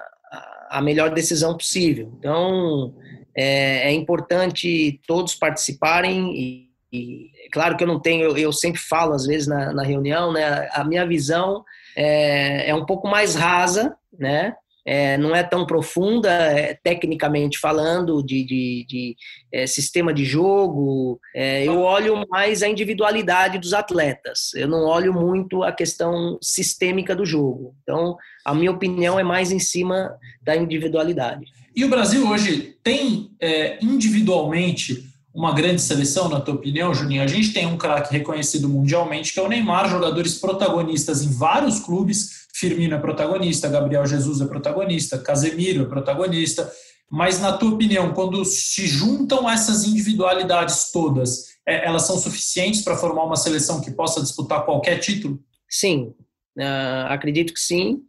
a 0.71 0.83
melhor 0.83 1.11
decisão 1.15 1.57
possível. 1.57 2.13
Então, 2.19 2.95
é, 3.35 3.89
é 3.89 3.93
importante 3.93 5.01
todos 5.07 5.35
participarem 5.35 6.37
e 6.37 6.68
e 6.93 7.31
claro 7.53 7.77
que 7.77 7.85
eu 7.85 7.89
não 7.89 8.01
tenho, 8.01 8.25
eu, 8.25 8.37
eu 8.39 8.53
sempre 8.53 8.81
falo 8.81 9.13
às 9.13 9.27
vezes 9.27 9.47
na, 9.47 9.73
na, 9.73 9.83
reunião, 9.83 10.33
né? 10.33 10.69
A 10.73 10.83
minha 10.85 11.07
visão 11.07 11.65
é, 11.97 12.71
é 12.71 12.75
um 12.75 12.87
pouco 12.87 13.07
mais 13.07 13.35
rasa, 13.35 13.97
né? 14.19 14.55
É, 14.87 15.19
não 15.19 15.37
é 15.37 15.43
tão 15.43 15.67
profunda, 15.67 16.31
é, 16.31 16.73
tecnicamente 16.73 17.59
falando, 17.59 18.23
de, 18.23 18.43
de, 18.43 18.87
de 18.89 19.17
é, 19.53 19.67
sistema 19.67 20.15
de 20.15 20.25
jogo. 20.25 21.21
É, 21.37 21.63
eu 21.63 21.81
olho 21.83 22.25
mais 22.31 22.63
a 22.63 22.69
individualidade 22.69 23.59
dos 23.59 23.75
atletas. 23.75 24.55
Eu 24.55 24.67
não 24.67 24.85
olho 24.85 25.13
muito 25.13 25.63
a 25.63 25.73
questão 25.73 26.39
sistêmica 26.41 27.15
do 27.15 27.27
jogo. 27.27 27.75
Então, 27.83 28.17
a 28.43 28.55
minha 28.55 28.71
opinião 28.71 29.21
é 29.21 29.23
mais 29.23 29.53
em 29.53 29.59
cima 29.59 30.17
da 30.41 30.57
individualidade. 30.57 31.53
E 31.77 31.85
o 31.85 31.91
Brasil 31.91 32.27
hoje 32.27 32.75
tem 32.83 33.31
é, 33.39 33.79
individualmente 33.85 35.08
uma 35.35 35.53
grande 35.55 35.81
seleção, 35.81 36.29
na 36.29 36.41
tua 36.41 36.55
opinião, 36.55 36.95
Juninho? 36.95 37.23
A 37.23 37.27
gente 37.27 37.53
tem 37.53 37.67
um 37.67 37.77
craque 37.77 38.13
reconhecido 38.13 38.69
mundialmente, 38.69 39.33
que 39.33 39.39
é 39.39 39.43
o 39.43 39.49
Neymar, 39.49 39.89
jogadores 39.89 40.35
protagonistas 40.39 41.23
em 41.23 41.31
vários 41.31 41.81
clubes. 41.81 42.47
Firmino 42.55 42.95
é 42.95 42.99
protagonista, 42.99 43.69
Gabriel 43.69 44.07
Jesus 44.07 44.41
é 44.41 44.47
protagonista, 44.47 45.19
Casemiro 45.19 45.83
é 45.83 45.87
protagonista. 45.87 46.71
Mas, 47.11 47.41
na 47.41 47.57
tua 47.57 47.71
opinião, 47.71 48.13
quando 48.13 48.45
se 48.45 48.87
juntam 48.87 49.49
essas 49.49 49.85
individualidades 49.85 50.91
todas, 50.93 51.47
é, 51.67 51.87
elas 51.87 52.03
são 52.03 52.19
suficientes 52.19 52.83
para 52.83 52.97
formar 52.97 53.25
uma 53.25 53.37
seleção 53.37 53.81
que 53.81 53.91
possa 53.91 54.21
disputar 54.21 54.65
qualquer 54.65 54.99
título? 54.99 55.39
Sim, 55.69 56.15
uh, 56.59 57.07
acredito 57.09 57.53
que 57.53 57.61
sim. 57.61 58.03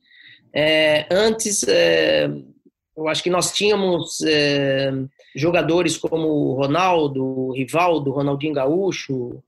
É, 0.53 1.05
antes, 1.11 1.63
é, 1.67 2.29
eu 2.97 3.07
acho 3.07 3.21
que 3.21 3.29
nós 3.29 3.51
tínhamos 3.51 4.21
é, 4.21 4.91
jogadores 5.35 5.97
como 5.97 6.53
Ronaldo, 6.53 7.51
Rivaldo, 7.53 8.11
Ronaldinho 8.11 8.53
Gaúcho. 8.53 9.43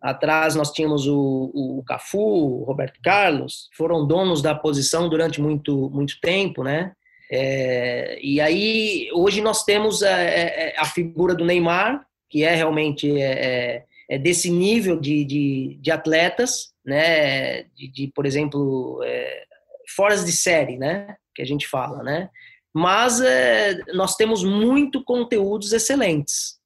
Atrás 0.00 0.54
nós 0.54 0.70
tínhamos 0.70 1.06
o, 1.06 1.50
o 1.54 1.82
Cafu, 1.86 2.18
o 2.18 2.64
Roberto 2.64 3.00
Carlos, 3.02 3.68
foram 3.72 4.06
donos 4.06 4.42
da 4.42 4.54
posição 4.54 5.08
durante 5.08 5.40
muito, 5.40 5.88
muito 5.90 6.20
tempo, 6.20 6.62
né? 6.62 6.92
É, 7.30 8.18
e 8.22 8.40
aí 8.40 9.08
hoje 9.14 9.40
nós 9.40 9.64
temos 9.64 10.02
a, 10.02 10.14
a, 10.14 10.82
a, 10.82 10.84
figura 10.84 11.34
do 11.34 11.44
Neymar, 11.44 12.04
que 12.28 12.44
é 12.44 12.54
realmente 12.54 13.10
é, 13.18 13.32
é, 13.32 13.84
é 14.10 14.18
desse 14.18 14.50
nível 14.50 15.00
de, 15.00 15.24
de, 15.24 15.78
de, 15.80 15.90
atletas, 15.90 16.74
né? 16.84 17.62
De, 17.74 17.90
de 17.90 18.12
por 18.14 18.26
exemplo, 18.26 19.00
é, 19.04 19.44
fora 19.96 20.16
de 20.16 20.32
série, 20.32 20.76
né? 20.76 21.16
Que 21.34 21.40
a 21.40 21.46
gente 21.46 21.66
fala, 21.66 22.02
né? 22.02 22.28
Mas 22.74 23.20
é, 23.20 23.78
nós 23.92 24.16
temos 24.16 24.42
muito 24.42 25.02
conteúdos 25.04 25.72
excelentes. 25.72 26.58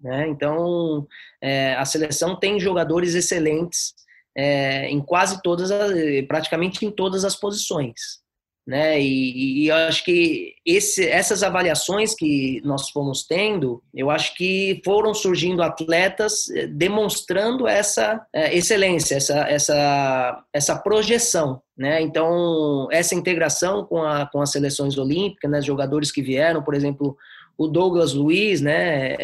Né? 0.00 0.28
Então, 0.28 1.06
é, 1.42 1.74
a 1.74 1.84
seleção 1.84 2.38
tem 2.38 2.60
jogadores 2.60 3.14
excelentes 3.14 3.94
é, 4.36 4.88
em 4.88 5.00
quase 5.00 5.42
todas, 5.42 5.70
as, 5.70 5.92
praticamente 6.28 6.86
em 6.86 6.90
todas 6.90 7.24
as 7.24 7.34
posições 7.34 8.24
né? 8.66 9.00
E, 9.00 9.62
e, 9.62 9.68
eu 9.68 9.76
acho 9.76 10.04
que 10.04 10.54
esse, 10.64 11.06
essas 11.06 11.42
avaliações 11.44 12.14
que 12.14 12.60
nós 12.64 12.90
fomos 12.90 13.24
tendo, 13.24 13.80
eu 13.94 14.10
acho 14.10 14.34
que 14.34 14.80
foram 14.84 15.14
surgindo 15.14 15.62
atletas 15.62 16.50
eh, 16.50 16.66
demonstrando 16.66 17.68
essa 17.68 18.26
é, 18.32 18.56
excelência, 18.56 19.14
essa, 19.14 19.38
essa, 19.48 20.44
essa 20.52 20.76
projeção, 20.76 21.62
né? 21.78 22.02
Então 22.02 22.88
essa 22.90 23.14
integração 23.14 23.84
com, 23.84 24.02
a, 24.02 24.26
com 24.26 24.40
as 24.40 24.50
seleções 24.50 24.98
olímpicas, 24.98 25.50
né? 25.50 25.62
Jogadores 25.62 26.10
que 26.10 26.20
vieram, 26.20 26.62
por 26.62 26.74
exemplo, 26.74 27.16
o 27.56 27.68
Douglas 27.68 28.12
Luiz, 28.12 28.60
né? 28.60 29.16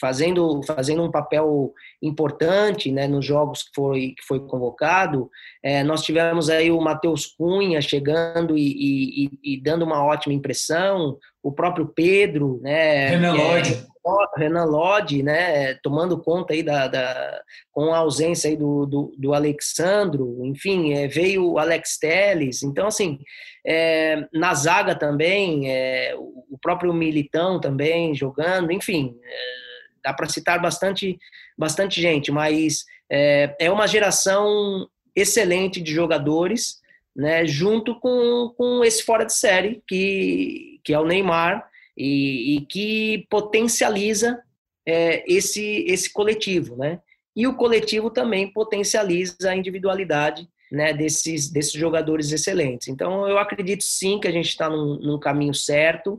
Fazendo, 0.00 0.60
fazendo 0.66 1.02
um 1.02 1.10
papel 1.10 1.72
importante 2.02 2.92
né, 2.92 3.06
nos 3.06 3.24
jogos 3.24 3.62
que 3.62 3.70
foi, 3.74 4.00
que 4.16 4.24
foi 4.26 4.40
convocado. 4.40 5.30
É, 5.62 5.82
nós 5.82 6.02
tivemos 6.02 6.50
aí 6.50 6.70
o 6.70 6.80
Matheus 6.80 7.26
Cunha 7.26 7.80
chegando 7.80 8.56
e, 8.56 9.24
e, 9.24 9.54
e, 9.54 9.60
dando 9.60 9.84
uma 9.84 10.04
ótima 10.04 10.34
impressão, 10.34 11.18
o 11.42 11.52
próprio 11.52 11.86
Pedro, 11.86 12.60
né, 12.62 13.08
Renan 13.08 13.36
é, 13.36 13.42
Lodge. 13.42 13.74
É, 13.74 13.94
Renan 14.36 14.64
Lodge, 14.64 15.22
né, 15.22 15.74
tomando 15.82 16.20
conta 16.20 16.52
aí 16.52 16.62
da, 16.62 16.88
da 16.88 17.40
com 17.72 17.94
a 17.94 17.98
ausência 17.98 18.50
aí 18.50 18.56
do, 18.56 18.84
do, 18.84 19.14
do 19.18 19.32
Alexandro, 19.32 20.44
enfim, 20.44 20.92
é, 20.92 21.08
veio 21.08 21.52
o 21.52 21.58
Alex 21.58 21.98
Teles, 21.98 22.62
então 22.62 22.86
assim, 22.86 23.18
é, 23.66 24.26
na 24.32 24.52
zaga 24.54 24.94
também, 24.94 25.70
é, 25.70 26.14
o 26.16 26.58
próprio 26.60 26.92
Militão 26.92 27.58
também 27.58 28.14
jogando, 28.14 28.70
enfim, 28.70 29.16
é, 29.24 29.63
dá 30.04 30.12
para 30.12 30.28
citar 30.28 30.60
bastante, 30.60 31.18
bastante 31.56 32.00
gente, 32.00 32.30
mas 32.30 32.84
é, 33.10 33.56
é 33.58 33.70
uma 33.70 33.86
geração 33.86 34.88
excelente 35.16 35.80
de 35.80 35.92
jogadores, 35.92 36.80
né, 37.16 37.46
junto 37.46 37.98
com, 37.98 38.52
com 38.56 38.84
esse 38.84 39.02
fora 39.02 39.24
de 39.24 39.32
série, 39.32 39.82
que, 39.86 40.80
que 40.84 40.92
é 40.92 40.98
o 40.98 41.06
Neymar, 41.06 41.66
e, 41.96 42.56
e 42.56 42.60
que 42.66 43.26
potencializa 43.30 44.42
é, 44.86 45.24
esse, 45.32 45.84
esse 45.88 46.12
coletivo. 46.12 46.76
Né? 46.76 47.00
E 47.34 47.46
o 47.46 47.54
coletivo 47.54 48.10
também 48.10 48.52
potencializa 48.52 49.50
a 49.50 49.56
individualidade 49.56 50.48
né, 50.70 50.92
desses, 50.92 51.50
desses 51.50 51.72
jogadores 51.72 52.32
excelentes. 52.32 52.88
Então, 52.88 53.28
eu 53.28 53.38
acredito 53.38 53.84
sim 53.84 54.18
que 54.18 54.26
a 54.26 54.32
gente 54.32 54.48
está 54.48 54.68
num, 54.68 54.98
num, 54.98 55.18
caminho 55.18 55.54
certo, 55.54 56.18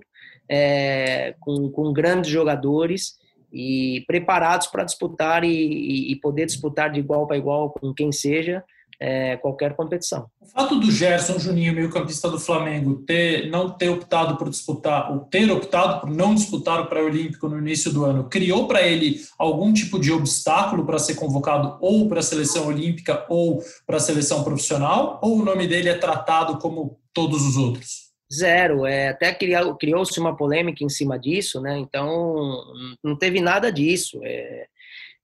é, 0.49 1.35
com, 1.39 1.69
com 1.69 1.91
grandes 1.91 2.31
jogadores, 2.31 3.17
e 3.55 4.03
preparados 4.05 4.67
para 4.67 4.83
disputar 4.83 5.45
e, 5.45 6.11
e, 6.11 6.15
poder 6.17 6.45
disputar 6.45 6.91
de 6.91 6.99
igual 6.99 7.25
para 7.25 7.37
igual 7.37 7.69
com 7.69 7.93
quem 7.93 8.11
seja 8.11 8.61
é, 8.99 9.37
qualquer 9.37 9.75
competição. 9.75 10.25
O 10.41 10.45
fato 10.45 10.77
do 10.77 10.91
Gerson 10.91 11.39
Juninho, 11.39 11.73
meio-campista 11.73 12.29
do 12.29 12.37
Flamengo, 12.37 13.03
ter 13.07 13.49
não 13.49 13.69
ter 13.69 13.87
optado 13.89 14.37
por 14.37 14.49
disputar, 14.49 15.09
ou 15.09 15.19
ter 15.19 15.49
optado 15.49 16.01
por 16.01 16.09
não 16.09 16.35
disputar 16.35 16.81
o 16.81 16.87
pré-olímpico 16.87 17.47
no 17.47 17.57
início 17.57 17.93
do 17.93 18.03
ano, 18.03 18.25
criou 18.25 18.67
para 18.67 18.81
ele 18.81 19.21
algum 19.39 19.71
tipo 19.71 19.99
de 19.99 20.11
obstáculo 20.11 20.85
para 20.85 20.99
ser 20.99 21.15
convocado 21.15 21.77
ou 21.79 22.09
para 22.09 22.19
a 22.19 22.23
seleção 22.23 22.67
olímpica 22.67 23.25
ou 23.29 23.63
para 23.87 23.97
a 23.97 24.01
seleção 24.01 24.43
profissional? 24.43 25.19
Ou 25.21 25.39
o 25.39 25.45
nome 25.45 25.65
dele 25.65 25.87
é 25.87 25.97
tratado 25.97 26.57
como 26.57 26.99
todos 27.13 27.41
os 27.41 27.55
outros? 27.55 28.04
Zero. 28.37 28.85
É, 28.85 29.09
até 29.09 29.33
criou-se 29.33 30.19
uma 30.19 30.35
polêmica 30.35 30.83
em 30.83 30.89
cima 30.89 31.17
disso, 31.17 31.61
né? 31.61 31.77
Então, 31.77 32.63
não 33.03 33.15
teve 33.15 33.39
nada 33.39 33.71
disso. 33.71 34.19
É, 34.23 34.67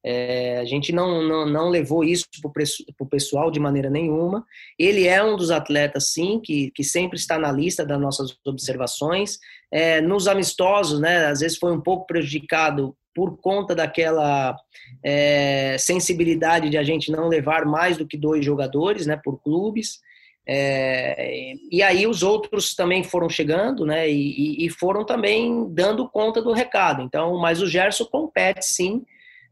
é, 0.03 0.57
a 0.57 0.66
gente 0.66 0.91
não, 0.91 1.22
não, 1.22 1.45
não 1.45 1.70
levou 1.70 2.03
isso 2.03 2.26
para 2.41 3.05
o 3.05 3.09
pessoal 3.09 3.51
de 3.51 3.59
maneira 3.59 3.89
nenhuma. 3.89 4.45
Ele 4.78 5.07
é 5.07 5.24
um 5.24 5.36
dos 5.36 5.51
atletas, 5.51 6.12
sim, 6.12 6.39
que, 6.43 6.72
que 6.72 6.84
sempre 6.84 7.18
está 7.18 7.38
na 7.38 7.51
lista 7.51 7.86
das 7.86 7.99
nossas 7.99 8.36
observações. 8.45 9.38
É, 9.72 10.01
nos 10.01 10.28
amistosos, 10.28 10.99
né? 10.99 11.28
Às 11.28 11.41
vezes 11.41 11.57
foi 11.57 11.72
um 11.72 11.82
pouco 11.82 12.07
prejudicado 12.07 12.95
por 13.14 13.38
conta 13.38 13.76
daquela 13.76 14.55
é, 15.03 15.76
sensibilidade 15.78 16.70
de 16.70 16.78
a 16.78 16.84
gente 16.84 17.12
não 17.12 17.28
levar 17.28 17.66
mais 17.66 17.97
do 17.97 18.07
que 18.07 18.18
dois 18.18 18.43
jogadores, 18.43 19.05
né? 19.05 19.20
Por 19.24 19.39
clubes. 19.41 19.99
É, 20.47 21.53
e 21.71 21.83
aí 21.83 22.07
os 22.07 22.23
outros 22.23 22.73
também 22.73 23.03
foram 23.03 23.29
chegando, 23.29 23.85
né? 23.85 24.09
E, 24.09 24.65
e, 24.65 24.69
foram 24.69 25.05
também 25.05 25.71
dando 25.71 26.09
conta 26.09 26.41
do 26.41 26.51
recado. 26.51 27.01
Então, 27.03 27.37
mas 27.39 27.61
o 27.61 27.67
Gerson 27.67 28.05
compete 28.05 28.65
sim 28.65 29.05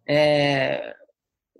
é, 0.07 0.95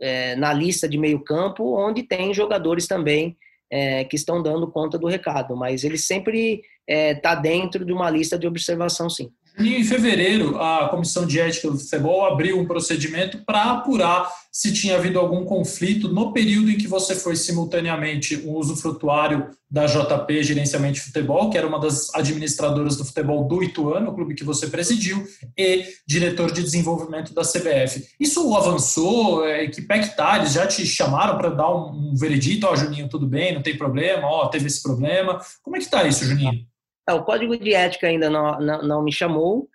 é, 0.02 0.36
na 0.36 0.52
lista 0.52 0.90
de 0.90 0.98
meio 0.98 1.24
campo, 1.24 1.78
onde 1.78 2.04
tem 2.04 2.34
jogadores 2.34 2.88
também 2.88 3.38
é, 3.72 4.04
que 4.04 4.16
estão 4.16 4.42
dando 4.42 4.72
conta 4.72 4.98
do 4.98 5.08
recado. 5.08 5.56
Mas 5.56 5.84
ele 5.84 5.98
sempre 5.98 6.62
está 6.88 7.34
é, 7.34 7.42
dentro 7.42 7.86
de 7.86 7.94
uma 7.94 8.10
lista 8.10 8.38
de 8.38 8.48
observação, 8.48 9.10
sim. 9.10 9.32
E 9.60 9.76
em 9.76 9.84
fevereiro, 9.84 10.58
a 10.58 10.88
Comissão 10.88 11.26
de 11.26 11.38
Ética 11.38 11.70
do 11.70 11.78
Futebol 11.78 12.26
abriu 12.26 12.58
um 12.58 12.66
procedimento 12.66 13.40
para 13.40 13.64
apurar 13.64 14.30
se 14.52 14.72
tinha 14.72 14.96
havido 14.96 15.20
algum 15.20 15.44
conflito 15.44 16.08
no 16.08 16.32
período 16.32 16.72
em 16.72 16.78
que 16.78 16.88
você 16.88 17.14
foi 17.14 17.36
simultaneamente 17.36 18.38
um 18.38 18.54
usufrutuário 18.56 19.50
da 19.70 19.86
JP 19.86 20.44
Gerenciamento 20.44 20.94
de 20.96 21.02
Futebol, 21.02 21.50
que 21.50 21.58
era 21.58 21.68
uma 21.68 21.80
das 21.80 22.14
administradoras 22.16 22.96
do 22.96 23.04
futebol 23.04 23.48
do 23.48 23.62
Ituano, 23.62 24.10
o 24.10 24.16
clube 24.16 24.34
que 24.34 24.46
você 24.46 24.68
presidiu, 24.68 25.28
e 25.58 25.86
diretor 26.08 26.52
de 26.52 26.64
desenvolvimento 26.64 27.34
da 27.34 27.42
CBF. 27.42 28.08
Isso 28.20 28.56
avançou? 28.56 29.46
É, 29.46 29.68
que 29.68 29.82
pé 29.82 30.00
que 30.00 30.16
tá? 30.16 30.38
Eles 30.38 30.54
já 30.54 30.66
te 30.66 30.86
chamaram 30.86 31.38
para 31.38 31.50
dar 31.50 31.70
um, 31.70 32.12
um 32.12 32.16
veredito? 32.16 32.66
Ó, 32.66 32.72
oh, 32.72 32.76
Juninho, 32.78 33.10
tudo 33.10 33.28
bem, 33.28 33.54
não 33.54 33.62
tem 33.62 33.78
problema? 33.78 34.26
Ó, 34.26 34.46
oh, 34.46 34.48
teve 34.48 34.68
esse 34.68 34.82
problema. 34.82 35.40
Como 35.62 35.76
é 35.76 35.80
que 35.80 35.90
tá 35.90 36.04
isso, 36.06 36.24
Juninho? 36.24 36.69
É, 37.10 37.14
o 37.14 37.24
código 37.24 37.58
de 37.58 37.74
ética 37.74 38.08
ainda 38.08 38.30
não, 38.30 38.60
não, 38.60 38.82
não 38.84 39.04
me 39.04 39.12
chamou. 39.12 39.68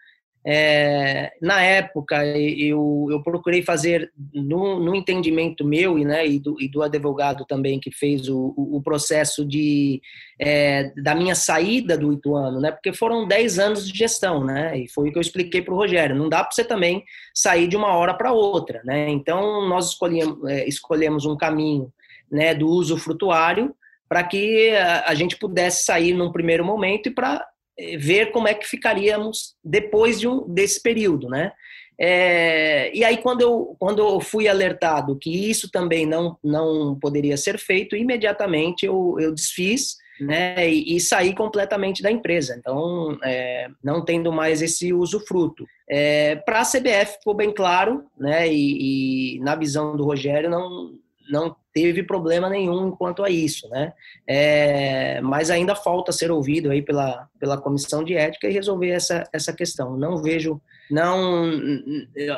É, 0.47 1.33
na 1.41 1.63
época, 1.63 2.23
eu, 2.27 3.09
eu 3.11 3.23
procurei 3.23 3.63
fazer, 3.63 4.13
no, 4.33 4.79
no 4.79 4.95
entendimento 4.95 5.65
meu 5.65 5.99
e, 5.99 6.05
né, 6.05 6.27
e, 6.27 6.39
do, 6.39 6.61
e 6.61 6.69
do 6.69 6.83
advogado 6.83 7.47
também 7.47 7.81
que 7.81 7.91
fez 7.91 8.29
o, 8.29 8.53
o 8.55 8.83
processo 8.83 9.43
de, 9.43 10.03
é, 10.39 10.93
da 11.03 11.15
minha 11.15 11.35
saída 11.35 11.97
do 11.97 12.13
Ituano, 12.13 12.61
né, 12.61 12.71
porque 12.71 12.93
foram 12.93 13.27
10 13.27 13.59
anos 13.59 13.91
de 13.91 13.99
gestão, 13.99 14.45
né, 14.45 14.79
e 14.79 14.87
foi 14.87 15.09
o 15.09 15.13
que 15.13 15.17
eu 15.17 15.23
expliquei 15.23 15.63
para 15.63 15.73
o 15.73 15.79
Rogério. 15.79 16.15
Não 16.15 16.29
dá 16.29 16.45
para 16.45 16.53
você 16.53 16.63
também 16.63 17.03
sair 17.35 17.67
de 17.67 17.77
uma 17.77 17.95
hora 17.97 18.13
para 18.13 18.33
outra. 18.33 18.83
Né, 18.85 19.09
então, 19.09 19.67
nós 19.67 19.89
escolhemos, 19.89 20.45
é, 20.51 20.69
escolhemos 20.69 21.25
um 21.25 21.39
caminho 21.39 21.91
né, 22.31 22.55
do 22.55 22.69
uso 22.69 22.99
frutuário, 22.99 23.75
para 24.09 24.23
que 24.25 24.71
a 25.05 25.15
gente 25.15 25.37
pudesse 25.37 25.85
sair 25.85 26.13
num 26.13 26.33
primeiro 26.33 26.65
momento 26.65 27.09
e 27.09 27.15
para 27.15 27.45
eh, 27.79 27.97
ver 27.97 28.31
como 28.31 28.49
é 28.49 28.55
que 28.55 28.67
ficaríamos 28.67 29.55
depois 29.65 30.21
de 30.21 30.29
um, 30.29 30.47
desse 30.49 30.83
período, 30.83 31.29
né? 31.29 31.53
É, 31.99 32.91
e 32.93 33.05
aí 33.05 33.19
quando 33.19 33.41
eu, 33.41 33.77
quando 33.79 34.01
eu 34.01 34.21
fui 34.21 34.49
alertado 34.49 35.17
que 35.17 35.49
isso 35.49 35.71
também 35.71 36.05
não, 36.05 36.37
não 36.43 36.99
poderia 36.99 37.37
ser 37.37 37.57
feito, 37.57 37.95
imediatamente 37.95 38.85
eu, 38.85 39.17
eu 39.21 39.33
desfiz 39.33 39.97
né, 40.21 40.69
e, 40.69 40.97
e 40.97 41.01
saí 41.01 41.35
completamente 41.35 42.03
da 42.03 42.11
empresa. 42.11 42.57
Então, 42.59 43.19
é, 43.23 43.69
não 43.83 44.05
tendo 44.05 44.33
mais 44.33 44.63
esse 44.63 44.93
usufruto. 44.93 45.67
É, 45.89 46.37
Para 46.37 46.61
a 46.61 46.65
CBF 46.65 47.19
ficou 47.19 47.35
bem 47.35 47.53
claro, 47.53 48.05
né, 48.19 48.49
e, 48.49 49.37
e 49.37 49.41
na 49.41 49.55
visão 49.55 49.97
do 49.97 50.05
Rogério 50.05 50.51
não, 50.51 50.95
não 51.31 51.55
teve 51.73 52.03
problema 52.03 52.49
nenhum 52.49 52.89
enquanto 52.89 53.23
a 53.25 53.31
isso, 53.31 53.69
né? 53.69 53.93
É, 54.27 55.21
mas 55.21 55.51
ainda 55.51 55.75
falta 55.75 56.13
ser 56.13 56.31
ouvido 56.31 56.71
aí 56.71 56.83
pela, 56.83 57.29
pela 57.39 57.61
comissão 57.61 58.05
de 58.05 58.15
ética 58.15 58.49
e 58.49 58.53
resolver 58.53 58.91
essa, 58.91 59.25
essa 59.33 59.53
questão. 59.53 59.97
Não 59.97 60.23
vejo, 60.23 60.61
não 60.91 61.51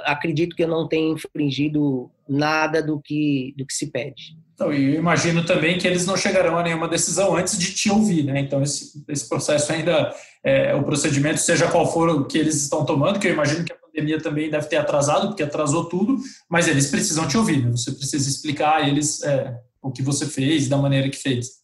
acredito 0.05 0.57
que 0.57 0.65
eu 0.65 0.69
não 0.69 0.89
tenha 0.89 1.13
infringido 1.13 2.11
nada 2.29 2.83
do 2.83 3.01
que 3.01 3.55
do 3.57 3.67
que 3.67 3.75
se 3.75 3.91
pede. 3.91 4.37
Então, 4.57 4.73
imagino 4.73 5.45
também 5.45 5.77
que 5.77 5.87
eles 5.87 6.07
não 6.07 6.17
chegarão 6.17 6.57
a 6.57 6.63
nenhuma 6.63 6.89
decisão 6.89 7.37
antes 7.37 7.59
de 7.59 7.75
te 7.75 7.91
ouvir, 7.91 8.25
né? 8.25 8.41
Então, 8.41 8.63
esse, 8.63 9.05
esse 9.07 9.29
processo 9.29 9.71
ainda, 9.71 10.15
é, 10.43 10.75
o 10.75 10.83
procedimento, 10.83 11.39
seja 11.41 11.71
qual 11.71 11.93
for 11.93 12.09
o 12.09 12.25
que 12.25 12.39
eles 12.39 12.63
estão 12.63 12.83
tomando, 12.83 13.19
que 13.19 13.29
eu 13.29 13.35
imagino 13.35 13.63
que 13.67 13.73
a 13.73 13.77
pandemia 13.97 14.21
também 14.21 14.51
deve 14.51 14.69
ter 14.69 14.77
atrasado, 14.77 15.29
porque 15.29 15.43
atrasou 15.43 15.87
tudo, 15.87 16.19
mas 16.49 16.69
eles 16.69 16.91
precisam 16.91 17.27
te 17.27 17.39
ouvir, 17.39 17.65
né? 17.65 17.71
Você 17.71 17.93
precisa 17.93 18.29
explicar 18.29 18.77
a 18.77 18.89
eles 18.89 19.23
é, 19.23 19.59
o 19.83 19.91
que 19.91 20.03
você 20.03 20.27
fez, 20.27 20.69
da 20.69 20.77
maneira 20.77 21.09
que 21.09 21.17
fez. 21.17 21.63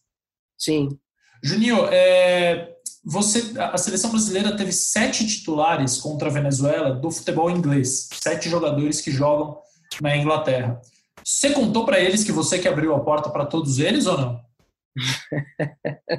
Sim. 0.57 0.89
Juninho, 1.43 1.85
é, 1.91 2.73
você, 3.03 3.59
a 3.59 3.77
seleção 3.77 4.09
brasileira 4.09 4.55
teve 4.55 4.71
sete 4.71 5.27
titulares 5.27 5.97
contra 5.97 6.29
a 6.29 6.31
Venezuela 6.31 6.93
do 6.93 7.11
futebol 7.11 7.51
inglês, 7.51 8.09
sete 8.13 8.49
jogadores 8.49 9.01
que 9.01 9.11
jogam 9.11 9.57
na 10.01 10.17
Inglaterra. 10.17 10.81
Você 11.23 11.51
contou 11.51 11.85
para 11.85 11.99
eles 11.99 12.23
que 12.23 12.31
você 12.31 12.57
que 12.59 12.67
abriu 12.67 12.95
a 12.95 12.99
porta 12.99 13.29
para 13.29 13.45
todos 13.45 13.79
eles 13.79 14.07
ou 14.07 14.17
não? 14.17 14.41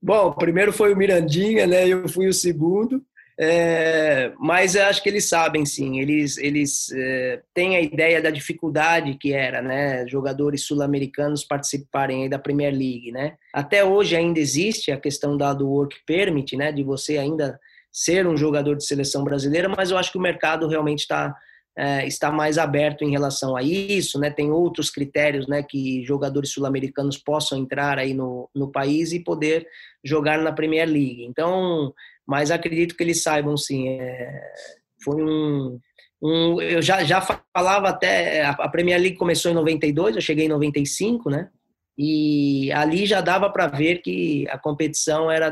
Bom, 0.00 0.32
primeiro 0.32 0.72
foi 0.72 0.92
o 0.92 0.96
Mirandinha, 0.96 1.66
né? 1.66 1.86
Eu 1.86 2.08
fui 2.08 2.28
o 2.28 2.32
segundo. 2.32 3.04
É, 3.40 4.32
mas 4.36 4.74
eu 4.74 4.84
acho 4.86 5.00
que 5.00 5.08
eles 5.08 5.28
sabem, 5.28 5.64
sim. 5.64 6.00
Eles, 6.00 6.36
eles 6.38 6.90
é, 6.92 7.40
têm 7.54 7.76
a 7.76 7.80
ideia 7.80 8.20
da 8.20 8.30
dificuldade 8.30 9.14
que 9.14 9.32
era, 9.32 9.62
né? 9.62 10.06
Jogadores 10.08 10.64
sul-americanos 10.64 11.44
participarem 11.44 12.28
da 12.28 12.38
Premier 12.38 12.72
League, 12.72 13.12
né? 13.12 13.36
Até 13.54 13.84
hoje 13.84 14.16
ainda 14.16 14.40
existe 14.40 14.90
a 14.90 14.98
questão 14.98 15.36
da, 15.36 15.54
do 15.54 15.68
work 15.68 15.96
permit, 16.04 16.56
né? 16.56 16.72
De 16.72 16.82
você 16.82 17.16
ainda 17.16 17.60
ser 17.92 18.26
um 18.26 18.36
jogador 18.36 18.76
de 18.76 18.84
seleção 18.84 19.22
brasileira, 19.22 19.68
mas 19.68 19.92
eu 19.92 19.98
acho 19.98 20.10
que 20.10 20.18
o 20.18 20.22
mercado 20.22 20.66
realmente 20.66 21.00
está 21.00 21.34
é, 21.78 22.04
está 22.08 22.32
mais 22.32 22.58
aberto 22.58 23.04
em 23.04 23.10
relação 23.12 23.54
a 23.54 23.62
isso, 23.62 24.18
né? 24.18 24.30
Tem 24.30 24.50
outros 24.50 24.90
critérios, 24.90 25.46
né? 25.46 25.62
Que 25.62 26.02
jogadores 26.04 26.50
sul-americanos 26.50 27.16
possam 27.16 27.56
entrar 27.56 28.00
aí 28.00 28.12
no, 28.12 28.50
no 28.52 28.72
país 28.72 29.12
e 29.12 29.20
poder 29.20 29.64
jogar 30.02 30.38
na 30.40 30.50
Premier 30.50 30.88
League. 30.88 31.24
Então, 31.24 31.94
mas 32.28 32.50
acredito 32.50 32.94
que 32.94 33.02
eles 33.02 33.22
saibam, 33.22 33.56
sim. 33.56 33.88
É, 33.88 34.42
foi 35.02 35.22
um, 35.22 35.78
um, 36.22 36.60
eu 36.60 36.82
já, 36.82 37.02
já 37.02 37.22
falava 37.22 37.88
até 37.88 38.44
a 38.44 38.68
Premier 38.68 39.00
League 39.00 39.16
começou 39.16 39.50
em 39.50 39.54
92, 39.54 40.16
eu 40.16 40.20
cheguei 40.20 40.44
em 40.44 40.50
95, 40.50 41.30
né? 41.30 41.48
E 41.96 42.70
ali 42.72 43.06
já 43.06 43.20
dava 43.20 43.50
para 43.50 43.66
ver 43.66 44.02
que 44.02 44.46
a 44.50 44.58
competição 44.58 45.28
era 45.28 45.50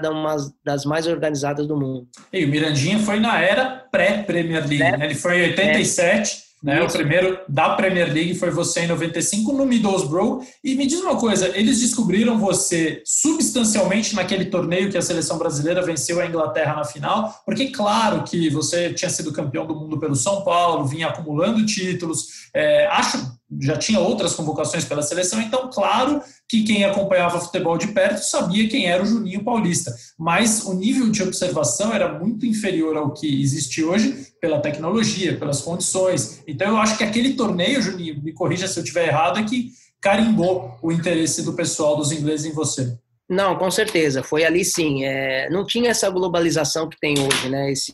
das 0.63 0.85
mais 0.85 1.07
organizadas 1.09 1.67
do 1.67 1.77
mundo. 1.77 2.07
E 2.33 2.45
o 2.45 2.49
Mirandinha 2.49 3.01
foi 3.01 3.19
na 3.19 3.41
era 3.41 3.85
pré-Premier 3.91 4.61
League, 4.61 4.79
né? 4.79 5.07
Ele 5.07 5.15
foi 5.15 5.39
em 5.39 5.43
87, 5.49 6.46
né? 6.63 6.83
O 6.83 6.91
primeiro 6.91 7.39
da 7.49 7.71
Premier 7.71 8.13
League 8.13 8.35
foi 8.35 8.51
você 8.51 8.81
em 8.81 8.87
95 8.89 9.53
no 9.53 9.67
Middlesbrough. 9.67 10.43
E 10.65 10.75
me 10.75 10.87
diz 10.87 11.01
uma 11.01 11.17
coisa, 11.17 11.57
eles 11.57 11.81
descobriram 11.81 12.39
você 12.39 13.03
substancialmente 13.05 14.15
naquele 14.15 14.47
torneio 14.47 14.91
que 14.91 14.99
a 14.99 15.03
seleção 15.03 15.39
brasileira 15.39 15.83
venceu 15.83 16.21
a 16.21 16.27
Inglaterra 16.27 16.75
na 16.75 16.85
final? 16.85 17.43
Porque 17.45 17.69
claro 17.69 18.25
que 18.25 18.49
você 18.51 18.93
tinha 18.93 19.11
sido 19.11 19.33
campeão 19.33 19.67
do 19.67 19.75
mundo 19.75 19.99
pelo 19.99 20.17
São 20.17 20.43
Paulo, 20.43 20.87
vinha 20.87 21.09
acumulando 21.09 21.65
títulos. 21.65 22.49
É, 22.55 22.87
acho 22.87 23.37
já 23.61 23.77
tinha 23.77 24.01
outras 24.01 24.35
convocações 24.35 24.85
pela 24.85 25.03
seleção, 25.03 25.41
então 25.41 25.71
claro 25.73 26.21
que 26.49 26.65
quem 26.65 26.85
acompanhava 26.85 27.41
futebol 27.41 27.79
de 27.79 27.89
perto 27.89 28.19
sabia 28.19 28.69
quem 28.69 28.87
era 28.87 29.03
o 29.03 29.07
Juninho 29.07 29.45
Paulista, 29.45 29.95
mas 30.19 30.65
o 30.65 30.75
nível 30.75 31.11
de 31.11 31.23
observação 31.23 31.93
era 31.93 32.19
muito 32.19 32.45
inferior 32.45 32.97
ao 32.97 33.13
que 33.13 33.41
existe 33.41 33.85
hoje 33.85 34.27
pela 34.41 34.61
tecnologia, 34.61 35.39
pelas 35.39 35.61
condições. 35.61 36.43
Então 36.47 36.69
eu 36.69 36.77
acho 36.77 36.97
que 36.99 37.05
aquele 37.05 37.35
torneio, 37.35 37.83
Juninho, 37.83 38.23
me 38.23 38.33
corrija 38.33 38.69
se 38.69 38.79
eu 38.79 38.83
estiver 38.83 39.09
errado, 39.09 39.39
é 39.39 39.45
que 39.45 39.71
carimbou 40.01 40.79
o 40.83 40.93
interesse 40.93 41.43
do 41.43 41.55
pessoal 41.55 41.97
dos 41.97 42.13
ingleses 42.13 42.47
em 42.47 42.53
você. 42.53 42.97
Não, 43.29 43.57
com 43.57 43.69
certeza, 43.73 44.23
foi 44.23 44.45
ali 44.45 44.65
sim. 44.65 45.05
É, 45.05 45.51
não 45.51 45.67
tinha 45.67 45.91
essa 45.91 46.09
globalização 46.09 46.89
que 46.89 46.99
tem 46.99 47.15
hoje, 47.19 47.49
né? 47.49 47.73
Esse, 47.73 47.93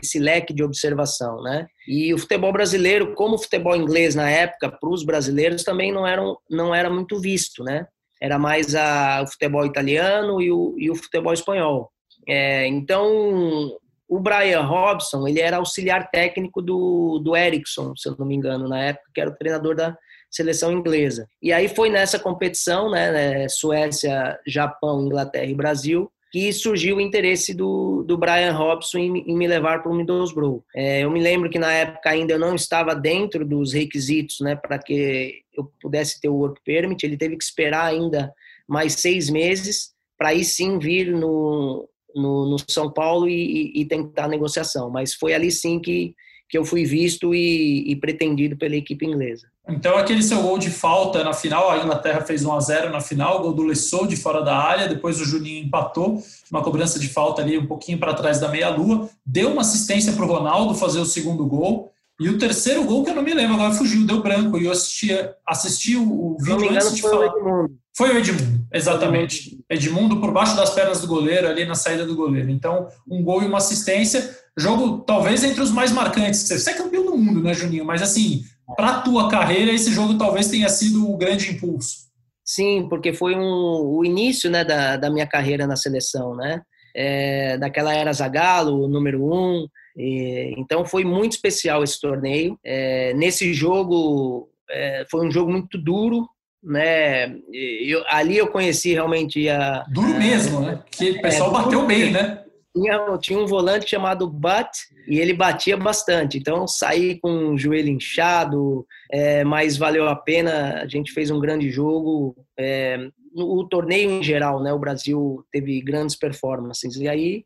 esse 0.00 0.20
leque 0.20 0.54
de 0.54 0.62
observação, 0.62 1.42
né? 1.42 1.66
E 1.86 2.14
o 2.14 2.18
futebol 2.18 2.52
brasileiro, 2.52 3.12
como 3.14 3.34
o 3.34 3.38
futebol 3.38 3.74
inglês 3.74 4.14
na 4.14 4.30
época, 4.30 4.70
para 4.70 4.88
os 4.88 5.02
brasileiros 5.02 5.64
também 5.64 5.92
não, 5.92 6.06
eram, 6.06 6.38
não 6.48 6.72
era 6.72 6.88
muito 6.88 7.20
visto, 7.20 7.64
né? 7.64 7.88
Era 8.22 8.38
mais 8.38 8.74
a, 8.76 9.22
o 9.22 9.26
futebol 9.26 9.66
italiano 9.66 10.40
e 10.40 10.52
o, 10.52 10.74
e 10.78 10.90
o 10.90 10.94
futebol 10.94 11.32
espanhol. 11.32 11.90
É, 12.28 12.66
então, 12.68 13.76
o 14.08 14.20
Brian 14.20 14.62
Robson, 14.62 15.26
ele 15.26 15.40
era 15.40 15.56
auxiliar 15.56 16.08
técnico 16.10 16.62
do, 16.62 17.18
do 17.18 17.36
Ericsson, 17.36 17.94
se 17.96 18.08
eu 18.08 18.16
não 18.16 18.26
me 18.26 18.36
engano, 18.36 18.68
na 18.68 18.80
época, 18.80 19.10
que 19.12 19.20
era 19.20 19.30
o 19.30 19.36
treinador 19.36 19.74
da, 19.74 19.96
seleção 20.30 20.72
inglesa. 20.72 21.28
E 21.42 21.52
aí 21.52 21.68
foi 21.68 21.90
nessa 21.90 22.18
competição, 22.18 22.90
né, 22.90 23.10
né, 23.12 23.48
Suécia, 23.48 24.38
Japão, 24.46 25.06
Inglaterra 25.06 25.46
e 25.46 25.54
Brasil, 25.54 26.10
que 26.30 26.52
surgiu 26.52 26.96
o 26.96 27.00
interesse 27.00 27.54
do, 27.54 28.02
do 28.02 28.18
Brian 28.18 28.52
Robson 28.52 28.98
em, 28.98 29.18
em 29.30 29.36
me 29.36 29.46
levar 29.46 29.82
para 29.82 29.90
o 29.90 29.94
Middlesbrough. 29.94 30.62
É, 30.74 31.00
eu 31.00 31.10
me 31.10 31.20
lembro 31.20 31.48
que 31.48 31.58
na 31.58 31.72
época 31.72 32.10
ainda 32.10 32.34
eu 32.34 32.38
não 32.38 32.54
estava 32.54 32.94
dentro 32.94 33.46
dos 33.46 33.72
requisitos 33.72 34.40
né, 34.40 34.54
para 34.54 34.78
que 34.78 35.42
eu 35.56 35.72
pudesse 35.80 36.20
ter 36.20 36.28
o 36.28 36.34
work 36.34 36.60
permit, 36.64 37.04
ele 37.04 37.16
teve 37.16 37.36
que 37.36 37.44
esperar 37.44 37.86
ainda 37.86 38.32
mais 38.68 38.94
seis 38.94 39.30
meses 39.30 39.92
para 40.18 40.30
aí 40.30 40.44
sim 40.44 40.78
vir 40.78 41.12
no, 41.12 41.88
no, 42.14 42.50
no 42.50 42.56
São 42.68 42.92
Paulo 42.92 43.28
e, 43.28 43.72
e, 43.74 43.84
tentar 43.86 44.24
a 44.24 44.28
negociação. 44.28 44.90
Mas 44.90 45.14
foi 45.14 45.32
ali 45.32 45.50
sim 45.50 45.78
que, 45.78 46.14
que 46.48 46.58
eu 46.58 46.64
fui 46.64 46.84
visto 46.84 47.34
e, 47.34 47.90
e 47.90 47.96
pretendido 47.96 48.56
pela 48.56 48.76
equipe 48.76 49.06
inglesa. 49.06 49.48
Então, 49.68 49.96
aquele 49.98 50.22
seu 50.22 50.40
gol 50.40 50.58
de 50.58 50.70
falta 50.70 51.22
na 51.22 51.34
final, 51.34 51.70
a 51.70 51.76
Inglaterra 51.76 52.22
fez 52.22 52.44
1 52.44 52.52
a 52.52 52.60
0 52.60 52.90
na 52.90 53.00
final, 53.00 53.42
gol 53.42 53.52
do 53.52 53.62
Lessou 53.62 54.06
de 54.06 54.16
fora 54.16 54.42
da 54.42 54.56
área, 54.56 54.88
depois 54.88 55.20
o 55.20 55.24
Juninho 55.24 55.66
empatou, 55.66 56.22
uma 56.50 56.62
cobrança 56.62 56.98
de 56.98 57.08
falta 57.08 57.42
ali 57.42 57.58
um 57.58 57.66
pouquinho 57.66 57.98
para 57.98 58.14
trás 58.14 58.40
da 58.40 58.48
meia-lua, 58.48 59.10
deu 59.24 59.52
uma 59.52 59.60
assistência 59.60 60.14
para 60.14 60.24
o 60.24 60.28
Ronaldo 60.28 60.74
fazer 60.74 61.00
o 61.00 61.04
segundo 61.04 61.44
gol, 61.44 61.92
e 62.18 62.28
o 62.28 62.38
terceiro 62.38 62.82
gol, 62.84 63.04
que 63.04 63.10
eu 63.10 63.14
não 63.14 63.22
me 63.22 63.34
lembro, 63.34 63.54
agora 63.54 63.74
fugiu, 63.74 64.06
deu 64.06 64.22
branco, 64.22 64.58
e 64.58 64.64
eu 64.64 64.72
assisti, 64.72 65.10
assisti 65.46 65.96
o, 65.96 66.36
vídeo 66.40 66.70
antes 66.70 66.96
de 66.96 67.02
falar. 67.02 67.28
O 67.28 67.68
foi 67.98 68.14
o 68.14 68.18
Edmundo, 68.18 68.64
exatamente. 68.72 69.58
Edmundo 69.68 70.20
por 70.20 70.32
baixo 70.32 70.56
das 70.56 70.70
pernas 70.70 71.00
do 71.00 71.08
goleiro, 71.08 71.48
ali 71.48 71.64
na 71.64 71.74
saída 71.74 72.06
do 72.06 72.14
goleiro. 72.14 72.48
Então, 72.48 72.86
um 73.10 73.24
gol 73.24 73.42
e 73.42 73.46
uma 73.46 73.58
assistência, 73.58 74.36
jogo 74.56 74.98
talvez 74.98 75.42
entre 75.42 75.60
os 75.60 75.72
mais 75.72 75.90
marcantes. 75.90 76.46
Você 76.46 76.70
é 76.70 76.74
campeão 76.74 77.04
do 77.04 77.16
mundo, 77.18 77.42
né, 77.42 77.52
Juninho? 77.52 77.84
Mas 77.84 78.00
assim, 78.00 78.44
para 78.76 78.88
a 78.90 79.00
tua 79.00 79.28
carreira, 79.28 79.72
esse 79.72 79.90
jogo 79.90 80.18
talvez 80.18 80.48
tenha 80.48 80.68
sido 80.68 81.10
o 81.10 81.16
grande 81.16 81.50
impulso. 81.50 82.08
Sim, 82.44 82.86
porque 82.88 83.12
foi 83.12 83.34
um, 83.34 83.42
o 83.42 84.04
início 84.04 84.50
né, 84.50 84.64
da, 84.64 84.96
da 84.96 85.10
minha 85.10 85.26
carreira 85.26 85.66
na 85.66 85.76
seleção, 85.76 86.34
né? 86.34 86.62
É, 86.94 87.58
daquela 87.58 87.94
era 87.94 88.12
Zagallo, 88.12 88.88
número 88.88 89.22
um. 89.22 89.68
E, 89.96 90.54
então 90.56 90.84
foi 90.84 91.04
muito 91.04 91.32
especial 91.32 91.84
esse 91.84 92.00
torneio. 92.00 92.58
É, 92.64 93.12
nesse 93.14 93.52
jogo 93.52 94.48
é, 94.70 95.04
foi 95.10 95.26
um 95.26 95.30
jogo 95.30 95.50
muito 95.50 95.76
duro, 95.76 96.26
né? 96.62 97.34
Eu, 97.52 98.02
ali 98.08 98.38
eu 98.38 98.48
conheci 98.48 98.94
realmente 98.94 99.48
a 99.48 99.84
duro 99.88 100.18
mesmo, 100.18 100.60
né? 100.60 100.82
Que 100.90 101.10
o 101.10 101.22
pessoal 101.22 101.50
é, 101.50 101.52
bateu 101.52 101.86
bem, 101.86 102.10
né? 102.10 102.42
Tinha, 102.80 103.18
tinha 103.18 103.38
um 103.38 103.46
volante 103.46 103.90
chamado 103.90 104.28
Butt 104.28 104.70
e 105.06 105.18
ele 105.18 105.32
batia 105.32 105.76
bastante. 105.76 106.38
Então 106.38 106.66
saí 106.66 107.18
com 107.18 107.50
o 107.50 107.58
joelho 107.58 107.88
inchado, 107.88 108.86
é, 109.10 109.44
mas 109.44 109.76
valeu 109.76 110.08
a 110.08 110.16
pena. 110.16 110.80
A 110.82 110.86
gente 110.86 111.12
fez 111.12 111.30
um 111.30 111.40
grande 111.40 111.70
jogo. 111.70 112.36
É, 112.58 112.98
o 113.34 113.64
torneio 113.64 114.10
em 114.10 114.22
geral, 114.22 114.62
né? 114.62 114.72
O 114.72 114.78
Brasil 114.78 115.44
teve 115.52 115.80
grandes 115.80 116.16
performances. 116.16 116.96
E 116.96 117.08
aí 117.08 117.44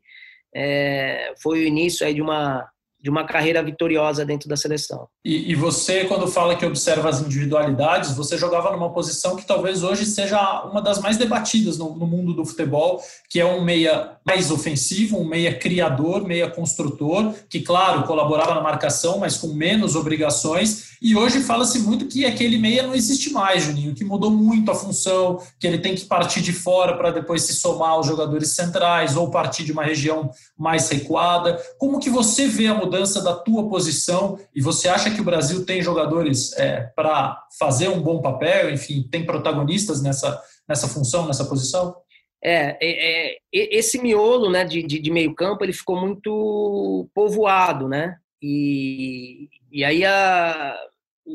é, 0.55 1.33
foi 1.41 1.59
o 1.59 1.67
início 1.67 2.05
aí 2.05 2.13
de 2.13 2.21
uma 2.21 2.67
de 3.03 3.09
uma 3.09 3.25
carreira 3.25 3.61
vitoriosa 3.61 4.25
dentro 4.25 4.47
da 4.47 4.55
seleção. 4.55 5.09
E, 5.25 5.51
e, 5.51 5.55
você, 5.55 6.05
quando 6.05 6.25
fala 6.25 6.55
que 6.55 6.65
observa 6.65 7.09
as 7.09 7.19
individualidades, 7.19 8.15
você 8.15 8.37
jogava 8.37 8.71
numa 8.71 8.93
posição 8.93 9.35
que 9.35 9.45
talvez 9.45 9.83
hoje 9.83 10.05
seja 10.05 10.63
uma 10.63 10.81
das 10.81 11.01
mais 11.01 11.17
debatidas 11.17 11.77
no, 11.77 11.97
no, 11.97 12.07
mundo 12.07 12.33
do 12.33 12.45
futebol, 12.45 13.03
que 13.29 13.41
é 13.41 13.45
um 13.45 13.61
meia 13.61 14.17
mais 14.25 14.49
ofensivo, 14.51 15.17
um 15.17 15.27
meia 15.27 15.53
criador, 15.53 16.25
meia 16.25 16.49
construtor, 16.49 17.33
que, 17.49 17.59
claro, 17.59 18.03
colaborava 18.03 18.55
na 18.55 18.61
marcação, 18.61 19.19
mas 19.19 19.35
com 19.35 19.47
menos 19.47 19.97
obrigações. 19.97 20.93
E 21.01 21.13
hoje 21.13 21.41
fala-se 21.41 21.79
muito 21.79 22.05
que 22.05 22.25
aquele 22.25 22.57
meia 22.57 22.83
não 22.83 22.95
existe 22.95 23.33
mais, 23.33 23.63
Juninho, 23.63 23.93
que 23.93 24.05
mudou 24.05 24.31
muito 24.31 24.71
a 24.71 24.75
função, 24.75 25.41
que 25.59 25.67
ele 25.67 25.79
tem 25.79 25.93
que 25.93 26.05
partir 26.05 26.39
de 26.39 26.53
fora 26.53 26.95
para 26.95 27.11
depois 27.11 27.41
se 27.41 27.53
somar 27.53 27.89
aos 27.89 28.07
jogadores 28.07 28.51
centrais 28.51 29.17
ou 29.17 29.29
partir 29.29 29.65
de 29.65 29.73
uma 29.73 29.83
região 29.83 30.31
mais 30.57 30.87
recuada. 30.87 31.61
Como 31.77 31.99
que 31.99 32.09
você 32.09 32.47
vê 32.47 32.67
a 32.67 32.73
mudança 32.73 32.92
mudança 32.93 33.23
da 33.23 33.33
tua 33.33 33.67
posição 33.67 34.39
e 34.53 34.61
você 34.61 34.87
acha 34.87 35.09
que 35.09 35.19
o 35.19 35.23
Brasil 35.23 35.65
tem 35.65 35.81
jogadores 35.81 36.53
é, 36.53 36.81
para 36.95 37.43
fazer 37.57 37.89
um 37.89 37.99
bom 37.99 38.21
papel, 38.21 38.71
enfim, 38.71 39.07
tem 39.11 39.25
protagonistas 39.25 40.01
nessa, 40.03 40.39
nessa 40.69 40.87
função, 40.87 41.25
nessa 41.25 41.45
posição? 41.45 41.95
É, 42.43 42.77
é, 42.79 43.31
é 43.31 43.37
esse 43.51 43.99
miolo 43.99 44.51
né, 44.51 44.63
de, 44.63 44.83
de, 44.83 44.99
de, 44.99 45.11
meio 45.11 45.33
campo 45.33 45.63
ele 45.63 45.73
ficou 45.73 45.99
muito 45.99 47.09
povoado, 47.15 47.87
né? 47.87 48.17
E, 48.41 49.49
e 49.71 49.83
aí 49.83 50.05
a, 50.05 50.77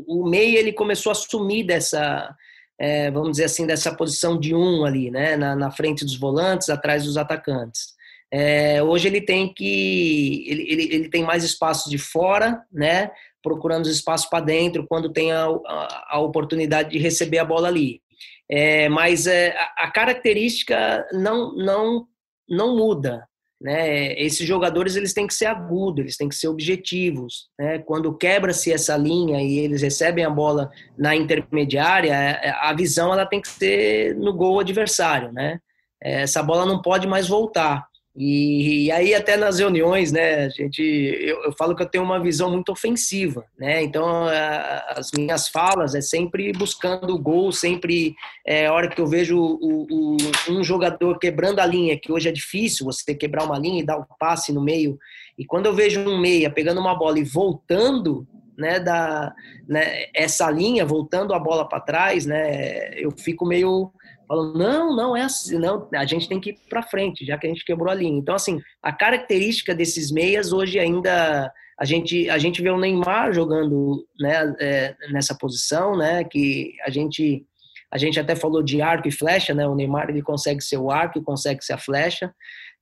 o 0.06 0.28
meio 0.28 0.58
ele 0.58 0.72
começou 0.72 1.10
a 1.10 1.14
sumir 1.14 1.66
dessa, 1.66 2.32
é, 2.78 3.10
vamos 3.10 3.32
dizer 3.32 3.44
assim, 3.44 3.66
dessa 3.66 3.92
posição 3.94 4.38
de 4.38 4.54
um 4.54 4.84
ali, 4.84 5.10
né? 5.10 5.36
Na, 5.36 5.56
na 5.56 5.70
frente 5.70 6.04
dos 6.04 6.16
volantes, 6.16 6.68
atrás 6.68 7.04
dos 7.04 7.16
atacantes. 7.16 7.97
É, 8.32 8.82
hoje 8.82 9.08
ele 9.08 9.22
tem 9.22 9.52
que 9.52 10.44
ele, 10.48 10.62
ele, 10.70 10.94
ele, 10.94 11.08
tem 11.08 11.24
mais 11.24 11.44
espaços 11.44 11.90
de 11.90 11.96
fora, 11.96 12.62
né? 12.70 13.10
Procurando 13.42 13.86
os 13.86 13.90
espaços 13.92 14.28
para 14.28 14.44
dentro 14.44 14.86
quando 14.86 15.12
tem 15.12 15.32
a, 15.32 15.46
a, 15.46 16.06
a, 16.16 16.20
oportunidade 16.20 16.90
de 16.90 16.98
receber 16.98 17.38
a 17.38 17.44
bola 17.44 17.68
ali. 17.68 18.02
É, 18.50 18.88
mas 18.88 19.26
é, 19.26 19.56
a, 19.56 19.84
a, 19.84 19.90
característica 19.90 21.06
não 21.12 21.54
não 21.54 22.06
não 22.46 22.76
muda, 22.76 23.26
né? 23.58 24.12
Esses 24.20 24.46
jogadores 24.46 24.94
eles 24.94 25.14
têm 25.14 25.26
que 25.26 25.34
ser 25.34 25.46
agudos, 25.46 26.00
eles 26.00 26.16
têm 26.18 26.28
que 26.28 26.36
ser 26.36 26.48
objetivos, 26.48 27.48
né? 27.58 27.78
Quando 27.78 28.16
quebra-se 28.16 28.70
essa 28.70 28.94
linha 28.94 29.40
e 29.42 29.58
eles 29.58 29.80
recebem 29.80 30.24
a 30.24 30.30
bola 30.30 30.70
na 30.98 31.16
intermediária, 31.16 32.12
é, 32.12 32.50
a 32.50 32.74
visão 32.74 33.10
ela 33.10 33.24
tem 33.24 33.40
que 33.40 33.48
ser 33.48 34.14
no 34.16 34.34
gol 34.34 34.60
adversário, 34.60 35.32
né? 35.32 35.58
É, 36.02 36.22
essa 36.22 36.42
bola 36.42 36.66
não 36.66 36.82
pode 36.82 37.06
mais 37.06 37.26
voltar. 37.26 37.87
E, 38.20 38.86
e, 38.86 38.90
aí 38.90 39.14
até 39.14 39.36
nas 39.36 39.60
reuniões, 39.60 40.10
né, 40.10 40.46
a 40.46 40.48
gente, 40.48 40.82
eu, 40.82 41.40
eu, 41.44 41.52
falo 41.52 41.76
que 41.76 41.84
eu 41.84 41.88
tenho 41.88 42.02
uma 42.02 42.18
visão 42.18 42.50
muito 42.50 42.72
ofensiva, 42.72 43.44
né? 43.56 43.80
Então 43.80 44.26
a, 44.26 44.94
as 44.96 45.12
minhas 45.16 45.46
falas 45.46 45.94
é 45.94 46.00
sempre 46.00 46.52
buscando 46.52 47.14
o 47.14 47.18
gol, 47.18 47.52
sempre 47.52 48.16
é 48.44 48.66
a 48.66 48.72
hora 48.72 48.88
que 48.88 49.00
eu 49.00 49.06
vejo 49.06 49.38
o, 49.38 49.86
o, 49.88 50.16
um 50.50 50.64
jogador 50.64 51.16
quebrando 51.20 51.60
a 51.60 51.66
linha, 51.66 51.96
que 51.96 52.10
hoje 52.10 52.28
é 52.28 52.32
difícil 52.32 52.86
você 52.86 53.14
quebrar 53.14 53.44
uma 53.44 53.56
linha 53.56 53.82
e 53.82 53.86
dar 53.86 53.98
um 53.98 54.04
passe 54.18 54.52
no 54.52 54.60
meio. 54.60 54.98
E 55.38 55.44
quando 55.44 55.66
eu 55.66 55.72
vejo 55.72 56.00
um 56.00 56.20
meia 56.20 56.50
pegando 56.50 56.80
uma 56.80 56.98
bola 56.98 57.20
e 57.20 57.24
voltando, 57.24 58.26
né, 58.58 58.80
da 58.80 59.32
né, 59.68 60.06
essa 60.12 60.50
linha, 60.50 60.84
voltando 60.84 61.32
a 61.32 61.38
bola 61.38 61.68
para 61.68 61.78
trás, 61.78 62.26
né, 62.26 62.98
eu 62.98 63.12
fico 63.12 63.46
meio 63.46 63.92
falando, 64.28 64.58
não, 64.58 64.94
não 64.94 65.16
é 65.16 65.22
assim, 65.22 65.58
não, 65.58 65.88
a 65.94 66.04
gente 66.04 66.28
tem 66.28 66.38
que 66.38 66.50
ir 66.50 66.58
para 66.68 66.82
frente, 66.82 67.24
já 67.24 67.38
que 67.38 67.46
a 67.46 67.50
gente 67.50 67.64
quebrou 67.64 67.90
a 67.90 67.94
linha. 67.94 68.18
Então, 68.18 68.34
assim, 68.34 68.60
a 68.82 68.92
característica 68.92 69.74
desses 69.74 70.12
meias 70.12 70.52
hoje 70.52 70.78
ainda 70.78 71.52
a 71.80 71.84
gente 71.84 72.28
a 72.28 72.38
gente 72.38 72.60
vê 72.60 72.70
o 72.70 72.78
Neymar 72.78 73.32
jogando 73.32 74.04
né, 74.20 74.54
é, 74.60 74.96
nessa 75.10 75.34
posição, 75.34 75.96
né, 75.96 76.24
que 76.24 76.74
a 76.84 76.90
gente 76.90 77.46
a 77.90 77.96
gente 77.96 78.20
até 78.20 78.36
falou 78.36 78.62
de 78.62 78.82
arco 78.82 79.08
e 79.08 79.12
flecha, 79.12 79.54
né? 79.54 79.66
O 79.66 79.74
Neymar 79.74 80.10
ele 80.10 80.20
consegue 80.20 80.62
ser 80.62 80.76
o 80.76 80.90
arco, 80.90 81.22
consegue 81.22 81.64
ser 81.64 81.72
a 81.72 81.78
flecha, 81.78 82.34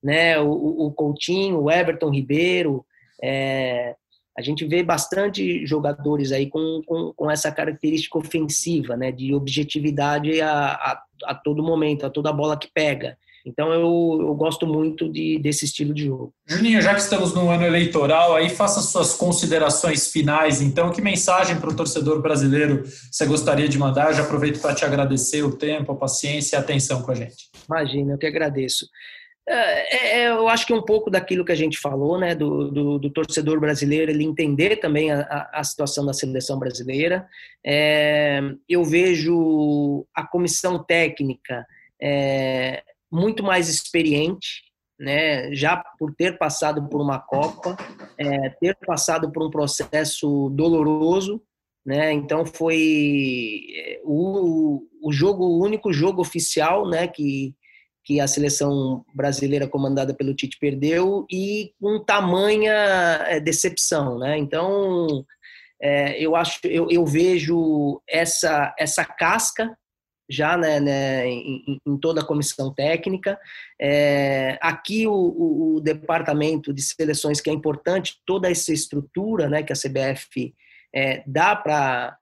né? 0.03 0.37
O, 0.41 0.51
o 0.51 0.93
Coutinho, 0.93 1.61
o 1.61 1.71
Everton 1.71 2.11
Ribeiro, 2.11 2.85
é, 3.23 3.95
a 4.37 4.43
gente 4.43 4.67
vê 4.67 4.83
bastante 4.83 5.65
jogadores 5.67 6.31
aí 6.31 6.47
com, 6.47 6.83
com, 6.85 7.13
com, 7.15 7.31
essa 7.31 7.51
característica 7.51 8.19
ofensiva, 8.19 8.97
né, 8.97 9.11
de 9.11 9.35
objetividade 9.35 10.41
a, 10.41 10.73
a, 10.73 11.03
a, 11.25 11.35
todo 11.35 11.63
momento, 11.63 12.05
a 12.05 12.11
toda 12.11 12.33
bola 12.33 12.57
que 12.57 12.69
pega. 12.73 13.17
Então 13.47 13.73
eu, 13.73 14.19
eu 14.21 14.35
gosto 14.35 14.67
muito 14.67 15.09
de, 15.09 15.39
desse 15.39 15.65
estilo 15.65 15.95
de 15.95 16.07
jogo. 16.07 16.35
Juninho, 16.45 16.83
já 16.83 16.93
que 16.93 17.01
estamos 17.01 17.33
no 17.33 17.49
ano 17.49 17.65
eleitoral, 17.65 18.35
aí 18.35 18.51
faça 18.51 18.81
suas 18.81 19.15
considerações 19.15 20.11
finais. 20.11 20.61
Então, 20.61 20.91
que 20.91 21.01
mensagem 21.01 21.57
para 21.59 21.71
o 21.71 21.77
torcedor 21.77 22.21
brasileiro 22.21 22.83
você 23.11 23.25
gostaria 23.25 23.69
de 23.69 23.79
mandar? 23.79 24.09
Eu 24.09 24.15
já 24.15 24.23
aproveito 24.25 24.61
para 24.61 24.75
te 24.75 24.85
agradecer 24.85 25.45
o 25.45 25.57
tempo, 25.57 25.93
a 25.93 25.97
paciência 25.97 26.57
e 26.57 26.59
a 26.59 26.61
atenção 26.61 27.03
com 27.03 27.13
a 27.13 27.15
gente. 27.15 27.49
Imagina, 27.69 28.15
eu 28.15 28.19
que 28.19 28.27
agradeço. 28.27 28.87
É, 29.49 29.97
é, 29.97 30.21
é, 30.23 30.29
eu 30.31 30.49
acho 30.49 30.67
que 30.67 30.75
um 30.75 30.83
pouco 30.83 31.09
daquilo 31.09 31.45
que 31.45 31.53
a 31.53 31.57
gente 31.57 31.79
falou, 31.79 32.19
né, 32.19 32.35
do, 32.35 32.69
do, 32.71 32.99
do 32.99 33.11
torcedor 33.11 33.61
brasileiro, 33.61 34.11
ele 34.11 34.25
entender 34.25 34.77
também 34.77 35.13
a, 35.13 35.49
a 35.53 35.63
situação 35.63 36.05
da 36.05 36.13
seleção 36.13 36.59
brasileira. 36.59 37.29
É, 37.65 38.41
eu 38.69 38.85
vejo 38.85 40.05
a 40.13 40.27
comissão 40.27 40.83
técnica 40.83 41.65
é, 42.03 42.83
muito 43.11 43.45
mais 43.45 43.69
experiente, 43.69 44.65
né, 44.99 45.55
já 45.55 45.77
por 45.99 46.13
ter 46.15 46.39
passado 46.39 46.89
por 46.89 47.01
uma 47.01 47.21
Copa, 47.21 47.77
é, 48.19 48.49
ter 48.49 48.77
passado 48.85 49.31
por 49.31 49.47
um 49.47 49.51
processo 49.51 50.51
doloroso, 50.55 51.41
né, 51.85 52.13
então 52.13 52.45
foi 52.45 54.01
o, 54.03 54.83
o 55.01 55.13
jogo, 55.13 55.45
o 55.45 55.63
único 55.63 55.93
jogo 55.93 56.21
oficial, 56.21 56.89
né, 56.89 57.07
que 57.07 57.55
que 58.07 58.21
a 58.21 58.29
seleção 58.29 59.05
brasileira 59.13 59.67
comandada 59.67 60.15
pelo 60.15 60.33
Tite 60.33 60.57
perdeu 60.61 61.27
e 61.29 61.73
com 61.81 61.99
tamanha 62.05 62.73
é, 63.27 63.41
decepção, 63.41 64.17
né? 64.17 64.39
Então, 64.39 65.25
é, 65.83 66.17
eu 66.23 66.37
acho, 66.37 66.61
eu, 66.65 66.89
eu, 66.89 67.05
vejo 67.05 68.01
essa 68.09 68.73
essa 68.79 69.05
casca 69.05 69.77
já 70.31 70.57
né, 70.57 70.79
né 70.79 71.27
em, 71.29 71.81
em, 71.85 71.99
toda 71.99 72.21
a 72.21 72.25
comissão 72.25 72.73
técnica. 72.73 73.37
É, 73.81 74.57
aqui 74.63 75.05
o, 75.07 75.13
o, 75.13 75.77
o, 75.77 75.81
departamento 75.81 76.73
de 76.73 76.83
seleções 76.83 77.41
que 77.41 77.51
é 77.51 77.53
importante, 77.53 78.21
toda 78.25 78.49
essa 78.49 78.73
estrutura 78.73 79.49
né, 79.49 79.65
que 79.65 79.73
a 79.73 79.77
CBF 79.77 80.55
é, 80.95 81.25
dá 81.27 81.57
para 81.57 82.17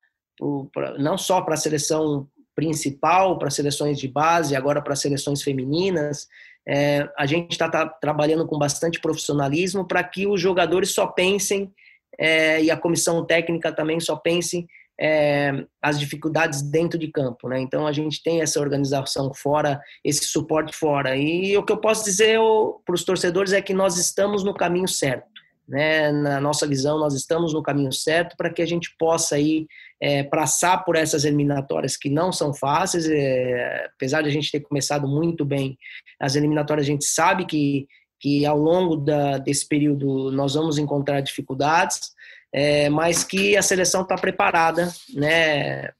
não 0.99 1.17
só 1.17 1.41
para 1.43 1.55
a 1.55 1.59
seleção 1.59 2.29
principal 2.55 3.39
para 3.39 3.51
seleções 3.51 3.99
de 3.99 4.09
base, 4.09 4.57
agora 4.57 4.81
para 4.81 4.97
seleções 4.97 5.43
femininas. 5.43 6.29
É, 6.67 7.09
a 7.17 7.27
gente 7.27 7.53
está 7.53 7.69
tá, 7.69 7.87
trabalhando 7.87 8.47
com 8.47 8.59
bastante 8.59 9.01
profissionalismo 9.01 9.87
para 9.87 10.03
que 10.03 10.27
os 10.27 10.41
jogadores 10.41 10.91
só 10.91 11.07
pensem 11.07 11.73
é, 12.19 12.63
e 12.63 12.71
a 12.71 12.77
comissão 12.77 13.25
técnica 13.25 13.73
também 13.73 14.01
só 14.01 14.17
pense 14.17 14.67
é, 14.99 15.65
as 15.83 15.99
dificuldades 15.99 16.63
dentro 16.63 16.99
de 16.99 17.09
campo, 17.09 17.49
né? 17.49 17.61
Então 17.61 17.87
a 17.87 17.93
gente 17.93 18.23
tem 18.23 18.41
essa 18.41 18.61
organização 18.61 19.35
fora, 19.35 19.81
esse 20.05 20.25
suporte 20.25 20.75
fora. 20.75 21.17
E 21.17 21.57
o 21.57 21.65
que 21.65 21.73
eu 21.73 21.79
posso 21.79 22.05
dizer 22.05 22.39
para 22.85 22.95
os 22.95 23.05
torcedores 23.05 23.53
é 23.53 23.61
que 23.61 23.75
nós 23.75 23.99
estamos 23.99 24.45
no 24.45 24.55
caminho 24.55 24.89
certo 24.89 25.34
né, 25.67 26.13
na 26.13 26.41
nossa 26.41 26.67
visão, 26.67 26.99
nós 26.99 27.15
estamos 27.15 27.55
no 27.55 27.63
caminho 27.63 27.93
certo 27.93 28.37
para 28.37 28.51
que 28.51 28.61
a 28.61 28.67
gente 28.67 28.95
possa 28.99 29.37
aí 29.37 29.67
é, 30.01 30.23
passar 30.23 30.85
por 30.85 30.97
essas 30.97 31.25
eliminatórias 31.25 31.97
que 31.97 32.11
não 32.11 32.31
são 32.31 32.53
fáceis, 32.53 33.09
é, 33.09 33.87
apesar 33.95 34.23
de 34.23 34.29
a 34.29 34.33
gente 34.33 34.51
ter 34.51 34.61
começado 34.61 35.09
muito 35.09 35.45
bem 35.45 35.79
as 36.21 36.37
eliminatórias, 36.37 36.87
a 36.87 36.91
gente 36.91 37.07
sabe 37.07 37.47
que, 37.47 37.87
que 38.21 38.45
ao 38.45 38.59
longo 38.59 38.97
da, 38.97 39.39
desse 39.39 39.67
período 39.67 40.31
nós 40.31 40.55
vamos 40.55 40.79
encontrar 40.79 41.21
dificuldades, 41.21 42.13
é, 42.53 42.89
mas 42.89 43.25
que 43.25 43.57
a 43.57 43.63
seleção 43.63 44.03
está 44.03 44.17
preparada, 44.17 44.93
né, 45.15 45.91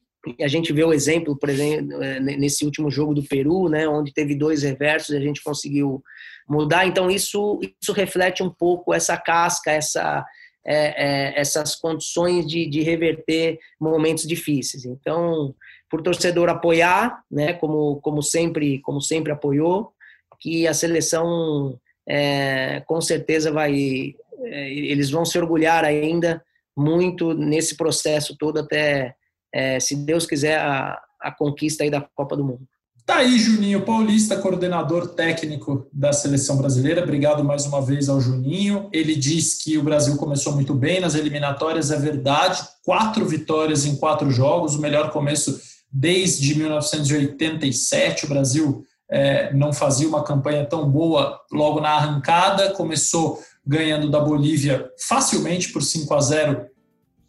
a 0.41 0.49
gente 0.49 0.73
vê 0.73 0.85
o 0.85 0.93
exemplo, 0.93 1.37
por 1.37 1.49
exemplo, 1.49 2.03
é, 2.03 2.21
nesse 2.21 2.65
último 2.65 2.91
jogo 2.91 3.15
do 3.15 3.23
Peru, 3.23 3.69
né, 3.69 3.87
onde 3.89 4.13
teve 4.13 4.35
dois 4.35 4.63
reversos 4.63 5.11
e 5.11 5.17
a 5.17 5.21
gente 5.21 5.43
conseguiu 5.43 6.03
mudar. 6.49 6.87
Então, 6.87 7.11
isso, 7.11 7.61
isso 7.81 7.93
reflete 7.93 8.43
um 8.43 8.51
pouco 8.51 8.95
essa 8.95 9.17
casca, 9.17 9.71
essa, 9.71 10.25
é, 10.67 10.77
é, 10.77 11.41
essas 11.41 11.75
condições 11.75 12.47
de, 12.47 12.67
de 12.67 12.81
reverter 12.81 13.59
momentos 13.81 14.27
difíceis. 14.27 14.85
Então, 14.85 15.55
por 15.91 16.03
torcedor 16.03 16.49
apoiar, 16.49 17.23
né, 17.31 17.53
como, 17.53 18.01
como, 18.01 18.23
sempre, 18.23 18.81
como 18.81 19.01
sempre 19.01 19.33
apoiou, 19.33 19.93
que 20.41 20.67
a 20.67 20.75
seleção 20.75 21.79
é, 22.09 22.83
com 22.87 23.01
certeza 23.01 23.51
vai. 23.53 24.15
É, 24.43 24.73
eles 24.73 25.11
vão 25.11 25.25
se 25.25 25.39
orgulhar 25.39 25.85
ainda 25.85 26.43
muito 26.77 27.33
nesse 27.33 27.77
processo 27.77 28.37
todo 28.37 28.59
até 28.59 29.15
é, 29.55 29.79
se 29.79 29.95
Deus 29.95 30.27
quiser, 30.27 30.59
a, 30.59 31.01
a 31.21 31.31
conquista 31.31 31.85
aí 31.85 31.91
da 31.91 32.01
Copa 32.01 32.37
do 32.37 32.45
Mundo. 32.45 32.67
Tá 33.07 33.17
aí, 33.17 33.39
Juninho 33.39 33.83
Paulista, 33.83 34.37
coordenador 34.39 35.09
técnico 35.09 35.87
da 35.93 36.13
seleção 36.13 36.57
brasileira. 36.57 37.03
Obrigado 37.03 37.45
mais 37.45 37.65
uma 37.67 37.81
vez 37.81 38.09
ao 38.09 38.21
Juninho. 38.21 38.89
Ele 38.93 39.15
diz 39.15 39.63
que 39.63 39.79
o 39.79 39.83
Brasil 39.83 40.17
começou 40.17 40.55
muito 40.55 40.75
bem 40.75 41.01
nas 41.01 41.15
eliminatórias, 41.15 41.93
é 41.93 41.99
verdade. 41.99 42.63
Quatro 42.83 43.25
vitórias 43.27 43.85
em 43.87 43.95
quatro 43.95 44.31
jogos, 44.31 44.75
o 44.75 44.81
melhor 44.81 45.11
começo 45.13 45.61
desde 45.93 46.57
1987. 46.57 48.25
O 48.25 48.29
Brasil 48.29 48.83
é, 49.09 49.53
não 49.55 49.73
fazia 49.73 50.09
uma 50.09 50.25
campanha 50.25 50.65
tão 50.65 50.91
boa 50.91 51.39
logo 51.53 51.81
na 51.81 51.91
arrancada. 51.91 52.73
Começou 52.73 53.39
ganhando 53.65 54.11
da 54.11 54.19
Bolívia 54.19 54.91
facilmente 54.99 55.71
por 55.73 55.83
5 55.83 56.13
a 56.13 56.21
0 56.21 56.67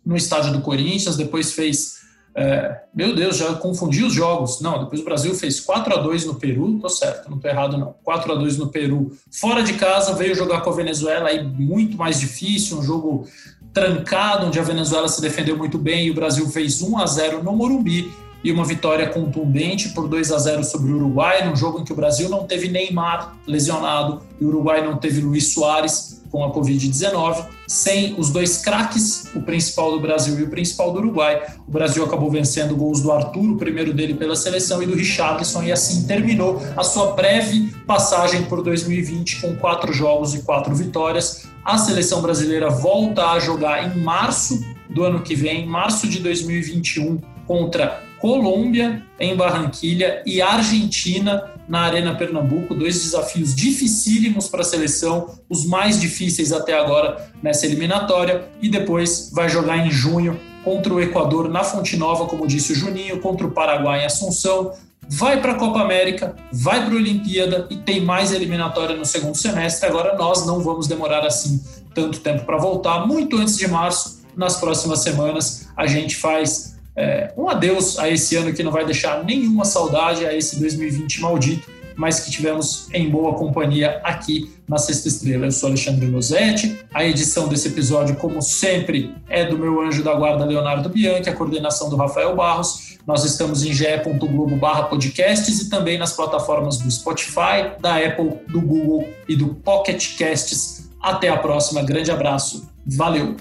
no 0.05 0.15
estádio 0.15 0.53
do 0.53 0.61
Corinthians, 0.61 1.17
depois 1.17 1.53
fez 1.53 1.94
é, 2.35 2.81
meu 2.93 3.15
Deus, 3.15 3.37
já 3.37 3.53
confundi 3.53 4.03
os 4.03 4.13
jogos. 4.13 4.59
Não, 4.59 4.83
depois 4.83 4.99
o 4.99 5.05
Brasil 5.05 5.33
fez 5.33 5.61
4 5.61 5.93
a 5.93 5.97
2 6.01 6.25
no 6.25 6.35
Peru, 6.35 6.77
tô 6.79 6.89
certo, 6.89 7.29
não 7.29 7.39
tô 7.39 7.47
errado 7.47 7.77
não. 7.77 7.95
4 8.03 8.31
a 8.31 8.35
2 8.35 8.57
no 8.57 8.67
Peru, 8.67 9.15
fora 9.31 9.63
de 9.63 9.73
casa, 9.73 10.13
veio 10.13 10.35
jogar 10.35 10.59
com 10.61 10.69
a 10.69 10.73
Venezuela 10.73 11.29
aí 11.29 11.41
muito 11.41 11.97
mais 11.97 12.19
difícil, 12.19 12.79
um 12.79 12.83
jogo 12.83 13.25
trancado, 13.73 14.47
onde 14.47 14.59
a 14.59 14.63
Venezuela 14.63 15.07
se 15.07 15.21
defendeu 15.21 15.57
muito 15.57 15.77
bem 15.77 16.07
e 16.07 16.11
o 16.11 16.13
Brasil 16.13 16.47
fez 16.49 16.81
1 16.81 16.97
a 16.97 17.05
0 17.05 17.43
no 17.43 17.53
Morumbi 17.53 18.11
e 18.43 18.51
uma 18.51 18.65
vitória 18.65 19.09
contundente 19.09 19.89
por 19.89 20.07
2 20.07 20.31
a 20.31 20.37
0 20.37 20.63
sobre 20.63 20.91
o 20.91 20.97
Uruguai, 20.97 21.47
num 21.47 21.55
jogo 21.55 21.79
em 21.79 21.83
que 21.85 21.91
o 21.91 21.95
Brasil 21.95 22.29
não 22.29 22.45
teve 22.45 22.67
Neymar 22.67 23.35
lesionado 23.47 24.21
e 24.39 24.45
o 24.45 24.49
Uruguai 24.49 24.85
não 24.85 24.97
teve 24.97 25.21
Luiz 25.21 25.53
Soares 25.53 26.21
com 26.29 26.43
a 26.43 26.53
Covid-19, 26.53 27.45
sem 27.67 28.15
os 28.17 28.29
dois 28.29 28.57
craques, 28.57 29.29
o 29.35 29.41
principal 29.41 29.91
do 29.91 29.99
Brasil 29.99 30.39
e 30.39 30.43
o 30.43 30.49
principal 30.49 30.91
do 30.91 30.99
Uruguai. 30.99 31.41
O 31.67 31.71
Brasil 31.71 32.03
acabou 32.03 32.29
vencendo 32.29 32.75
gols 32.75 33.01
do 33.01 33.11
Arthur, 33.11 33.51
o 33.51 33.57
primeiro 33.57 33.93
dele 33.93 34.13
pela 34.13 34.35
seleção, 34.35 34.81
e 34.81 34.85
do 34.85 34.95
Richarlison, 34.95 35.63
e 35.63 35.71
assim 35.71 36.05
terminou 36.05 36.61
a 36.77 36.83
sua 36.83 37.13
breve 37.13 37.73
passagem 37.87 38.43
por 38.43 38.61
2020 38.61 39.41
com 39.41 39.55
quatro 39.55 39.91
jogos 39.93 40.33
e 40.33 40.41
quatro 40.43 40.75
vitórias. 40.75 41.47
A 41.63 41.77
seleção 41.77 42.21
brasileira 42.21 42.69
volta 42.69 43.31
a 43.31 43.39
jogar 43.39 43.83
em 43.85 43.99
março 43.99 44.63
do 44.89 45.03
ano 45.03 45.21
que 45.21 45.35
vem, 45.35 45.65
março 45.65 46.07
de 46.07 46.19
2021, 46.19 47.19
contra 47.47 48.04
Colômbia 48.19 49.03
em 49.19 49.35
Barranquilha 49.35 50.23
e 50.25 50.41
Argentina 50.41 51.51
na 51.67 51.81
Arena 51.81 52.15
Pernambuco, 52.15 52.75
dois 52.75 53.01
desafios 53.03 53.55
dificílimos 53.55 54.47
para 54.47 54.61
a 54.61 54.65
seleção, 54.65 55.39
os 55.49 55.65
mais 55.65 55.99
difíceis 55.99 56.51
até 56.51 56.77
agora 56.77 57.31
nessa 57.41 57.65
eliminatória, 57.65 58.49
e 58.61 58.69
depois 58.69 59.31
vai 59.33 59.49
jogar 59.49 59.77
em 59.77 59.89
junho 59.89 60.39
contra 60.63 60.93
o 60.93 61.01
Equador 61.01 61.49
na 61.49 61.63
Fonte 61.63 61.97
Nova, 61.97 62.25
como 62.25 62.47
disse 62.47 62.73
o 62.73 62.75
Juninho, 62.75 63.19
contra 63.19 63.45
o 63.45 63.51
Paraguai 63.51 64.01
em 64.01 64.05
Assunção, 64.05 64.73
vai 65.07 65.39
para 65.39 65.53
a 65.53 65.55
Copa 65.55 65.79
América, 65.79 66.35
vai 66.51 66.83
para 66.83 66.93
a 66.93 66.97
Olimpíada 66.97 67.67
e 67.69 67.77
tem 67.77 68.01
mais 68.01 68.31
eliminatória 68.31 68.95
no 68.95 69.05
segundo 69.05 69.35
semestre. 69.35 69.87
Agora 69.87 70.15
nós 70.17 70.45
não 70.45 70.61
vamos 70.61 70.87
demorar 70.87 71.25
assim 71.25 71.63
tanto 71.93 72.19
tempo 72.19 72.45
para 72.45 72.57
voltar. 72.57 73.05
Muito 73.05 73.37
antes 73.37 73.57
de 73.57 73.67
março, 73.67 74.23
nas 74.35 74.57
próximas 74.57 74.99
semanas, 74.99 75.67
a 75.77 75.87
gente 75.87 76.15
faz 76.15 76.74
é, 76.95 77.33
um 77.37 77.49
adeus 77.49 77.99
a 77.99 78.09
esse 78.09 78.35
ano 78.35 78.53
que 78.53 78.63
não 78.63 78.71
vai 78.71 78.85
deixar 78.85 79.23
nenhuma 79.23 79.65
saudade 79.65 80.25
a 80.25 80.33
esse 80.33 80.59
2020 80.59 81.21
maldito, 81.21 81.69
mas 81.95 82.19
que 82.19 82.31
tivemos 82.31 82.87
em 82.93 83.09
boa 83.09 83.33
companhia 83.35 84.01
aqui 84.03 84.53
na 84.67 84.77
Sexta 84.77 85.07
Estrela. 85.07 85.45
Eu 85.45 85.51
sou 85.51 85.69
Alexandre 85.69 86.05
Losetti. 86.07 86.77
A 86.93 87.05
edição 87.05 87.47
desse 87.47 87.69
episódio, 87.69 88.15
como 88.15 88.41
sempre, 88.41 89.13
é 89.29 89.45
do 89.45 89.57
meu 89.57 89.81
anjo 89.81 90.03
da 90.03 90.13
guarda 90.13 90.45
Leonardo 90.45 90.89
Bianchi, 90.89 91.29
a 91.29 91.35
coordenação 91.35 91.89
do 91.89 91.95
Rafael 91.95 92.35
Barros. 92.35 92.97
Nós 93.07 93.23
estamos 93.23 93.63
em 93.63 93.71
ge.globo 93.71 94.59
podcasts 94.89 95.61
e 95.61 95.69
também 95.69 95.97
nas 95.97 96.13
plataformas 96.13 96.77
do 96.77 96.89
Spotify, 96.89 97.79
da 97.79 97.97
Apple, 97.97 98.39
do 98.49 98.59
Google 98.59 99.07
e 99.27 99.35
do 99.35 99.53
Pocket 99.55 100.17
Casts. 100.17 100.89
Até 101.01 101.29
a 101.29 101.37
próxima. 101.37 101.83
Grande 101.83 102.11
abraço. 102.11 102.67
Valeu! 102.85 103.35